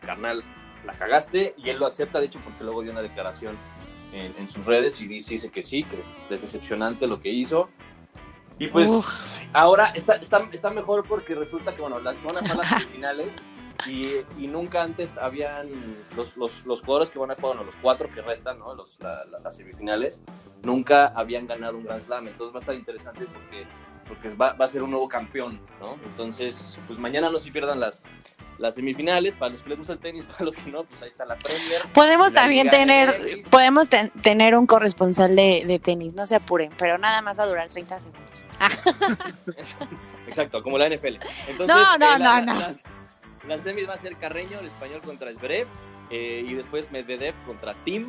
carnal, 0.00 0.42
la 0.84 0.92
cagaste 0.92 1.54
y 1.58 1.70
él 1.70 1.78
lo 1.78 1.86
acepta, 1.86 2.18
de 2.20 2.26
hecho, 2.26 2.40
porque 2.44 2.64
luego 2.64 2.82
dio 2.82 2.92
una 2.92 3.02
declaración 3.02 3.56
en, 4.12 4.34
en 4.38 4.48
sus 4.48 4.64
redes 4.66 5.00
y 5.00 5.06
dice, 5.06 5.32
dice 5.34 5.50
que 5.50 5.62
sí, 5.62 5.84
que 5.84 6.02
es 6.34 6.42
decepcionante 6.42 7.06
lo 7.06 7.20
que 7.20 7.28
hizo. 7.30 7.68
Y 8.58 8.68
pues 8.68 8.88
Uf. 8.88 9.06
ahora 9.52 9.90
está, 9.94 10.14
está, 10.16 10.38
está 10.52 10.70
mejor 10.70 11.04
porque 11.06 11.34
resulta 11.34 11.74
que, 11.74 11.82
bueno, 11.82 11.98
las 12.00 12.22
van 12.22 12.38
a 12.38 12.54
las 12.54 12.68
semifinales 12.68 13.28
y, 13.86 14.20
y 14.38 14.46
nunca 14.46 14.82
antes 14.82 15.16
habían 15.18 15.68
los, 16.16 16.36
los, 16.36 16.64
los 16.64 16.80
jugadores 16.80 17.10
que 17.10 17.18
van 17.18 17.30
a 17.30 17.34
jugar, 17.34 17.56
bueno, 17.56 17.64
los 17.64 17.76
cuatro 17.76 18.10
que 18.10 18.22
restan, 18.22 18.58
¿no? 18.58 18.74
Los, 18.74 18.98
la- 19.00 19.24
la- 19.26 19.38
las 19.40 19.56
semifinales, 19.56 20.22
nunca 20.62 21.06
habían 21.14 21.46
ganado 21.46 21.76
un 21.76 21.84
Grand 21.84 22.04
Slam. 22.04 22.28
Entonces 22.28 22.54
va 22.54 22.58
a 22.58 22.60
estar 22.60 22.74
interesante 22.74 23.26
porque, 23.26 23.66
porque 24.08 24.28
va, 24.30 24.52
va 24.54 24.64
a 24.64 24.68
ser 24.68 24.82
un 24.82 24.90
nuevo 24.90 25.08
campeón, 25.08 25.60
¿no? 25.80 25.94
Entonces, 26.06 26.78
pues 26.86 26.98
mañana 26.98 27.30
no 27.30 27.38
se 27.38 27.50
pierdan 27.52 27.78
las, 27.80 28.00
las 28.58 28.74
semifinales. 28.74 29.36
Para 29.36 29.52
los 29.52 29.60
que 29.62 29.68
les 29.68 29.78
gusta 29.78 29.92
el 29.92 29.98
tenis, 29.98 30.24
para 30.32 30.44
los 30.46 30.56
que 30.56 30.70
no, 30.70 30.84
pues 30.84 31.02
ahí 31.02 31.08
está 31.08 31.24
la 31.26 31.36
Premier. 31.36 31.82
Podemos 31.92 32.32
La 32.32 32.40
también 32.42 32.66
Liga 32.66 32.78
tener, 32.78 33.40
podemos 33.50 33.88
ten- 33.88 34.10
tener 34.22 34.56
un 34.56 34.66
corresponsal 34.66 35.36
de, 35.36 35.64
de 35.66 35.78
tenis, 35.78 36.14
no 36.14 36.24
se 36.26 36.36
apuren, 36.36 36.70
pero 36.78 36.96
nada 36.98 37.20
más 37.22 37.38
va 37.38 37.42
a 37.44 37.46
durar 37.46 37.68
30 37.68 38.00
segundos. 38.00 38.44
Exacto, 40.26 40.62
como 40.62 40.78
la 40.78 40.88
NFL. 40.88 41.16
Entonces, 41.48 41.66
No, 41.76 41.98
no, 41.98 42.16
eh, 42.16 42.18
no, 42.18 42.42
no. 42.42 42.66
Las, 43.48 43.58
las 43.58 43.60
semis 43.62 43.88
va 43.88 43.94
a 43.94 43.96
ser 43.98 44.16
Carreño, 44.16 44.58
el 44.60 44.66
español 44.66 45.00
contra 45.02 45.32
Zverev, 45.32 45.66
eh, 46.10 46.44
y 46.46 46.54
después 46.54 46.90
Medvedev 46.92 47.34
contra 47.46 47.74
Tim. 47.84 48.08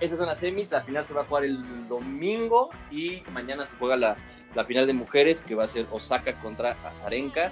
esas 0.00 0.18
son 0.18 0.26
las 0.26 0.38
semis, 0.38 0.70
la 0.70 0.82
final 0.82 1.04
se 1.04 1.12
va 1.14 1.22
a 1.22 1.24
jugar 1.24 1.44
el 1.44 1.88
domingo 1.88 2.70
y 2.90 3.22
mañana 3.32 3.64
se 3.64 3.74
juega 3.76 3.96
la, 3.96 4.16
la 4.54 4.64
final 4.64 4.86
de 4.86 4.92
mujeres 4.92 5.40
que 5.40 5.54
va 5.54 5.64
a 5.64 5.68
ser 5.68 5.86
Osaka 5.90 6.34
contra 6.40 6.76
Azarenka. 6.84 7.50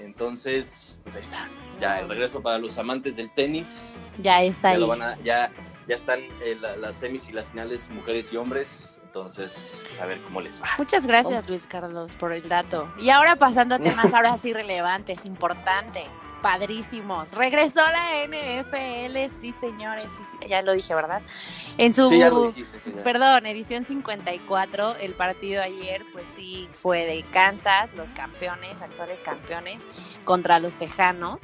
Entonces, 0.00 0.96
pues 1.04 1.16
ahí 1.16 1.22
está. 1.22 1.48
Ya 1.80 2.00
el 2.00 2.08
regreso 2.08 2.42
para 2.42 2.58
los 2.58 2.78
amantes 2.78 3.16
del 3.16 3.30
tenis. 3.34 3.94
Ya 4.18 4.42
está 4.42 4.70
Ya, 4.70 4.74
ahí. 4.74 4.80
lo 4.80 4.86
van 4.86 5.02
a- 5.02 5.18
ya, 5.22 5.50
ya 5.86 5.94
están 5.94 6.20
eh, 6.42 6.56
la- 6.60 6.76
las 6.76 6.96
semis 6.96 7.28
y 7.28 7.32
las 7.32 7.48
finales 7.48 7.88
mujeres 7.90 8.32
y 8.32 8.36
hombres. 8.36 8.95
Entonces, 9.16 9.82
pues, 9.88 9.98
a 9.98 10.04
ver 10.04 10.20
cómo 10.20 10.42
les 10.42 10.60
va. 10.60 10.66
Muchas 10.76 11.06
gracias, 11.06 11.48
Luis 11.48 11.66
Carlos, 11.66 12.14
por 12.16 12.34
el 12.34 12.46
dato. 12.50 12.92
Y 12.98 13.08
ahora 13.08 13.36
pasando 13.36 13.74
a 13.74 13.78
temas 13.78 14.12
ahora 14.14 14.36
sí 14.36 14.52
relevantes, 14.52 15.24
importantes, 15.24 16.04
padrísimos. 16.42 17.32
Regresó 17.32 17.80
la 17.80 18.26
NFL, 18.26 19.32
sí, 19.40 19.52
señores, 19.52 20.04
sí, 20.14 20.22
sí, 20.30 20.48
ya 20.48 20.60
lo 20.60 20.74
dije, 20.74 20.94
¿verdad? 20.94 21.22
En 21.78 21.94
su, 21.94 22.10
Sí, 22.10 22.18
ya 22.18 22.28
lo 22.28 22.48
dijiste, 22.48 22.78
señor. 22.78 23.02
perdón, 23.04 23.46
edición 23.46 23.84
54, 23.84 24.96
el 24.96 25.14
partido 25.14 25.62
ayer, 25.62 26.04
pues 26.12 26.28
sí, 26.28 26.68
fue 26.70 27.06
de 27.06 27.24
Kansas, 27.30 27.94
los 27.94 28.12
campeones, 28.12 28.82
actuales 28.82 29.22
campeones, 29.22 29.88
contra 30.26 30.58
los 30.58 30.76
Tejanos. 30.76 31.40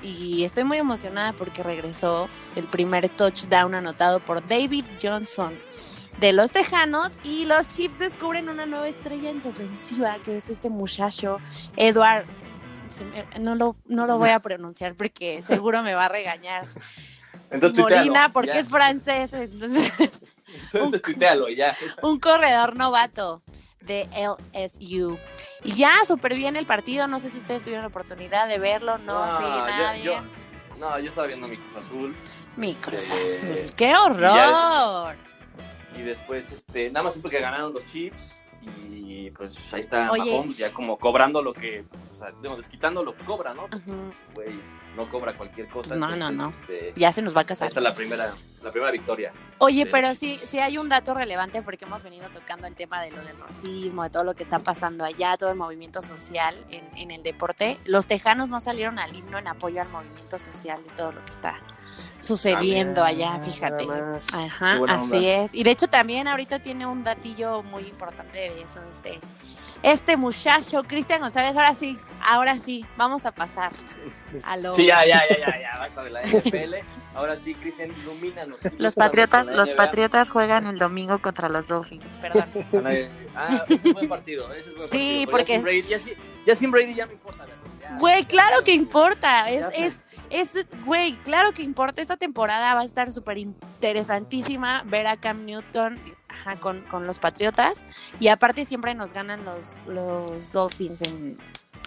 Y 0.00 0.44
estoy 0.44 0.62
muy 0.62 0.78
emocionada 0.78 1.32
porque 1.32 1.64
regresó 1.64 2.28
el 2.54 2.68
primer 2.68 3.08
touchdown 3.08 3.74
anotado 3.74 4.20
por 4.20 4.46
David 4.46 4.84
Johnson 5.02 5.58
de 6.20 6.32
los 6.32 6.52
Tejanos 6.52 7.12
y 7.24 7.44
los 7.44 7.68
Chiefs 7.68 7.98
descubren 7.98 8.48
una 8.48 8.66
nueva 8.66 8.88
estrella 8.88 9.30
en 9.30 9.40
su 9.40 9.48
ofensiva, 9.50 10.16
que 10.24 10.36
es 10.36 10.50
este 10.50 10.68
muchacho, 10.68 11.38
Edward. 11.76 12.24
no, 13.38 13.54
lo, 13.54 13.76
no 13.86 14.06
lo 14.06 14.18
voy 14.18 14.30
a 14.30 14.40
pronunciar 14.40 14.94
porque 14.94 15.42
seguro 15.42 15.82
me 15.82 15.94
va 15.94 16.06
a 16.06 16.08
regañar. 16.08 16.66
Entonces, 17.50 17.78
tuitealo, 17.78 18.06
Molina, 18.06 18.32
porque 18.32 18.48
ya. 18.54 18.58
es 18.60 18.68
francés. 18.68 19.32
Entonces, 19.32 19.92
Entonces, 20.72 21.00
tuitealo 21.02 21.48
y 21.48 21.56
ya. 21.56 21.76
un 22.02 22.18
corredor 22.18 22.76
novato 22.76 23.42
de 23.80 24.06
LSU. 24.52 25.18
Y 25.64 25.72
ya, 25.72 25.92
súper 26.06 26.34
bien 26.34 26.56
el 26.56 26.66
partido. 26.66 27.06
No 27.08 27.18
sé 27.20 27.30
si 27.30 27.38
ustedes 27.38 27.62
tuvieron 27.62 27.84
la 27.84 27.88
oportunidad 27.88 28.48
de 28.48 28.58
verlo. 28.58 28.98
No, 28.98 29.24
No, 29.26 29.30
sí, 29.30 29.42
nadie. 29.42 30.04
yo- 30.04 30.20
No, 30.78 30.98
yo 30.98 31.08
estaba 31.08 31.26
viendo 31.26 31.48
mi 31.48 31.56
Cruz 31.56 31.84
Azul 31.84 32.16
Mi 32.56 32.74
Cruz 32.74 33.10
Eh, 33.10 33.14
Azul. 33.24 33.74
¡Qué 33.76 33.96
horror! 33.96 35.16
Y 35.98 36.02
después, 36.02 36.50
este, 36.50 36.90
nada 36.90 37.04
más 37.04 37.12
siempre 37.14 37.30
que 37.30 37.40
ganaron 37.40 37.72
los 37.72 37.84
Chiefs 37.86 38.38
y 38.90 39.30
pues 39.30 39.72
ahí 39.72 39.80
está 39.80 40.10
Oye. 40.10 40.32
Mahomes 40.32 40.56
ya 40.56 40.72
como 40.72 40.98
cobrando 40.98 41.42
lo 41.42 41.52
que, 41.52 41.84
o 42.14 42.18
sea, 42.18 42.32
digo, 42.42 42.56
desquitando 42.56 43.02
lo 43.02 43.14
que 43.14 43.24
cobra, 43.24 43.54
¿no? 43.54 43.66
Güey, 44.34 44.58
no 44.96 45.08
cobra 45.08 45.36
cualquier 45.36 45.68
cosa. 45.68 45.94
No, 45.96 46.08
no, 46.16 46.28
entonces, 46.28 46.60
no. 46.60 46.74
este, 46.74 47.00
Ya 47.00 47.12
se 47.12 47.22
nos 47.22 47.36
va 47.36 47.42
a 47.42 47.44
casar. 47.44 47.68
está 47.68 47.80
la 47.80 47.94
primera, 47.94 48.34
la 48.62 48.70
primera 48.70 48.90
victoria. 48.90 49.32
Oye, 49.58 49.84
de 49.84 49.90
pero 49.90 50.14
sí, 50.14 50.38
sí 50.42 50.58
hay 50.58 50.78
un 50.78 50.88
dato 50.88 51.14
relevante 51.14 51.62
porque 51.62 51.84
hemos 51.84 52.02
venido 52.02 52.28
tocando 52.30 52.66
el 52.66 52.74
tema 52.74 53.02
de 53.02 53.10
lo 53.10 53.22
del 53.22 53.38
racismo, 53.38 54.02
de 54.02 54.10
todo 54.10 54.24
lo 54.24 54.34
que 54.34 54.42
está 54.42 54.58
pasando 54.58 55.04
allá, 55.04 55.36
todo 55.36 55.50
el 55.50 55.56
movimiento 55.56 56.02
social 56.02 56.56
en, 56.70 56.84
en 56.96 57.10
el 57.10 57.22
deporte. 57.22 57.78
Los 57.84 58.06
tejanos 58.06 58.48
no 58.48 58.60
salieron 58.60 58.98
al 58.98 59.14
himno 59.16 59.38
en 59.38 59.48
apoyo 59.48 59.80
al 59.80 59.88
movimiento 59.88 60.38
social 60.38 60.80
y 60.86 60.96
todo 60.96 61.12
lo 61.12 61.24
que 61.24 61.30
está 61.30 61.60
sucediendo 62.28 63.02
Ah, 63.02 63.08
allá, 63.08 63.32
mira, 63.38 63.44
fíjate. 63.44 63.86
Ajá, 64.32 64.78
así 64.88 65.14
onda. 65.16 65.28
es. 65.44 65.54
Y 65.54 65.64
de 65.64 65.70
hecho 65.70 65.88
también 65.88 66.28
ahorita 66.28 66.60
tiene 66.60 66.86
un 66.86 67.02
datillo 67.02 67.62
muy 67.64 67.84
importante 67.84 68.38
de 68.38 68.62
eso, 68.62 68.80
este, 68.92 69.18
este 69.82 70.16
muchacho, 70.16 70.82
Cristian 70.84 71.20
González, 71.20 71.56
ahora 71.56 71.74
sí, 71.74 71.98
ahora 72.22 72.56
sí, 72.58 72.84
vamos 72.96 73.26
a 73.26 73.32
pasar 73.32 73.70
a 74.42 74.56
lo... 74.56 74.74
Sí, 74.74 74.86
ya, 74.86 75.04
ya, 75.06 75.22
ya, 75.28 75.38
ya, 75.38 75.60
ya, 75.60 75.76
basta 75.78 76.02
de 76.04 76.10
la 76.10 76.22
NFL. 76.22 76.74
Ahora 77.14 77.36
sí, 77.36 77.54
Cristian, 77.54 77.92
ilumínanos. 78.02 78.58
Los 78.76 78.94
patriotas, 78.94 79.48
los 79.48 79.68
NBA. 79.70 79.76
patriotas 79.76 80.30
juegan 80.30 80.66
el 80.66 80.78
domingo 80.78 81.18
contra 81.20 81.48
los 81.48 81.66
Dolphins, 81.66 82.12
perdón. 82.20 82.44
Ah, 83.34 83.64
es 83.68 83.92
buen 83.92 84.08
partido. 84.08 84.52
Ese 84.52 84.68
es 84.70 84.76
buen 84.76 84.88
Sí, 84.90 85.26
partido. 85.30 85.62
porque- 85.62 85.82
Ya 86.46 86.54
sin, 86.56 86.70
Brady, 86.70 86.94
ya, 86.94 87.06
Brady 87.06 87.08
me 87.08 87.12
importa. 87.14 87.46
Güey, 87.98 88.24
claro 88.26 88.62
que 88.64 88.72
importa. 88.72 89.50
Es, 89.50 89.64
es, 89.74 90.04
es, 90.30 90.66
güey, 90.84 91.14
claro 91.24 91.52
que 91.52 91.62
importa. 91.62 92.02
Esta 92.02 92.16
temporada 92.16 92.74
va 92.74 92.82
a 92.82 92.84
estar 92.84 93.12
súper 93.12 93.38
interesantísima 93.38 94.82
ver 94.84 95.06
a 95.06 95.16
Cam 95.16 95.44
Newton 95.44 96.00
con, 96.60 96.82
con 96.82 97.06
los 97.06 97.18
Patriotas. 97.18 97.84
Y 98.20 98.28
aparte 98.28 98.64
siempre 98.64 98.94
nos 98.94 99.12
ganan 99.12 99.44
los, 99.44 99.82
los 99.86 100.52
Dolphins 100.52 101.02
en, 101.02 101.38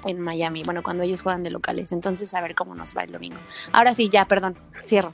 en 0.05 0.19
Miami. 0.19 0.63
Bueno, 0.63 0.83
cuando 0.83 1.03
ellos 1.03 1.21
juegan 1.21 1.43
de 1.43 1.51
locales. 1.51 1.91
Entonces, 1.91 2.33
a 2.33 2.41
ver 2.41 2.55
cómo 2.55 2.75
nos 2.75 2.95
va 2.95 3.03
el 3.03 3.11
domingo. 3.11 3.39
Ahora 3.71 3.93
sí, 3.93 4.09
ya, 4.09 4.25
perdón, 4.25 4.57
cierro. 4.83 5.13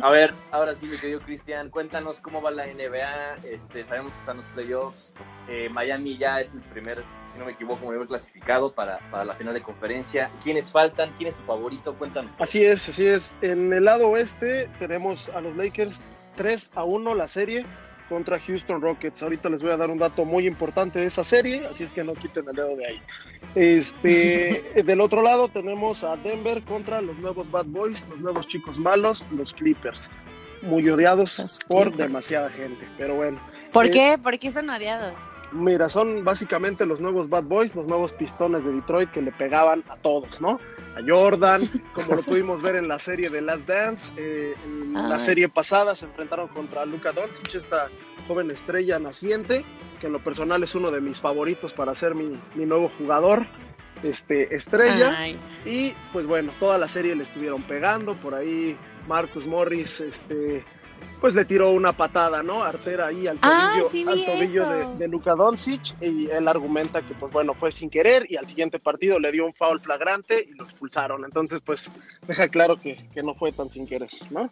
A 0.00 0.10
ver, 0.10 0.34
ahora 0.50 0.74
sí, 0.74 0.86
mi 0.86 0.96
querido 0.96 1.20
Cristian, 1.20 1.70
cuéntanos 1.70 2.18
cómo 2.18 2.42
va 2.42 2.50
la 2.50 2.66
NBA. 2.66 3.36
Este, 3.44 3.84
sabemos 3.84 4.12
que 4.12 4.20
están 4.20 4.38
los 4.38 4.46
playoffs. 4.46 5.12
Eh, 5.48 5.68
Miami 5.70 6.16
ya 6.16 6.40
es 6.40 6.52
el 6.52 6.60
primer, 6.60 7.02
si 7.32 7.38
no 7.38 7.44
me 7.44 7.52
equivoco, 7.52 7.88
primer 7.88 8.06
clasificado 8.06 8.72
para, 8.72 8.98
para 9.10 9.24
la 9.24 9.34
final 9.34 9.54
de 9.54 9.62
conferencia. 9.62 10.30
¿Quiénes 10.42 10.70
faltan? 10.70 11.10
¿Quién 11.16 11.28
es 11.28 11.34
tu 11.34 11.42
favorito? 11.42 11.94
Cuéntanos. 11.94 12.32
Así 12.38 12.64
es, 12.64 12.88
así 12.88 13.06
es. 13.06 13.36
En 13.42 13.72
el 13.72 13.84
lado 13.84 14.08
oeste 14.08 14.68
tenemos 14.78 15.28
a 15.30 15.40
los 15.40 15.56
Lakers 15.56 16.00
3 16.36 16.70
a 16.74 16.84
1 16.84 17.14
la 17.14 17.28
serie 17.28 17.66
contra 18.10 18.38
Houston 18.38 18.82
Rockets. 18.82 19.22
Ahorita 19.22 19.48
les 19.48 19.62
voy 19.62 19.70
a 19.70 19.78
dar 19.78 19.88
un 19.88 19.98
dato 19.98 20.26
muy 20.26 20.46
importante 20.46 20.98
de 20.98 21.06
esa 21.06 21.24
serie, 21.24 21.64
así 21.70 21.84
es 21.84 21.92
que 21.92 22.04
no 22.04 22.12
quiten 22.14 22.44
el 22.50 22.54
dedo 22.56 22.76
de 22.76 22.84
ahí. 22.86 23.00
Este, 23.54 24.62
del 24.84 25.00
otro 25.00 25.22
lado 25.22 25.48
tenemos 25.48 26.04
a 26.04 26.16
Denver 26.16 26.62
contra 26.64 27.00
los 27.00 27.16
nuevos 27.18 27.50
Bad 27.50 27.66
Boys, 27.66 28.06
los 28.10 28.18
nuevos 28.18 28.46
chicos 28.48 28.76
malos, 28.78 29.24
los 29.30 29.54
Clippers. 29.54 30.10
Muy 30.62 30.86
odiados 30.90 31.38
Los 31.38 31.60
por 31.60 31.84
Clippers. 31.84 31.96
demasiada 32.08 32.50
gente, 32.50 32.86
pero 32.98 33.14
bueno. 33.14 33.38
¿Por 33.72 33.86
Eh, 33.86 33.90
qué? 33.90 34.18
¿Por 34.22 34.38
qué 34.38 34.50
son 34.50 34.68
odiados? 34.68 35.14
Mira, 35.52 35.88
son 35.88 36.22
básicamente 36.24 36.86
los 36.86 37.00
nuevos 37.00 37.28
Bad 37.28 37.44
Boys, 37.44 37.74
los 37.74 37.86
nuevos 37.86 38.12
pistones 38.12 38.64
de 38.64 38.72
Detroit 38.72 39.10
que 39.10 39.20
le 39.20 39.32
pegaban 39.32 39.82
a 39.88 39.96
todos, 39.96 40.40
¿no? 40.40 40.60
A 40.96 41.00
Jordan, 41.06 41.62
como 41.92 42.14
lo 42.16 42.22
pudimos 42.22 42.62
ver 42.62 42.76
en 42.76 42.86
la 42.88 42.98
serie 42.98 43.30
de 43.30 43.40
Last 43.40 43.66
Dance. 43.66 44.12
eh, 44.16 44.54
en 44.64 44.92
la 44.92 45.14
Ay. 45.16 45.20
serie 45.20 45.48
pasada 45.48 45.96
se 45.96 46.04
enfrentaron 46.04 46.48
contra 46.48 46.84
Luka 46.86 47.12
Doncic, 47.12 47.54
esta 47.54 47.88
joven 48.28 48.50
estrella 48.50 48.98
naciente, 49.00 49.64
que 50.00 50.06
en 50.06 50.12
lo 50.12 50.22
personal 50.22 50.62
es 50.62 50.74
uno 50.74 50.90
de 50.90 51.00
mis 51.00 51.20
favoritos 51.20 51.72
para 51.72 51.94
ser 51.94 52.14
mi, 52.14 52.38
mi 52.54 52.64
nuevo 52.64 52.90
jugador 52.98 53.44
este, 54.02 54.54
estrella. 54.54 55.14
Ay, 55.18 55.38
Y 55.66 55.94
pues 56.12 56.26
bueno, 56.26 56.52
toda 56.60 56.78
la 56.78 56.88
serie 56.88 57.14
le 57.16 57.24
estuvieron 57.24 57.62
pegando, 57.64 58.14
por 58.14 58.34
ahí 58.34 58.76
Marcus 59.08 59.46
Morris, 59.46 60.00
este, 60.00 60.64
pues 61.20 61.34
le 61.34 61.44
tiró 61.44 61.70
una 61.70 61.92
patada, 61.92 62.42
¿no? 62.42 62.62
Artera 62.62 63.08
ahí 63.08 63.26
al 63.26 63.38
Ah, 63.42 63.72
tobillo, 63.72 63.90
sí 63.90 64.04
al 64.08 64.24
tobillo 64.24 64.68
de, 64.68 64.96
de 64.98 65.08
Luka 65.08 65.34
Doncic 65.34 65.94
y 66.00 66.30
él 66.30 66.48
argumenta 66.48 67.02
que 67.02 67.14
pues 67.14 67.32
bueno, 67.32 67.54
fue 67.54 67.72
sin 67.72 67.90
querer 67.90 68.26
y 68.30 68.36
al 68.36 68.46
siguiente 68.46 68.78
partido 68.78 69.18
le 69.18 69.30
dio 69.32 69.44
un 69.44 69.52
foul 69.54 69.80
flagrante 69.80 70.46
y 70.48 70.54
lo 70.54 70.64
expulsaron. 70.64 71.24
Entonces 71.24 71.60
pues 71.64 71.90
deja 72.26 72.48
claro 72.48 72.76
que, 72.76 73.08
que 73.12 73.22
no 73.22 73.34
fue 73.34 73.52
tan 73.52 73.68
sin 73.70 73.86
querer, 73.86 74.08
¿no? 74.30 74.50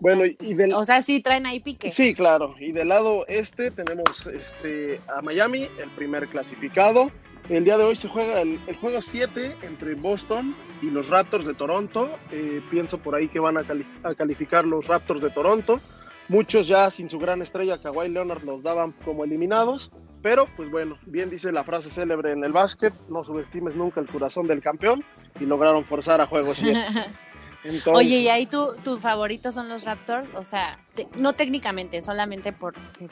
Bueno, 0.00 0.26
y, 0.26 0.36
y 0.40 0.54
del, 0.54 0.72
o 0.74 0.84
sea, 0.84 1.00
sí 1.00 1.22
traen 1.22 1.46
ahí 1.46 1.60
pique. 1.60 1.90
Sí, 1.90 2.14
claro. 2.14 2.54
Y 2.58 2.72
del 2.72 2.88
lado 2.88 3.24
este 3.28 3.70
tenemos 3.70 4.26
este, 4.26 5.00
a 5.14 5.22
Miami, 5.22 5.68
el 5.80 5.90
primer 5.94 6.26
clasificado. 6.28 7.10
El 7.48 7.64
día 7.64 7.76
de 7.76 7.84
hoy 7.84 7.96
se 7.96 8.08
juega 8.08 8.40
el, 8.40 8.58
el 8.66 8.76
juego 8.76 9.02
7 9.02 9.56
entre 9.62 9.94
Boston 9.94 10.54
y 10.80 10.86
los 10.90 11.08
Raptors 11.08 11.44
de 11.44 11.54
Toronto. 11.54 12.08
Eh, 12.30 12.62
pienso 12.70 12.98
por 12.98 13.14
ahí 13.14 13.28
que 13.28 13.40
van 13.40 13.56
a, 13.58 13.64
cali- 13.64 13.86
a 14.04 14.14
calificar 14.14 14.64
los 14.64 14.86
Raptors 14.86 15.20
de 15.20 15.30
Toronto. 15.30 15.80
Muchos 16.28 16.68
ya 16.68 16.88
sin 16.90 17.10
su 17.10 17.18
gran 17.18 17.42
estrella, 17.42 17.78
Kawhi 17.82 18.08
Leonard, 18.08 18.42
los 18.44 18.62
daban 18.62 18.92
como 19.04 19.24
eliminados. 19.24 19.90
Pero, 20.22 20.46
pues 20.56 20.70
bueno, 20.70 20.96
bien 21.04 21.30
dice 21.30 21.50
la 21.50 21.64
frase 21.64 21.90
célebre 21.90 22.30
en 22.30 22.44
el 22.44 22.52
básquet, 22.52 22.94
no 23.08 23.24
subestimes 23.24 23.74
nunca 23.74 24.00
el 24.00 24.06
corazón 24.06 24.46
del 24.46 24.62
campeón 24.62 25.04
y 25.40 25.44
lograron 25.46 25.84
forzar 25.84 26.20
a 26.20 26.26
juego 26.26 26.54
7. 26.54 26.78
Entonces, 27.64 27.92
Oye, 27.94 28.20
y 28.20 28.28
ahí 28.28 28.46
tu, 28.46 28.72
tu 28.84 28.98
favorito 28.98 29.50
son 29.52 29.68
los 29.68 29.84
Raptors, 29.84 30.28
o 30.36 30.44
sea, 30.44 30.78
te- 30.94 31.08
no 31.18 31.32
técnicamente, 31.32 32.00
solamente 32.02 32.52
por, 32.52 32.74
por, 32.74 33.10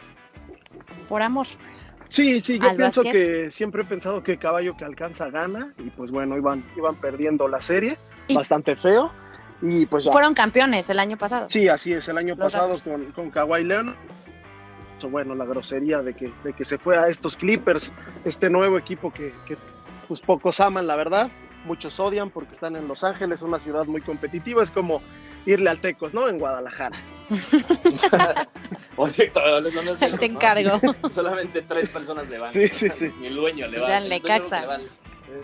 por 1.09 1.23
amor. 1.23 1.47
Sí, 2.11 2.41
sí, 2.41 2.59
yo 2.59 2.77
pienso 2.77 3.03
básquet. 3.03 3.13
que 3.13 3.51
siempre 3.51 3.83
he 3.83 3.85
pensado 3.85 4.23
que 4.23 4.37
caballo 4.37 4.77
que 4.77 4.85
alcanza 4.85 5.31
gana 5.31 5.73
y 5.79 5.91
pues 5.91 6.11
bueno, 6.11 6.37
iban, 6.37 6.65
iban 6.77 6.97
perdiendo 6.97 7.49
la 7.49 7.61
serie, 7.61 7.97
Y- 8.27 8.35
bastante 8.35 8.77
feo 8.77 9.11
y 9.63 9.87
pues 9.87 10.05
ya. 10.05 10.13
Fueron 10.13 10.35
campeones 10.35 10.91
el 10.91 10.99
año 10.99 11.17
pasado. 11.17 11.47
Sí, 11.49 11.69
así 11.69 11.93
es, 11.93 12.09
el 12.09 12.19
año 12.19 12.35
Los 12.35 12.39
pasado 12.53 12.77
con, 12.85 13.05
con 13.13 13.31
Kawhi 13.31 13.65
Leonard. 13.65 13.95
Bueno, 15.11 15.35
la 15.35 15.47
grosería 15.47 16.03
de 16.03 16.13
que, 16.13 16.31
de 16.45 16.53
que 16.53 16.63
se 16.65 16.77
fue 16.77 16.99
a 16.99 17.09
estos 17.09 17.37
Clippers, 17.39 17.91
este 18.27 18.51
nuevo 18.51 18.77
equipo 18.77 19.11
que, 19.11 19.33
que, 19.47 19.57
pues 20.09 20.21
pocos 20.21 20.61
aman, 20.61 20.87
la 20.87 20.95
verdad, 20.95 21.31
muchos 21.65 21.99
odian 22.01 22.29
porque 22.29 22.53
están 22.53 22.77
en 22.77 22.87
Los 22.87 23.03
Ángeles, 23.03 23.41
una 23.41 23.59
ciudad 23.59 23.87
muy 23.87 24.03
competitiva, 24.03 24.63
es 24.63 24.71
como 24.71 25.01
irle 25.47 25.71
al 25.71 25.81
Tecos, 25.81 26.13
¿no? 26.13 26.29
En 26.29 26.39
Guadalajara. 26.39 26.99
Oye, 28.97 29.33
no, 29.35 29.61
no, 29.61 29.97
Te 29.97 30.11
¿no? 30.11 30.21
encargo. 30.21 30.81
Solamente 31.15 31.63
tres 31.63 31.89
personas 31.89 32.29
le 32.29 32.39
van. 32.39 32.53
Sí, 32.53 32.69
sí, 32.69 32.89
sí. 32.89 33.11
Ni 33.21 33.29
el 33.29 33.37
dueño 33.37 33.69
le 33.69 33.79
va. 33.79 33.89
Ya 33.89 34.01
le 34.01 34.21
caxa. 34.21 34.81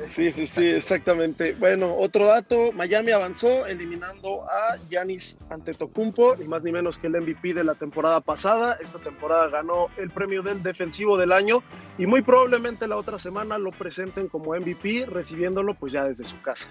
Sí, 0.06 0.32
sí, 0.32 0.46
sí, 0.46 0.66
exactamente. 0.66 1.54
Bueno, 1.58 1.94
otro 1.96 2.26
dato, 2.26 2.72
Miami 2.72 3.12
avanzó 3.12 3.66
eliminando 3.66 4.42
a 4.42 4.76
Giannis 4.90 5.38
Antetokounmpo, 5.48 6.34
ni 6.36 6.48
más 6.48 6.64
ni 6.64 6.72
menos 6.72 6.98
que 6.98 7.06
el 7.06 7.20
MVP 7.20 7.54
de 7.54 7.62
la 7.62 7.74
temporada 7.74 8.20
pasada. 8.20 8.76
Esta 8.80 8.98
temporada 8.98 9.48
ganó 9.48 9.86
el 9.96 10.10
premio 10.10 10.42
del 10.42 10.60
defensivo 10.62 11.16
del 11.16 11.30
año 11.30 11.62
y 11.98 12.06
muy 12.06 12.22
probablemente 12.22 12.88
la 12.88 12.96
otra 12.96 13.20
semana 13.20 13.58
lo 13.58 13.70
presenten 13.70 14.26
como 14.28 14.56
MVP, 14.56 15.06
recibiéndolo 15.06 15.74
pues 15.74 15.92
ya 15.92 16.02
desde 16.02 16.24
su 16.24 16.40
casa. 16.42 16.68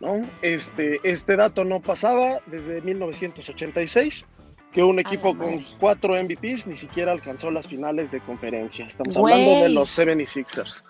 ¿no? 0.00 0.28
Este, 0.42 1.00
este 1.04 1.36
dato 1.36 1.64
no 1.64 1.80
pasaba 1.80 2.40
desde 2.46 2.80
1986 2.82 4.26
que 4.72 4.82
un 4.82 4.98
equipo 4.98 5.36
con 5.36 5.64
cuatro 5.78 6.14
MVPs 6.14 6.66
ni 6.66 6.76
siquiera 6.76 7.12
alcanzó 7.12 7.50
las 7.50 7.66
finales 7.66 8.10
de 8.10 8.20
conferencia. 8.20 8.86
Estamos 8.86 9.16
hablando 9.16 9.62
de 9.62 9.68
los 9.70 9.96
76ers. 9.96 10.82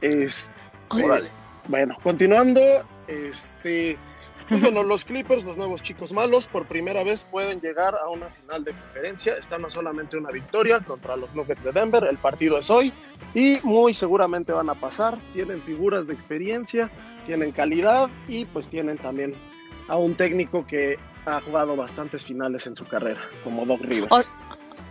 Es, 0.00 0.50
Órale. 0.88 1.28
bueno, 1.68 1.96
continuando, 2.02 2.60
este, 3.06 3.96
pues 4.48 4.60
bueno, 4.62 4.82
los 4.82 5.04
Clippers, 5.04 5.44
los 5.44 5.56
nuevos 5.56 5.82
chicos 5.82 6.12
malos, 6.12 6.48
por 6.48 6.66
primera 6.66 7.04
vez 7.04 7.24
pueden 7.30 7.60
llegar 7.60 7.94
a 7.94 8.08
una 8.08 8.28
final 8.28 8.64
de 8.64 8.72
conferencia. 8.72 9.36
Están 9.36 9.64
a 9.64 9.70
solamente 9.70 10.16
una 10.16 10.30
victoria 10.30 10.80
contra 10.80 11.16
los 11.16 11.32
Nuggets 11.34 11.62
de 11.62 11.70
Denver. 11.70 12.04
El 12.04 12.18
partido 12.18 12.58
es 12.58 12.68
hoy 12.70 12.92
y 13.34 13.58
muy 13.62 13.94
seguramente 13.94 14.52
van 14.52 14.68
a 14.68 14.74
pasar. 14.74 15.18
Tienen 15.32 15.62
figuras 15.62 16.08
de 16.08 16.14
experiencia, 16.14 16.90
tienen 17.26 17.52
calidad 17.52 18.10
y 18.26 18.44
pues 18.46 18.68
tienen 18.68 18.98
también 18.98 19.34
a 19.86 19.96
un 19.96 20.16
técnico 20.16 20.66
que 20.66 20.98
ha 21.26 21.40
jugado 21.40 21.76
bastantes 21.76 22.24
finales 22.24 22.66
en 22.66 22.76
su 22.76 22.84
carrera, 22.86 23.20
como 23.44 23.64
Doc 23.66 23.80
Rivers. 23.82 24.10
O, 24.12 24.22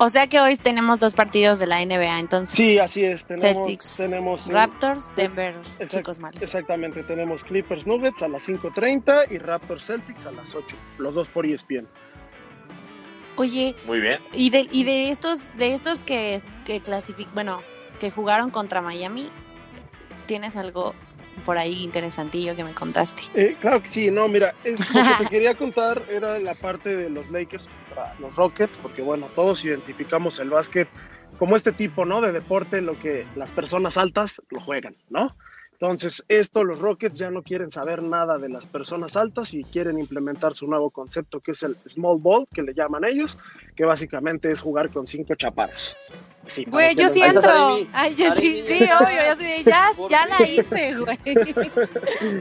o 0.05 0.09
sea 0.09 0.27
que 0.27 0.39
hoy 0.39 0.55
tenemos 0.55 0.99
dos 0.99 1.13
partidos 1.13 1.59
de 1.59 1.67
la 1.67 1.83
NBA, 1.85 2.19
entonces. 2.19 2.55
Sí, 2.55 2.79
así 2.79 3.03
es. 3.03 3.25
Tenemos, 3.25 3.57
Celtics, 3.67 3.97
tenemos 3.97 4.47
eh, 4.47 4.51
Raptors, 4.53 5.13
Denver, 5.15 5.55
exact- 5.79 5.89
chicos 5.89 6.19
malos. 6.19 6.41
Exactamente, 6.41 7.03
tenemos 7.03 7.43
Clippers 7.43 7.85
Nuggets 7.87 8.21
a 8.23 8.27
las 8.27 8.47
5.30 8.47 9.31
y 9.31 9.37
Raptors 9.39 9.85
Celtics 9.85 10.25
a 10.25 10.31
las 10.31 10.53
8, 10.55 10.77
los 10.99 11.13
dos 11.13 11.27
por 11.27 11.45
ESPN. 11.45 11.87
Oye, 13.35 13.75
Muy 13.85 14.01
bien. 14.01 14.19
y 14.33 14.49
de, 14.49 14.67
y 14.69 14.83
de 14.83 15.09
estos, 15.09 15.55
de 15.57 15.73
estos 15.73 16.03
que, 16.03 16.41
que 16.65 16.81
clasific, 16.81 17.33
bueno, 17.33 17.61
que 17.99 18.11
jugaron 18.11 18.49
contra 18.51 18.81
Miami, 18.81 19.29
¿tienes 20.25 20.57
algo 20.57 20.93
por 21.45 21.57
ahí 21.57 21.83
interesantillo 21.83 22.55
que 22.55 22.63
me 22.63 22.73
contaste? 22.73 23.21
Eh, 23.33 23.55
claro 23.59 23.81
que 23.81 23.87
sí, 23.87 24.11
no, 24.11 24.27
mira, 24.27 24.53
es, 24.63 24.93
lo 24.93 25.01
que 25.01 25.23
te 25.25 25.29
quería 25.31 25.55
contar 25.55 26.03
era 26.09 26.39
la 26.39 26.55
parte 26.55 26.95
de 26.95 27.09
los 27.09 27.29
Lakers 27.31 27.67
contra 27.67 28.15
los 28.19 28.35
Rockets, 28.35 28.77
porque 28.77 29.01
bueno, 29.01 29.29
todos 29.35 29.63
identificamos 29.65 30.39
el 30.39 30.49
básquet 30.49 30.87
como 31.37 31.55
este 31.55 31.71
tipo, 31.71 32.05
¿no? 32.05 32.21
De 32.21 32.31
deporte, 32.31 32.81
lo 32.81 32.99
que 32.99 33.25
las 33.35 33.51
personas 33.51 33.97
altas 33.97 34.41
lo 34.49 34.59
juegan, 34.59 34.93
¿no? 35.09 35.35
Entonces, 35.81 36.25
esto 36.27 36.65
los 36.65 36.79
Rockets 36.79 37.17
ya 37.17 37.31
no 37.31 37.41
quieren 37.41 37.71
saber 37.71 38.03
nada 38.03 38.37
de 38.37 38.49
las 38.49 38.65
personas 38.65 39.15
altas 39.15 39.53
y 39.53 39.63
quieren 39.63 39.97
implementar 39.97 40.53
su 40.53 40.67
nuevo 40.67 40.89
concepto 40.89 41.39
que 41.39 41.51
es 41.51 41.63
el 41.63 41.77
small 41.87 42.19
ball, 42.19 42.45
que 42.53 42.63
le 42.63 42.73
llaman 42.73 43.05
ellos, 43.05 43.37
que 43.77 43.85
básicamente 43.85 44.51
es 44.51 44.59
jugar 44.59 44.89
con 44.89 45.07
cinco 45.07 45.35
chaparos. 45.35 45.95
Sí, 46.49 46.65
Güey, 46.65 46.95
yo 46.95 47.07
sí 47.09 47.21
entro. 47.21 47.77
Ay, 47.93 48.15
yo 48.15 48.31
sí, 48.33 48.61
sí, 48.63 48.83
obvio, 48.83 49.25
yo 49.27 49.35
sí, 49.39 49.63
ya, 49.65 49.91
ya 50.09 50.25
la 50.25 50.47
hice, 50.47 50.95
güey. 50.95 51.19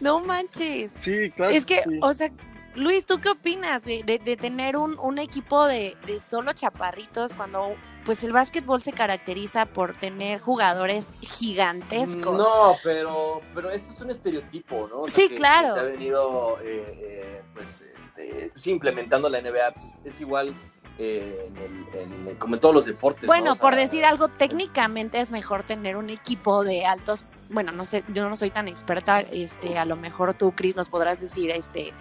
No 0.00 0.20
manches. 0.20 0.90
Sí, 1.00 1.30
claro. 1.30 1.54
Es 1.54 1.64
que, 1.64 1.82
sí. 1.82 1.98
o 2.02 2.12
sea, 2.14 2.30
Luis, 2.74 3.06
¿tú 3.06 3.20
qué 3.20 3.28
opinas 3.30 3.84
de, 3.84 4.02
de- 4.02 4.18
de 4.18 4.36
tener 4.36 4.76
un, 4.76 4.98
un 4.98 5.18
equipo 5.18 5.64
de, 5.64 5.96
de 6.06 6.18
solo 6.20 6.52
chaparritos 6.52 7.32
cuando 7.34 7.74
pues 8.04 8.22
el 8.24 8.32
básquetbol 8.32 8.82
se 8.82 8.92
caracteriza 8.92 9.64
por 9.64 9.96
tener 9.96 10.40
jugadores 10.40 11.12
gigantescos? 11.20 12.36
No, 12.36 12.76
pero, 12.82 13.40
pero 13.54 13.70
eso 13.70 13.92
es 13.92 14.00
un 14.00 14.10
estereotipo, 14.10 14.88
¿no? 14.90 15.00
O 15.02 15.08
sea, 15.08 15.22
Sí, 15.22 15.28
que- 15.28 15.34
claro. 15.36 15.68
que 15.68 15.74
se 15.74 15.80
ha 15.80 15.84
venido, 15.84 16.58
eh, 16.62 16.98
eh, 17.00 17.42
pues, 17.54 17.82
este, 17.94 18.50
sí, 18.56 18.70
implementando 18.72 19.28
la 19.28 19.40
NBA, 19.40 19.70
pues, 19.72 19.96
es 20.04 20.20
igual 20.20 20.52
eh, 20.98 21.48
en 21.48 21.56
el- 21.56 22.00
en 22.22 22.28
el- 22.28 22.36
como 22.38 22.54
en 22.54 22.60
todos 22.60 22.74
los 22.74 22.84
deportes. 22.84 23.26
Bueno, 23.26 23.46
¿no? 23.46 23.52
O 23.52 23.54
sea, 23.56 23.62
por 23.62 23.74
decir 23.74 24.04
algo, 24.04 24.28
técnicamente 24.28 25.20
es 25.20 25.30
mejor 25.30 25.62
tener 25.64 25.96
un 25.96 26.08
equipo 26.10 26.62
de 26.64 26.86
altos, 26.86 27.24
bueno, 27.50 27.72
no 27.72 27.84
sé, 27.84 28.04
yo 28.08 28.28
no 28.28 28.36
soy 28.36 28.50
tan 28.50 28.68
experta, 28.68 29.20
este, 29.20 29.76
a 29.78 29.84
lo 29.84 29.96
mejor 29.96 30.34
tú, 30.34 30.52
Cris, 30.52 30.76
nos 30.76 30.88
podrás 30.88 31.20
decir, 31.20 31.50
este, 31.50 31.92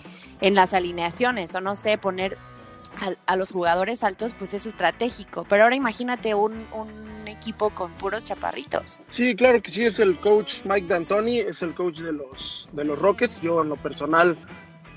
en 0.41 0.55
las 0.55 0.73
alineaciones, 0.73 1.53
o 1.55 1.61
no 1.61 1.75
sé, 1.75 1.97
poner 1.97 2.37
a, 3.01 3.31
a 3.31 3.35
los 3.35 3.51
jugadores 3.51 4.03
altos, 4.03 4.33
pues 4.37 4.53
es 4.53 4.65
estratégico, 4.67 5.45
pero 5.49 5.63
ahora 5.63 5.75
imagínate 5.75 6.35
un, 6.35 6.53
un 6.73 7.27
equipo 7.27 7.71
con 7.71 7.91
puros 7.93 8.25
chaparritos. 8.25 8.99
Sí, 9.09 9.35
claro 9.35 9.61
que 9.61 9.71
sí, 9.71 9.83
es 9.85 9.97
el 9.99 10.19
coach 10.19 10.61
Mike 10.65 10.87
D'Antoni, 10.87 11.39
es 11.39 11.61
el 11.63 11.73
coach 11.73 11.99
de 11.99 12.11
los, 12.11 12.69
de 12.73 12.83
los 12.83 12.99
Rockets. 12.99 13.39
Yo 13.41 13.61
en 13.63 13.69
lo 13.69 13.77
personal 13.77 14.37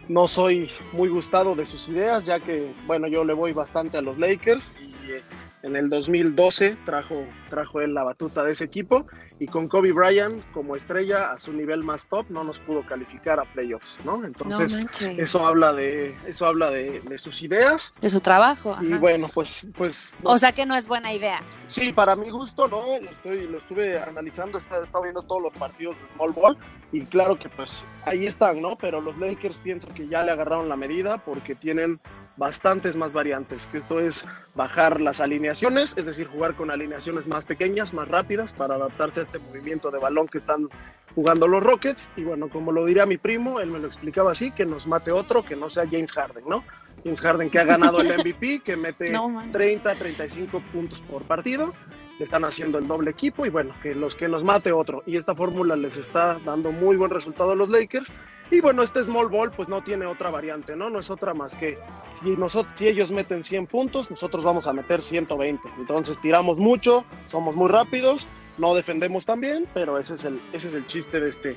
no 0.09 0.29
soy 0.29 0.71
muy 0.93 1.09
gustado 1.09 1.55
de 1.55 1.67
sus 1.67 1.89
ideas, 1.89 2.25
ya 2.25 2.41
que, 2.41 2.73
bueno, 2.87 3.09
yo 3.09 3.25
le 3.25 3.33
voy 3.33 3.53
bastante 3.53 3.97
a 3.97 4.03
los 4.03 4.19
Lakers 4.19 4.75
eh, 5.09 5.23
en 5.63 5.77
el 5.77 5.89
2012 5.89 6.77
trajo, 6.85 7.27
trajo 7.49 7.81
él 7.81 7.95
la 7.95 8.05
batuta 8.05 8.45
de 8.45 8.53
ese 8.53 8.65
equipo 8.65 9.07
y 9.39 9.47
con 9.47 9.69
Kobe 9.69 9.93
Bryant 9.93 10.43
como 10.53 10.77
estrella 10.77 11.33
a 11.33 11.39
su 11.39 11.53
nivel 11.53 11.83
más 11.83 12.07
top 12.09 12.27
no 12.31 12.45
nos 12.45 12.59
pudo 12.61 12.87
calificar 12.87 13.41
a 13.41 13.45
playoffs, 13.45 14.01
¿no? 14.05 14.25
Entonces, 14.25 14.77
no 14.77 15.09
eso 15.23 15.47
habla 15.47 15.73
de, 15.73 16.15
eso 16.27 16.47
habla 16.47 16.71
de, 16.71 17.01
de 17.01 17.19
sus 17.19 17.43
ideas 17.43 17.95
de 18.01 18.09
su 18.09 18.21
trabajo. 18.21 18.77
y 18.81 18.93
ajá. 18.93 18.99
bueno, 18.99 19.31
pues, 19.33 19.67
pues 19.77 20.17
O 20.23 20.39
sea 20.39 20.53
que 20.53 20.67
no 20.67 20.75
es 20.75 20.89
buena 20.89 21.13
idea. 21.13 21.43
Sí, 21.69 21.93
para 21.93 22.17
mi 22.17 22.31
gusto, 22.31 22.69
¿no? 22.69 22.83
Lo, 23.01 23.11
estoy, 23.11 23.47
lo 23.47 23.59
estuve 23.59 23.99
analizando, 23.99 24.59
he 24.59 24.61
estado 24.61 25.03
viendo 25.03 25.23
todos 25.23 25.43
los 25.43 25.53
partidos 25.55 25.97
de 25.97 26.15
Small 26.15 26.33
Ball 26.33 26.59
y 26.93 27.01
claro 27.05 27.39
que 27.39 27.49
pues 27.49 27.85
ahí 28.05 28.27
están, 28.27 28.63
¿no? 28.63 28.77
Pero 28.77 29.01
los 29.01 29.19
Lakers 29.19 29.57
pienso 29.59 29.89
que 29.89 30.07
ya 30.07 30.25
le 30.25 30.31
agarraron 30.31 30.69
la 30.69 30.77
medida 30.77 31.19
porque 31.19 31.55
tienen 31.55 32.01
bastantes 32.37 32.97
más 32.97 33.13
variantes, 33.13 33.67
que 33.69 33.79
esto 33.79 33.99
es 33.99 34.27
bajar 34.55 35.01
las 35.01 35.21
alineaciones, 35.21 35.46
es 35.51 36.07
decir, 36.07 36.27
jugar 36.27 36.55
con 36.55 36.71
alineaciones 36.71 37.27
más 37.27 37.45
pequeñas, 37.45 37.95
más 37.95 38.09
rápidas 38.09 38.53
para 38.53 38.75
adaptarse 38.75 39.21
a 39.21 39.23
este 39.25 39.39
movimiento 39.39 39.91
de 39.91 39.99
balón 39.99 40.27
que 40.27 40.39
están 40.39 40.69
jugando 41.15 41.49
los 41.49 41.63
Rockets 41.63 42.11
y 42.17 42.25
bueno, 42.25 42.49
como 42.49 42.73
lo 42.73 42.85
diría 42.85 43.07
mi 43.07 43.17
primo, 43.17 43.61
él 43.61 43.71
me 43.71 43.79
lo 43.79 43.87
explicaba 43.87 44.33
así, 44.33 44.51
que 44.53 44.67
nos 44.67 44.87
mate 44.87 45.13
otro 45.13 45.43
que 45.43 45.57
no 45.57 45.71
sea 45.71 45.85
James 45.91 46.13
Harden, 46.13 46.45
¿no? 46.47 46.65
James 47.05 47.21
Harden 47.21 47.51
que 47.51 47.59
ha 47.59 47.65
ganado 47.65 48.01
el 48.01 48.09
MVP, 48.19 48.61
que 48.61 48.77
mete 48.77 49.11
No 49.11 49.29
manches. 49.29 49.53
30, 49.53 49.95
35 49.95 50.63
puntos 50.73 51.01
por 51.01 51.23
partido. 51.23 51.73
Le 52.19 52.25
están 52.25 52.45
haciendo 52.45 52.79
el 52.79 52.87
doble 52.87 53.11
equipo 53.11 53.45
y 53.45 53.51
bueno, 53.51 53.75
que 53.83 53.95
los 53.95 54.17
que 54.17 54.29
nos 54.29 54.43
mate 54.43 54.73
otro. 54.73 55.03
Y 55.07 55.17
esta 55.17 55.35
fórmula 55.35 55.77
les 55.77 55.97
está 55.97 56.39
dando 56.45 56.73
muy 56.73 56.97
buen 56.97 57.11
resultado 57.11 57.53
a 57.53 57.55
los 57.55 57.69
Lakers. 57.69 58.13
Y 58.51 58.61
bueno, 58.61 58.83
este 58.83 59.03
small 59.03 59.29
ball 59.29 59.51
pues 59.51 59.69
no 59.69 59.83
tiene 59.83 60.07
otra 60.07 60.31
variante, 60.31 60.77
¿no? 60.77 60.89
No 60.89 61.01
es 61.01 61.11
otra 61.11 61.35
más 61.35 61.55
que 61.57 61.79
si, 62.21 62.31
nosotros, 62.31 62.73
si 62.77 62.87
ellos 62.87 63.11
meten 63.11 63.43
100 63.43 63.67
puntos, 63.67 64.11
nosotros 64.11 64.45
vamos 64.45 64.67
a 64.67 64.73
meter 64.73 65.03
120. 65.03 65.69
Entonces 65.79 66.19
tiramos 66.21 66.57
mucho, 66.57 67.05
somos 67.29 67.57
muy 67.57 67.69
rápidos, 67.69 68.27
no 68.57 68.75
defendemos 68.75 69.25
tan 69.27 69.41
bien, 69.41 69.67
pero 69.75 69.99
ese 69.99 70.15
es 70.15 70.25
el, 70.25 70.41
ese 70.53 70.69
es 70.69 70.75
el 70.75 70.87
chiste 70.87 71.21
de 71.21 71.31
este, 71.31 71.49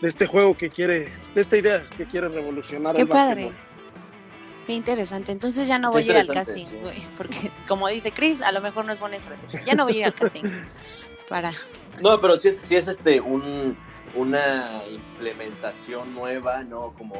de 0.00 0.08
este 0.08 0.26
juego 0.26 0.56
que 0.56 0.68
quiere, 0.68 1.08
de 1.34 1.40
esta 1.40 1.56
idea 1.56 1.88
que 1.96 2.04
quiere 2.04 2.28
revolucionar 2.28 2.94
Qué 2.94 3.02
el 3.02 3.08
padre. 3.08 3.46
básquetbol. 3.46 3.73
Qué 4.66 4.72
interesante. 4.72 5.32
Entonces 5.32 5.68
ya 5.68 5.78
no 5.78 5.90
voy 5.90 6.02
a 6.02 6.06
ir 6.06 6.16
al 6.16 6.26
casting, 6.26 6.64
sí. 6.64 6.76
güey. 6.80 7.00
Porque 7.16 7.50
como 7.68 7.88
dice 7.88 8.12
Chris, 8.12 8.40
a 8.40 8.52
lo 8.52 8.60
mejor 8.60 8.84
no 8.84 8.92
es 8.92 9.00
buena 9.00 9.16
estrategia. 9.16 9.62
Ya 9.64 9.74
no 9.74 9.84
voy 9.84 9.96
a 9.96 9.98
ir 9.98 10.04
al 10.06 10.14
casting. 10.14 10.44
Para. 11.28 11.52
No, 12.02 12.20
pero 12.20 12.36
sí 12.36 12.48
es, 12.48 12.58
sí 12.58 12.76
es 12.76 12.88
este 12.88 13.20
un, 13.20 13.76
una 14.14 14.82
implementación 14.86 16.14
nueva, 16.14 16.62
¿no? 16.62 16.92
Como 16.94 17.14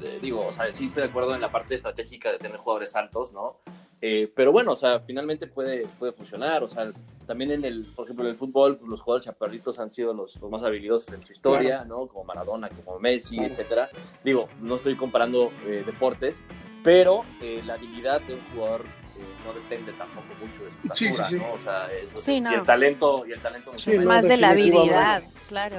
eh, 0.00 0.18
digo, 0.20 0.46
o 0.46 0.52
sea, 0.52 0.72
sí 0.72 0.86
estoy 0.86 1.02
de 1.02 1.08
acuerdo 1.08 1.34
en 1.34 1.40
la 1.40 1.50
parte 1.50 1.74
estratégica 1.74 2.32
de 2.32 2.38
tener 2.38 2.56
jugadores 2.58 2.94
altos, 2.96 3.32
¿no? 3.32 3.60
Eh, 4.00 4.32
pero 4.34 4.50
bueno, 4.50 4.72
o 4.72 4.76
sea, 4.76 5.00
finalmente 5.00 5.46
puede, 5.46 5.86
puede 5.98 6.12
funcionar. 6.12 6.62
O 6.62 6.68
sea, 6.68 6.90
también 7.30 7.52
en 7.52 7.64
el, 7.64 7.84
por 7.94 8.06
ejemplo, 8.06 8.24
en 8.24 8.32
el 8.32 8.36
fútbol, 8.36 8.76
pues, 8.76 8.90
los 8.90 9.00
jugadores 9.02 9.24
chaparritos 9.26 9.78
han 9.78 9.88
sido 9.88 10.12
los, 10.12 10.34
los 10.40 10.50
más 10.50 10.64
habilidosos 10.64 11.14
en 11.14 11.24
su 11.24 11.32
historia, 11.32 11.84
¿no? 11.84 12.08
Como 12.08 12.24
Maradona, 12.24 12.68
como 12.70 12.98
Messi, 12.98 13.36
Claro. 13.36 13.52
etcétera. 13.52 13.88
Digo, 14.24 14.48
no 14.60 14.74
estoy 14.74 14.96
comparando 14.96 15.52
eh, 15.64 15.84
deportes, 15.86 16.42
pero 16.82 17.22
eh, 17.40 17.62
la 17.64 17.74
habilidad 17.74 18.20
de 18.22 18.34
un 18.34 18.40
jugador 18.52 18.80
eh, 19.16 19.22
no 19.46 19.52
depende 19.52 19.92
tampoco 19.92 20.26
mucho 20.44 20.64
de 20.64 20.70
su 20.72 20.76
estatura, 20.78 21.24
sí, 21.28 21.36
sí. 21.36 21.36
¿no? 21.36 21.52
O 21.52 21.58
sea, 21.62 21.92
es- 21.92 22.10
Sí, 22.20 22.42
y 22.44 22.52
el 22.54 22.64
talento, 22.66 23.24
y 23.28 23.30
el 23.30 23.40
talento 23.40 23.70
no, 23.72 24.02
Más 24.04 24.26
de 24.26 24.36
la 24.36 24.50
habilidad, 24.50 25.22
claro. 25.46 25.76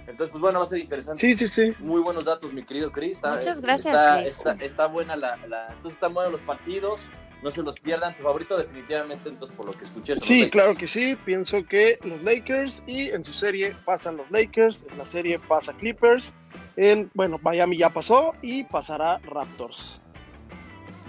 entonces, 0.00 0.28
pues 0.30 0.42
bueno, 0.42 0.58
va 0.58 0.66
a 0.66 0.68
ser 0.68 0.80
interesante. 0.80 1.18
Sí, 1.22 1.32
sí, 1.38 1.48
sí. 1.48 1.72
Muy 1.78 2.02
buenos 2.02 2.26
datos, 2.26 2.52
mi 2.52 2.64
querido 2.64 2.92
Chris. 2.92 3.12
Está- 3.16 3.34
Muchas 3.36 3.62
gracias, 3.62 3.94
Está, 3.94 4.20
Chris. 4.20 4.34
está- 4.34 4.52
está 4.62 4.86
buena 4.88 5.16
la, 5.16 5.38
la- 5.48 5.68
Entonces 5.68 5.92
están 5.92 6.12
buenos 6.12 6.32
los 6.32 6.42
partidos. 6.42 7.00
No 7.46 7.52
se 7.52 7.62
los 7.62 7.78
pierdan. 7.78 8.12
Tu 8.16 8.24
favorito 8.24 8.58
definitivamente, 8.58 9.28
entonces, 9.28 9.56
por 9.56 9.66
lo 9.66 9.72
que 9.72 9.84
escuché. 9.84 10.16
Sí, 10.20 10.50
claro 10.50 10.74
que 10.74 10.88
sí. 10.88 11.16
Pienso 11.24 11.64
que 11.64 11.96
los 12.02 12.20
Lakers 12.24 12.82
y 12.88 13.10
en 13.10 13.22
su 13.22 13.32
serie 13.32 13.72
pasan 13.84 14.16
los 14.16 14.28
Lakers, 14.32 14.84
en 14.90 14.98
la 14.98 15.04
serie 15.04 15.38
pasa 15.38 15.72
Clippers, 15.74 16.34
en 16.76 17.08
bueno 17.14 17.38
Miami 17.40 17.78
ya 17.78 17.90
pasó 17.90 18.32
y 18.42 18.64
pasará 18.64 19.20
Raptors. 19.30 20.00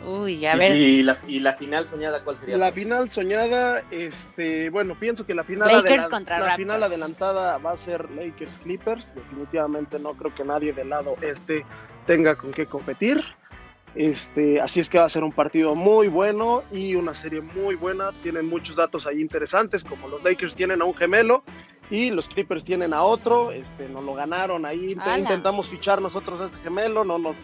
Uy, 0.06 0.46
a 0.46 0.56
Y- 0.56 0.60
ver. 0.60 0.76
Y, 0.76 1.02
la, 1.02 1.18
y 1.28 1.40
la 1.40 1.54
final 1.54 1.88
soñada, 1.88 2.24
¿cuál 2.24 2.38
sería? 2.38 2.56
La 2.56 2.72
final 2.72 3.10
soñada, 3.10 3.82
este, 3.90 4.70
bueno, 4.70 4.94
pienso 4.94 5.26
que 5.26 5.34
la 5.34 5.44
final, 5.44 5.68
Lakers 5.70 6.04
adela- 6.04 6.10
contra 6.10 6.36
la 6.38 6.46
Raptors. 6.50 6.58
final 6.68 6.84
adelantada 6.84 7.58
va 7.58 7.72
a 7.72 7.78
ser 7.78 8.12
Lakers 8.12 8.60
Clippers. 8.60 9.16
Definitivamente 9.16 9.98
no 9.98 10.14
creo 10.14 10.34
que 10.36 10.44
nadie 10.44 10.72
del 10.72 10.90
lado 10.90 11.16
este 11.22 11.66
tenga 12.06 12.36
con 12.36 12.52
qué 12.52 12.68
competir. 12.68 13.24
Este, 13.96 14.62
así 14.62 14.80
es 14.80 14.90
que 14.90 15.00
va 15.00 15.06
a 15.06 15.10
ser 15.10 15.24
un 15.24 15.32
partido 15.32 15.74
muy 15.74 16.08
bueno 16.08 16.64
y 16.72 16.96
una 16.96 17.14
serie 17.14 17.42
muy 17.42 17.76
buena. 17.76 18.12
Tienen 18.24 18.48
muchos 18.48 18.76
datos 18.76 19.08
ahí 19.08 19.20
interesantes, 19.20 19.84
como 19.84 20.08
los 20.08 20.24
Lakers 20.24 20.56
tienen 20.56 20.82
a 20.82 20.86
un 20.86 20.94
gemelo 20.94 21.44
y 21.90 22.12
los 22.12 22.28
Clippers 22.28 22.64
tienen 22.64 22.94
a 22.94 23.04
otro. 23.04 23.52
Este, 23.52 23.88
nos 23.90 24.04
lo 24.04 24.14
ganaron 24.14 24.66
ahí. 24.66 24.96
Intentamos 25.18 25.70
fichar 25.70 26.02
nosotros 26.02 26.42
a 26.42 26.48
ese 26.48 26.58
gemelo, 26.60 27.04
no 27.04 27.18
nos, 27.18 27.36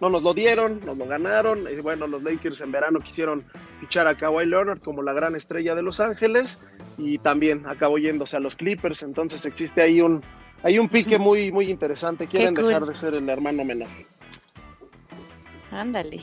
no 0.00 0.10
nos 0.10 0.22
lo 0.22 0.34
dieron, 0.34 0.80
nos 0.84 0.96
lo 0.96 1.06
ganaron. 1.06 1.66
Y 1.70 1.80
bueno, 1.80 2.06
los 2.06 2.22
Lakers 2.22 2.60
en 2.60 2.72
verano 2.72 3.00
quisieron 3.00 3.44
fichar 3.80 4.06
a 4.06 4.16
Kawhi 4.16 4.46
Leonard 4.46 4.80
como 4.80 5.02
la 5.02 5.12
gran 5.12 5.36
estrella 5.36 5.74
de 5.74 5.82
Los 5.82 6.00
Ángeles 6.00 6.58
y 6.98 7.18
también 7.18 7.66
acabó 7.66 7.98
yéndose 7.98 8.36
a 8.36 8.40
los 8.40 8.56
Clippers. 8.56 9.02
Entonces 9.02 9.44
existe 9.44 9.82
ahí 9.82 10.00
un, 10.00 10.22
hay 10.62 10.78
un 10.78 10.88
pique 10.88 11.18
muy, 11.18 11.52
muy 11.52 11.70
interesante. 11.70 12.26
Quieren 12.26 12.54
cool. 12.54 12.66
dejar 12.66 12.86
de 12.86 12.94
ser 12.94 13.14
el 13.14 13.28
hermano 13.28 13.64
menor. 13.64 13.88
Ándale. 15.70 16.22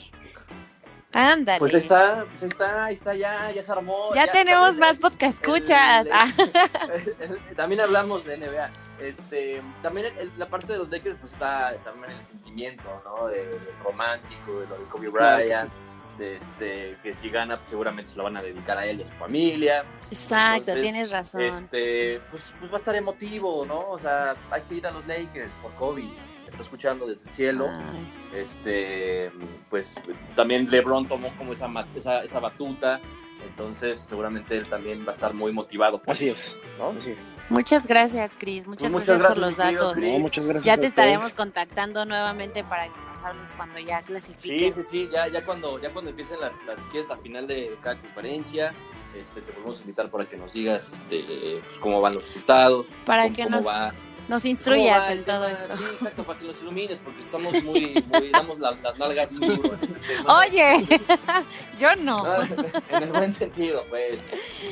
Ándale. 1.14 1.60
Pues 1.60 1.74
ahí 1.74 1.80
está, 1.80 2.26
pues 2.30 2.44
ahí 2.44 2.48
está, 2.50 2.86
ahí 2.86 2.94
está, 2.94 3.16
ya, 3.16 3.52
ya 3.52 3.64
se 3.64 3.72
armó. 3.72 4.14
Ya 4.14 4.28
tenemos 4.32 4.72
también- 4.72 4.80
más 4.90 4.98
podcast 5.00 5.38
escuchas. 5.42 6.08
Ah, 6.12 6.32
también 7.56 7.82
hablamos 7.82 8.24
de 8.26 8.38
NBA. 8.38 8.70
Este, 9.02 9.62
también 9.82 10.08
el- 10.20 10.32
la 10.38 10.48
parte 10.48 10.74
de 10.74 10.80
los 10.80 10.90
Lakers 10.90 11.18
pues 11.20 11.34
está 11.34 11.74
también 11.84 12.12
el 12.12 12.26
sentimiento, 12.26 12.84
¿no? 13.06 13.28
De, 13.28 13.38
de 13.48 13.60
romántico, 13.84 14.60
de 14.60 14.68
lo 14.68 14.78
de 14.78 14.84
Kobe 14.86 15.12
Claro 15.12 15.38
Bryant, 15.38 15.72
de 16.18 16.36
este, 16.36 16.98
que 17.02 17.14
si 17.14 17.30
gana 17.30 17.58
pues 17.58 17.70
seguramente 17.70 18.12
se 18.12 18.18
lo 18.18 18.24
van 18.24 18.38
a 18.38 18.42
dedicar 18.42 18.78
a 18.78 18.86
él 18.86 19.00
y 19.00 19.04
a 19.04 19.06
su 19.06 19.12
familia. 19.14 19.86
Exacto, 20.12 20.60
Entonces, 20.72 20.84
tienes 20.84 21.10
razón. 21.12 21.42
Este, 21.42 22.20
pues, 22.30 22.44
pues 22.60 22.70
va 22.72 22.76
a 22.76 22.80
estar 22.80 22.96
emotivo, 22.96 23.66
¿no? 23.66 23.80
O 23.90 23.98
sea, 24.00 24.36
hay 24.52 24.62
que 24.64 24.76
ir 24.76 24.86
a 24.88 24.92
los 24.92 25.06
Lakers 25.08 25.54
por 25.62 25.72
Kobe. 25.76 26.04
Está 26.48 26.62
escuchando 26.64 27.06
desde 27.06 27.24
el 27.26 27.30
cielo. 27.30 27.68
Ay. 27.70 28.14
Este, 28.34 29.32
pues 29.70 29.96
también 30.36 30.70
LeBron 30.70 31.08
tomó 31.08 31.34
como 31.36 31.54
esa, 31.54 31.68
ma- 31.68 31.88
esa, 31.96 32.24
esa 32.24 32.40
batuta. 32.40 33.00
Entonces, 33.48 34.00
seguramente 34.00 34.58
él 34.58 34.68
también 34.68 35.06
va 35.06 35.12
a 35.12 35.16
estar 35.16 35.34
muy 35.34 35.52
motivado. 35.54 36.02
Por 36.02 36.14
Así 36.14 36.30
eso, 36.30 36.58
es, 36.58 36.78
¿no? 36.80 36.90
así 36.90 37.12
es. 37.12 37.30
Muchas 37.50 37.86
gracias, 37.88 38.36
Cris. 38.38 38.66
Muchas, 38.68 38.92
Pues 38.92 39.06
gracias, 39.06 39.20
muchas 39.20 39.36
por 39.36 39.38
gracias, 39.38 39.38
los 39.38 39.52
mi 39.52 39.64
querido 39.64 39.88
datos. 39.88 40.04
No, 40.04 40.20
muchas 40.20 40.46
gracias. 40.46 40.66
Ya 40.66 40.78
te 40.82 40.88
estaremos 40.88 41.36
contactando 41.36 42.06
nuevamente 42.06 42.64
para 42.64 42.86
que 42.86 43.00
nos 43.00 43.24
hables 43.24 43.54
cuando 43.54 43.80
ya 43.80 44.00
Sí, 44.00 44.06
clasifiquen. 44.06 44.74
sí, 44.74 44.82
sí, 44.90 45.10
ya, 45.12 45.28
ya 45.28 45.46
cuando, 45.46 45.80
ya 45.80 45.92
cuando 45.94 46.10
empiecen 46.12 46.40
las, 46.42 46.54
las, 46.66 46.80
la 47.08 47.18
final 47.18 47.46
de 47.48 47.78
cada 47.82 47.96
conferencia, 48.02 48.74
este, 49.16 49.42
te 49.42 49.52
volvemos 49.52 49.78
a 49.78 49.82
invitar 49.82 50.10
para 50.10 50.26
que 50.28 50.36
nos 50.38 50.54
digas 50.54 50.90
este, 50.92 51.62
pues, 51.66 51.78
cómo 51.80 52.02
van 52.02 52.14
los 52.16 52.24
resultados, 52.24 52.88
Para 53.06 53.24
cómo, 53.24 53.36
que 53.36 53.44
cómo 53.44 53.56
nos- 53.58 53.68
va, 53.68 53.94
Nos 54.28 54.44
instruyas 54.46 55.10
en 55.10 55.24
todo 55.24 55.48
esto. 55.48 55.78
Sí, 55.78 55.84
exacto, 55.94 56.24
para 56.26 56.38
que 56.40 56.48
nos 56.48 56.62
ilumines, 56.62 57.00
porque 57.00 57.22
estamos 57.22 57.54
muy, 57.64 58.04
muy 58.08 58.30
damos 58.30 58.60
la- 58.60 58.72
las 58.84 58.98
nalgas 59.00 59.32
muy 59.32 59.48
duro 59.48 59.74
en 59.74 59.80
este 59.84 60.00
tema. 60.16 60.40
Oye, 60.40 60.86
yo 61.80 61.96
no. 61.96 62.26
Ah, 62.26 62.46
en 62.90 63.04
el 63.04 63.10
buen 63.10 63.34
sentido, 63.34 63.86
pues. 63.90 64.20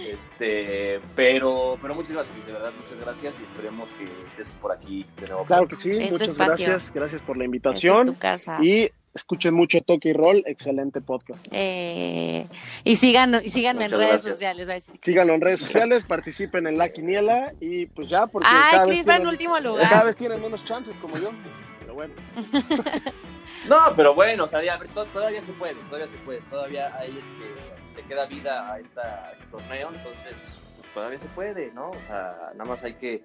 Este, 0.05 0.99
pero, 1.15 1.77
pero 1.81 1.95
muchas 1.95 2.13
gracias, 2.13 2.45
de 2.45 2.51
verdad, 2.51 2.71
muchas 2.79 2.99
gracias 2.99 3.35
y 3.39 3.43
esperemos 3.43 3.89
que 3.91 4.05
estés 4.27 4.57
por 4.61 4.71
aquí 4.71 5.05
de 5.21 5.27
nuevo. 5.27 5.45
Claro 5.45 5.67
que 5.67 5.75
sí, 5.77 5.91
Este 5.91 6.11
muchas 6.11 6.27
espacio. 6.29 6.65
gracias. 6.67 6.93
Gracias 6.93 7.21
por 7.21 7.37
la 7.37 7.43
Esta 7.45 7.45
es 7.45 7.55
invitación. 7.83 8.05
tu 8.07 8.17
casa. 8.17 8.57
Y 8.61 8.91
escuchen 9.15 9.53
mucho 9.55 9.81
Toque 9.81 10.09
y 10.09 10.13
Roll, 10.13 10.43
excelente 10.45 11.01
podcast. 11.01 11.47
Eh, 11.51 12.45
y 12.83 12.95
sigan, 12.97 13.41
y 13.43 13.47
síganme 13.47 13.85
en 13.85 13.91
redes 13.91 14.07
gracias. 14.09 14.33
sociales. 14.33 14.67
va 14.67 14.71
a 14.71 14.75
decir 14.75 14.99
Cris. 14.99 15.13
Síganlo 15.15 15.33
en 15.33 15.41
redes 15.41 15.59
sociales, 15.61 16.05
participen 16.05 16.67
en 16.67 16.77
la 16.77 16.89
quiniela 16.89 17.53
y 17.59 17.87
pues 17.87 18.09
ya, 18.09 18.27
porque 18.27 18.47
Ay, 18.51 18.71
cada, 18.71 18.85
vez 18.85 18.95
Cris 18.97 19.07
va 19.07 19.13
en 19.15 19.17
tienen, 19.21 19.27
último 19.27 19.53
cada 19.55 19.67
lugar. 19.69 20.05
vez 20.05 20.15
tienen 20.17 20.41
menos 20.41 20.63
chances 20.63 20.95
como 20.97 21.17
yo. 21.17 21.31
Pero 21.79 21.93
bueno, 21.95 22.13
No, 23.67 23.77
pero 23.95 24.13
bueno, 24.13 24.43
o 24.43 24.47
sea, 24.47 24.63
ya, 24.63 24.77
to- 24.93 25.05
todavía 25.05 25.41
se 25.41 25.51
puede, 25.53 25.75
todavía 25.89 26.07
se 26.07 26.17
puede, 26.23 26.41
todavía 26.41 26.95
hay 26.97 27.17
este, 27.17 27.95
le 28.01 28.07
queda 28.07 28.25
vida 28.25 28.71
a, 28.71 28.79
esta, 28.79 29.27
a 29.29 29.31
este 29.31 29.45
torneo, 29.45 29.89
entonces 29.95 30.37
pues, 30.77 30.93
todavía 30.93 31.17
se 31.19 31.25
puede, 31.27 31.71
¿no? 31.71 31.89
O 31.91 32.01
sea, 32.05 32.51
nada 32.55 32.65
más 32.69 32.83
hay 32.83 32.93
que, 32.95 33.23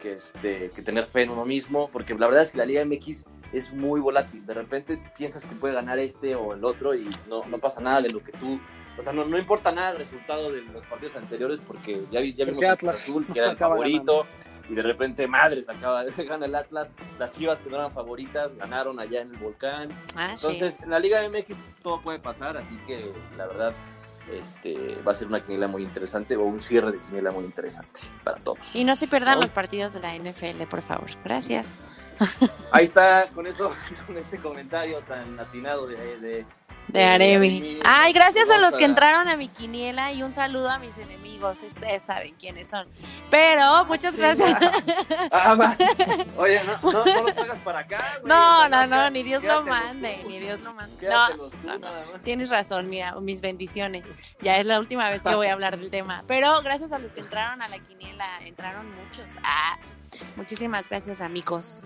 que, 0.00 0.12
este, 0.14 0.70
que 0.70 0.82
tener 0.82 1.06
fe 1.06 1.22
en 1.22 1.30
uno 1.30 1.44
mismo, 1.44 1.88
porque 1.90 2.14
la 2.14 2.26
verdad 2.26 2.42
es 2.42 2.52
que 2.52 2.58
la 2.58 2.66
Liga 2.66 2.84
MX 2.84 3.24
es 3.52 3.72
muy 3.72 4.00
volátil, 4.00 4.44
de 4.46 4.54
repente 4.54 5.00
piensas 5.16 5.44
que 5.44 5.54
puede 5.56 5.74
ganar 5.74 5.98
este 5.98 6.34
o 6.34 6.54
el 6.54 6.64
otro 6.64 6.94
y 6.94 7.08
no, 7.28 7.44
no 7.46 7.58
pasa 7.58 7.80
nada 7.80 8.00
de 8.02 8.10
lo 8.10 8.22
que 8.22 8.32
tú... 8.32 8.60
O 8.98 9.02
sea, 9.02 9.12
no, 9.12 9.24
no 9.24 9.38
importa 9.38 9.72
nada 9.72 9.90
el 9.92 9.98
resultado 9.98 10.50
de 10.52 10.60
los 10.62 10.84
partidos 10.86 11.16
anteriores 11.16 11.60
porque 11.66 12.02
ya, 12.10 12.20
vi- 12.20 12.34
ya 12.34 12.44
vimos 12.44 12.62
a 12.64 12.72
Atlas 12.72 12.96
Azul, 12.96 13.26
que 13.32 13.38
era 13.38 13.52
el 13.52 13.56
favorito, 13.56 14.26
y 14.68 14.74
de 14.74 14.82
repente, 14.82 15.26
madres, 15.26 15.68
acaba 15.68 16.04
de 16.04 16.24
ganar 16.24 16.48
el 16.48 16.54
Atlas. 16.54 16.92
Las 17.18 17.32
chivas 17.32 17.60
que 17.60 17.70
no 17.70 17.76
eran 17.76 17.92
favoritas 17.92 18.54
ganaron 18.56 19.00
allá 19.00 19.22
en 19.22 19.30
el 19.30 19.36
volcán. 19.36 19.88
Ah, 20.16 20.36
sí. 20.36 20.46
Entonces, 20.48 20.82
en 20.82 20.90
la 20.90 20.98
Liga 20.98 21.20
MX 21.28 21.56
todo 21.82 22.02
puede 22.02 22.18
pasar, 22.18 22.56
así 22.58 22.76
que 22.86 23.10
la 23.38 23.46
verdad 23.46 23.72
este, 24.32 24.96
va 25.06 25.12
a 25.12 25.14
ser 25.14 25.28
una 25.28 25.40
quiniela 25.40 25.66
muy 25.66 25.82
interesante 25.82 26.36
o 26.36 26.42
un 26.42 26.60
cierre 26.60 26.92
de 26.92 26.98
quiniela 26.98 27.30
muy 27.30 27.44
interesante 27.44 28.00
para 28.22 28.38
todos. 28.38 28.74
Y 28.74 28.84
no 28.84 28.94
se 28.96 29.08
pierdan 29.08 29.36
¿No? 29.36 29.42
los 29.42 29.50
partidos 29.50 29.92
de 29.92 30.00
la 30.00 30.14
NFL, 30.14 30.62
por 30.68 30.82
favor. 30.82 31.08
Gracias. 31.24 31.70
Ahí 32.70 32.84
está, 32.84 33.28
con 33.34 33.46
eso, 33.46 33.70
con 34.06 34.16
ese 34.16 34.38
comentario 34.38 35.00
tan 35.02 35.38
atinado 35.38 35.86
de, 35.86 36.18
de, 36.18 36.46
De 36.92 37.04
Aremi. 37.04 37.78
Ay, 37.84 38.12
gracias 38.12 38.50
a 38.50 38.58
los 38.58 38.76
que 38.76 38.84
entraron 38.84 39.28
a 39.28 39.36
mi 39.36 39.48
quiniela 39.48 40.12
y 40.12 40.22
un 40.22 40.32
saludo 40.32 40.70
a 40.70 40.78
mis 40.78 40.98
enemigos. 40.98 41.62
Ustedes 41.62 42.02
saben 42.02 42.34
quiénes 42.34 42.68
son. 42.68 42.88
Pero 43.30 43.84
muchas 43.84 44.16
gracias. 44.16 44.58
Ah. 45.32 45.76
Oye, 46.36 46.60
no, 46.64 46.92
no, 46.92 47.04
no 47.04 47.22
lo 47.22 47.34
traigas 47.34 47.58
para 47.58 47.80
acá. 47.80 48.20
No, 48.24 48.68
no, 48.68 48.86
no, 48.86 49.10
ni 49.10 49.22
Dios 49.22 49.42
lo 49.42 49.62
mande, 49.62 50.24
ni 50.26 50.38
Dios 50.40 50.60
lo 50.60 50.72
mande. 50.72 51.08
No, 51.08 51.78
no. 51.78 51.90
Tienes 52.24 52.50
razón, 52.50 52.88
mira, 52.88 53.14
mis 53.20 53.40
bendiciones. 53.40 54.12
Ya 54.40 54.58
es 54.58 54.66
la 54.66 54.80
última 54.80 55.08
vez 55.08 55.22
que 55.22 55.34
voy 55.34 55.46
a 55.46 55.52
hablar 55.52 55.78
del 55.78 55.90
tema. 55.90 56.24
Pero 56.26 56.60
gracias 56.62 56.92
a 56.92 56.98
los 56.98 57.12
que 57.12 57.20
entraron 57.20 57.62
a 57.62 57.68
la 57.68 57.78
quiniela, 57.78 58.26
entraron 58.44 58.86
muchos. 58.96 59.36
Ah, 59.42 59.78
muchísimas 60.36 60.88
gracias, 60.88 61.20
amigos. 61.20 61.84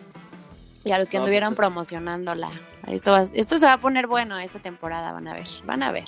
Y 0.85 0.93
a 0.93 0.99
los 0.99 1.09
que 1.11 1.16
No, 1.16 1.22
anduvieron 1.24 1.49
pues 1.51 1.55
es- 1.55 1.59
promocionándola. 1.59 2.51
Esto, 2.89 3.12
va- 3.12 3.22
esto 3.32 3.59
se 3.59 3.66
va 3.66 3.74
a 3.74 3.80
poner 3.80 4.07
bueno 4.07 4.39
esta 4.39 4.59
temporada, 4.59 5.12
van 5.12 5.26
a 5.28 5.32
ver, 5.35 5.49
van 5.64 5.82
a 5.82 5.91
ver. 5.93 6.05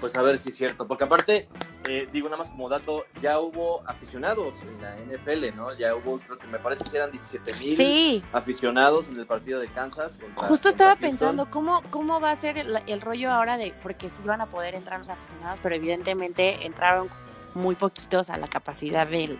Pues 0.00 0.16
a 0.16 0.22
ver 0.22 0.38
si 0.38 0.48
es 0.48 0.56
cierto, 0.56 0.86
porque 0.88 1.04
aparte, 1.04 1.46
eh, 1.86 2.08
digo 2.10 2.26
nada 2.28 2.38
más 2.38 2.48
como 2.48 2.70
dato, 2.70 3.04
ya 3.20 3.38
hubo 3.38 3.82
aficionados 3.86 4.54
en 4.62 4.80
la 4.80 4.96
NFL, 4.96 5.54
¿no? 5.54 5.74
Ya 5.76 5.94
hubo, 5.94 6.18
creo 6.20 6.38
que 6.38 6.46
me 6.46 6.58
parece 6.58 6.84
que 6.90 6.96
eran 6.96 7.10
17 7.10 7.54
mil 7.56 7.76
Sí, 7.76 8.24
aficionados 8.32 9.08
en 9.10 9.18
el 9.20 9.26
partido 9.26 9.60
de 9.60 9.68
Kansas. 9.68 10.16
contra- 10.16 10.48
Justo 10.48 10.70
estaba 10.70 10.96
pensando 10.96 11.50
cómo, 11.50 11.82
cómo 11.90 12.18
va 12.18 12.30
a 12.30 12.36
ser 12.36 12.56
el, 12.56 12.78
el 12.86 13.00
rollo 13.02 13.30
ahora 13.30 13.58
de, 13.58 13.74
porque 13.82 14.08
sí 14.08 14.22
van 14.24 14.40
a 14.40 14.46
poder 14.46 14.74
entrar 14.74 14.98
los 15.00 15.10
aficionados, 15.10 15.60
pero 15.62 15.74
evidentemente 15.74 16.64
entraron 16.66 17.08
muy 17.54 17.74
poquitos 17.74 18.30
a 18.30 18.36
la 18.36 18.48
capacidad 18.48 19.06
del, 19.06 19.38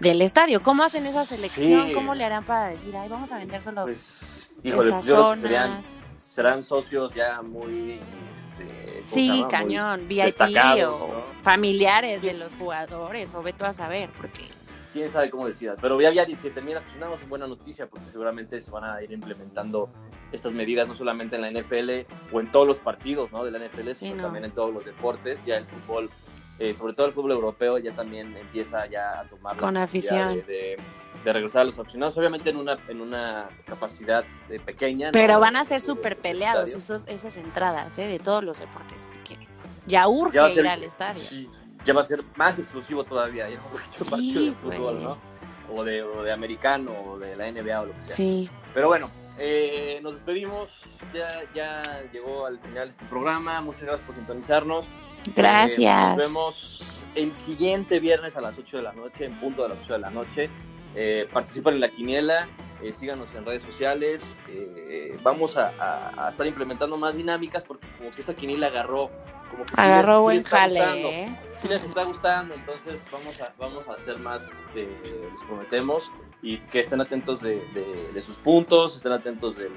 del 0.00 0.22
estadio. 0.22 0.62
¿Cómo 0.62 0.82
hacen 0.82 1.06
esa 1.06 1.24
selección? 1.24 1.88
Sí. 1.88 1.92
¿Cómo 1.94 2.14
le 2.14 2.24
harán 2.24 2.44
para 2.44 2.68
decir, 2.68 2.96
ay, 2.96 3.08
vamos 3.08 3.32
a 3.32 3.38
vender 3.38 3.62
solo 3.62 3.82
Pues, 3.84 4.48
híjole, 4.62 4.90
estas 4.90 5.06
yo 5.06 5.14
creo 5.14 5.30
que 5.32 5.40
serían, 5.40 5.68
zonas? 5.70 5.96
serán 6.16 6.62
socios 6.62 7.14
ya 7.14 7.42
muy. 7.42 8.00
Este, 8.32 8.64
¿cómo 8.94 9.06
se 9.06 9.14
Sí, 9.14 9.26
llama? 9.28 9.40
Muy 9.40 9.50
cañón, 9.50 10.08
VIP 10.08 10.40
o 10.88 11.08
¿no? 11.08 11.42
familiares 11.42 12.22
de 12.22 12.34
los 12.34 12.54
jugadores, 12.54 13.34
o 13.34 13.42
veto 13.42 13.64
a 13.64 13.72
saber, 13.72 14.10
porque 14.16 14.42
quién 14.92 15.08
sabe 15.10 15.30
cómo 15.30 15.46
decida. 15.46 15.74
Pero 15.80 16.00
ya 16.00 16.08
había 16.08 16.24
17 16.24 16.60
mil 16.62 16.76
aficionados, 16.76 17.20
es 17.22 17.28
buena 17.28 17.46
noticia 17.46 17.86
porque 17.86 18.06
seguramente 18.10 18.60
se 18.60 18.70
van 18.70 18.84
a 18.84 19.02
ir 19.02 19.12
implementando 19.12 19.90
estas 20.32 20.52
medidas 20.52 20.88
no 20.88 20.94
solamente 20.94 21.36
en 21.36 21.42
la 21.42 21.50
NFL 21.50 21.90
o 22.32 22.40
en 22.40 22.50
todos 22.50 22.66
los 22.66 22.78
partidos 22.78 23.30
¿no? 23.32 23.44
de 23.44 23.50
la 23.50 23.58
NFL, 23.58 23.92
sino 23.92 24.16
no. 24.16 24.22
también 24.24 24.44
en 24.46 24.50
todos 24.52 24.72
los 24.74 24.84
deportes. 24.84 25.44
Ya 25.44 25.56
el 25.56 25.66
fútbol, 25.66 26.10
eh, 26.58 26.74
sobre 26.74 26.92
todo 26.92 27.06
el 27.06 27.12
fútbol 27.12 27.32
europeo, 27.32 27.78
ya 27.78 27.92
también 27.92 28.36
empieza 28.36 28.86
ya 28.86 29.20
a 29.20 29.24
tomar 29.24 29.54
la 29.54 29.60
Con 29.60 29.74
posibilidad 29.74 29.82
afición. 29.84 30.46
De, 30.46 30.52
de- 30.52 30.78
de 31.24 31.32
regresar 31.32 31.62
a 31.62 31.64
los 31.64 31.76
aficionados, 31.78 32.16
obviamente 32.16 32.50
en 32.50 32.56
una, 32.56 32.78
en 32.86 33.00
una 33.00 33.48
capacidad 33.66 34.24
eh, 34.48 34.60
pequeña. 34.64 35.06
¿no? 35.08 35.12
pero 35.12 35.40
van 35.40 35.56
a 35.56 35.64
ser 35.64 35.80
De- 35.80 35.86
súper 35.86 36.16
peleados 36.16 36.70
esos, 36.74 37.04
esas 37.08 37.36
entradas 37.36 37.98
¿eh? 37.98 38.06
de 38.06 38.18
todos 38.20 38.44
los 38.44 38.60
deportes, 38.60 39.06
porque 39.12 39.36
ya 39.86 40.06
urge 40.08 40.36
Ya 40.36 40.48
ser- 40.48 40.64
ir 40.64 40.68
al 40.70 40.84
estadio. 40.84 41.20
Sí, 41.20 41.48
ya 41.84 41.92
va 41.94 42.02
a 42.02 42.04
ser 42.04 42.22
más 42.36 42.58
exclusivo 42.58 43.02
todavía. 43.04 43.48
Ya 43.50 43.56
no 43.58 43.64
Sí, 43.96 44.10
partido 44.10 44.42
de 44.44 44.52
fútbol. 44.52 45.02
¿no? 45.02 45.18
O 45.74 45.82
de, 45.84 46.02
o 46.02 46.22
de 46.22 46.32
americano, 46.32 46.92
o 47.06 47.18
de 47.18 47.34
la 47.36 47.46
NBA, 47.50 47.80
o 47.80 47.86
lo 47.86 47.92
que 47.94 48.02
sea. 48.06 48.16
Sí, 48.16 48.48
Pero 48.72 48.86
bueno, 48.88 49.10
eh, 49.38 49.98
nos 50.02 50.14
despedimos. 50.14 50.82
Ya, 51.12 51.28
ya 51.54 52.02
llegó 52.12 52.46
al 52.46 52.58
final 52.60 52.88
este 52.88 53.04
programa. 53.06 53.60
Muchas 53.60 53.82
gracias 53.82 54.06
por 54.06 54.14
sintonizarnos. 54.14 54.88
Eh, 55.28 55.32
gracias. 55.36 56.16
nos 56.16 56.26
vemos 56.28 57.06
el 57.14 57.32
siguiente 57.34 58.00
viernes 58.00 58.36
a 58.36 58.40
las 58.40 58.58
8 58.58 58.76
de 58.78 58.82
la 58.82 58.92
noche, 58.92 59.24
en 59.24 59.38
punto 59.40 59.62
de 59.62 59.70
las 59.70 59.78
8 59.84 59.92
de 59.94 59.98
la 59.98 60.10
noche. 60.10 60.50
Eh, 60.94 61.28
participan 61.32 61.74
en 61.74 61.80
la 61.80 61.88
quiniela. 61.90 62.48
eh, 62.80 62.92
síganos 62.92 63.28
en 63.34 63.44
redes 63.44 63.62
sociales, 63.62 64.22
eh, 64.48 65.18
vamos 65.24 65.56
a, 65.56 65.72
a- 65.80 66.26
a 66.26 66.30
estar 66.30 66.46
implementando 66.46 66.96
más 66.96 67.16
dinámicas 67.16 67.64
porque 67.64 67.88
como 67.98 68.12
que 68.12 68.20
esta 68.20 68.34
quiniela 68.36 68.68
agarró, 68.68 69.10
como 69.50 69.64
que 69.64 69.70
sí 69.70 69.80
Agarró 69.80 70.18
sí 70.18 70.22
buen 70.22 70.42
jale, 70.44 71.24
¿eh? 71.24 71.36
sí 71.60 71.66
les 71.66 71.82
está 71.82 72.04
gustando, 72.04 72.54
entonces 72.54 73.00
vamos 73.10 73.40
a, 73.40 73.52
vamos 73.58 73.88
a 73.88 73.94
hacer 73.94 74.18
más, 74.20 74.44
este, 74.54 74.86
les 75.32 75.42
prometemos, 75.42 76.12
y 76.40 76.58
que 76.58 76.78
estén 76.78 77.00
atentos 77.00 77.40
de, 77.42 77.56
de- 77.74 78.10
de 78.14 78.20
sus 78.20 78.36
puntos, 78.36 78.94
estén 78.94 79.10
atentos 79.10 79.56
del- 79.56 79.72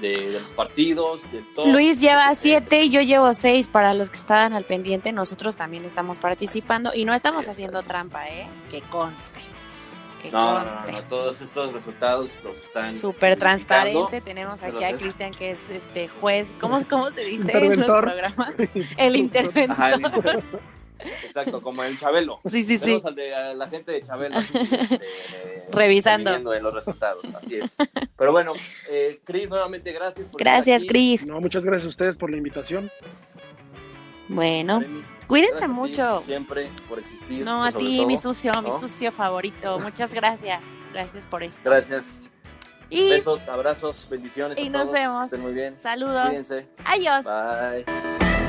de, 0.00 0.08
de 0.32 0.40
los 0.40 0.50
partidos, 0.50 1.20
de 1.32 1.42
todo. 1.54 1.66
Luis 1.68 2.00
lleva 2.00 2.34
siete 2.34 2.82
y 2.82 2.90
yo 2.90 3.00
llevo 3.00 3.32
seis. 3.34 3.68
Para 3.68 3.94
los 3.94 4.10
que 4.10 4.16
estaban 4.16 4.52
al 4.52 4.64
pendiente, 4.64 5.12
nosotros 5.12 5.56
también 5.56 5.84
estamos 5.84 6.18
participando 6.18 6.92
y 6.94 7.04
no 7.04 7.14
estamos 7.14 7.48
haciendo 7.48 7.82
trampa, 7.82 8.26
¿eh? 8.28 8.46
Que 8.70 8.82
conste. 8.82 9.40
Que 10.22 10.30
No, 10.30 10.58
no, 10.58 10.64
no, 10.64 10.70
conste. 10.70 10.92
no, 10.92 11.02
todos 11.04 11.40
estos 11.40 11.72
resultados 11.74 12.30
los 12.42 12.56
están 12.58 12.96
Súper 12.96 13.36
transparente. 13.38 14.20
Tenemos 14.22 14.62
aquí 14.62 14.82
a 14.84 14.94
Cristian, 14.94 15.30
que 15.32 15.50
es 15.52 15.68
este 15.70 16.08
juez. 16.08 16.52
¿Cómo, 16.60 16.80
cómo 16.90 17.10
se 17.10 17.24
dice 17.24 17.52
en 17.52 17.68
los 17.68 17.76
Interventor. 17.76 18.00
programas? 18.04 18.54
El 18.96 19.16
interventor. 19.16 19.70
Ajá, 19.72 19.90
el 19.94 20.00
inter- 20.00 20.44
Exacto, 21.24 21.60
como 21.60 21.82
el 21.84 21.98
Chabelo. 21.98 22.40
Sí, 22.50 22.62
sí, 22.62 22.78
sí. 22.78 23.00
Al 23.04 23.14
de, 23.14 23.34
a 23.34 23.54
la 23.54 23.68
gente 23.68 23.92
de 23.92 24.02
Chabelo 24.02 24.38
así, 24.38 24.56
este, 24.58 25.00
Revisando. 25.72 26.38
los 26.60 26.74
resultados, 26.74 27.24
así 27.34 27.56
es. 27.56 27.76
Pero 28.16 28.32
bueno, 28.32 28.52
eh, 28.90 29.20
Cris, 29.24 29.48
nuevamente 29.50 29.92
gracias. 29.92 30.26
Por 30.28 30.40
Gracias. 30.40 30.84
Cris. 30.86 31.26
No, 31.26 31.40
muchas 31.40 31.64
gracias 31.64 31.86
a 31.86 31.90
ustedes 31.90 32.16
por 32.16 32.30
la 32.30 32.36
invitación. 32.38 32.90
Bueno, 34.28 34.82
cuídense 35.28 35.60
gracias 35.60 35.62
a 35.62 35.66
ti 35.66 35.72
mucho. 35.72 36.22
Siempre 36.26 36.70
por 36.88 36.98
existir. 36.98 37.44
No, 37.44 37.62
a 37.64 37.70
ti, 37.72 37.98
todo. 37.98 38.06
mi 38.08 38.16
sucio, 38.16 38.52
mi 38.62 38.70
¿no? 38.70 38.80
sucio 38.80 39.12
favorito. 39.12 39.78
Muchas 39.80 40.12
gracias. 40.12 40.64
Gracias 40.92 41.26
por 41.26 41.42
esto. 41.42 41.62
Gracias. 41.64 42.06
Y 42.88 43.08
Besos, 43.10 43.46
abrazos, 43.48 44.06
bendiciones. 44.08 44.58
y 44.58 44.66
a 44.66 44.70
nos 44.70 44.82
todos. 44.82 44.94
vemos. 44.94 45.24
Estén 45.26 45.40
muy 45.42 45.52
bien. 45.52 45.76
saludos. 45.76 46.28
Cuídense. 46.28 46.66
Adiós. 46.84 47.24
Bye. 47.24 48.45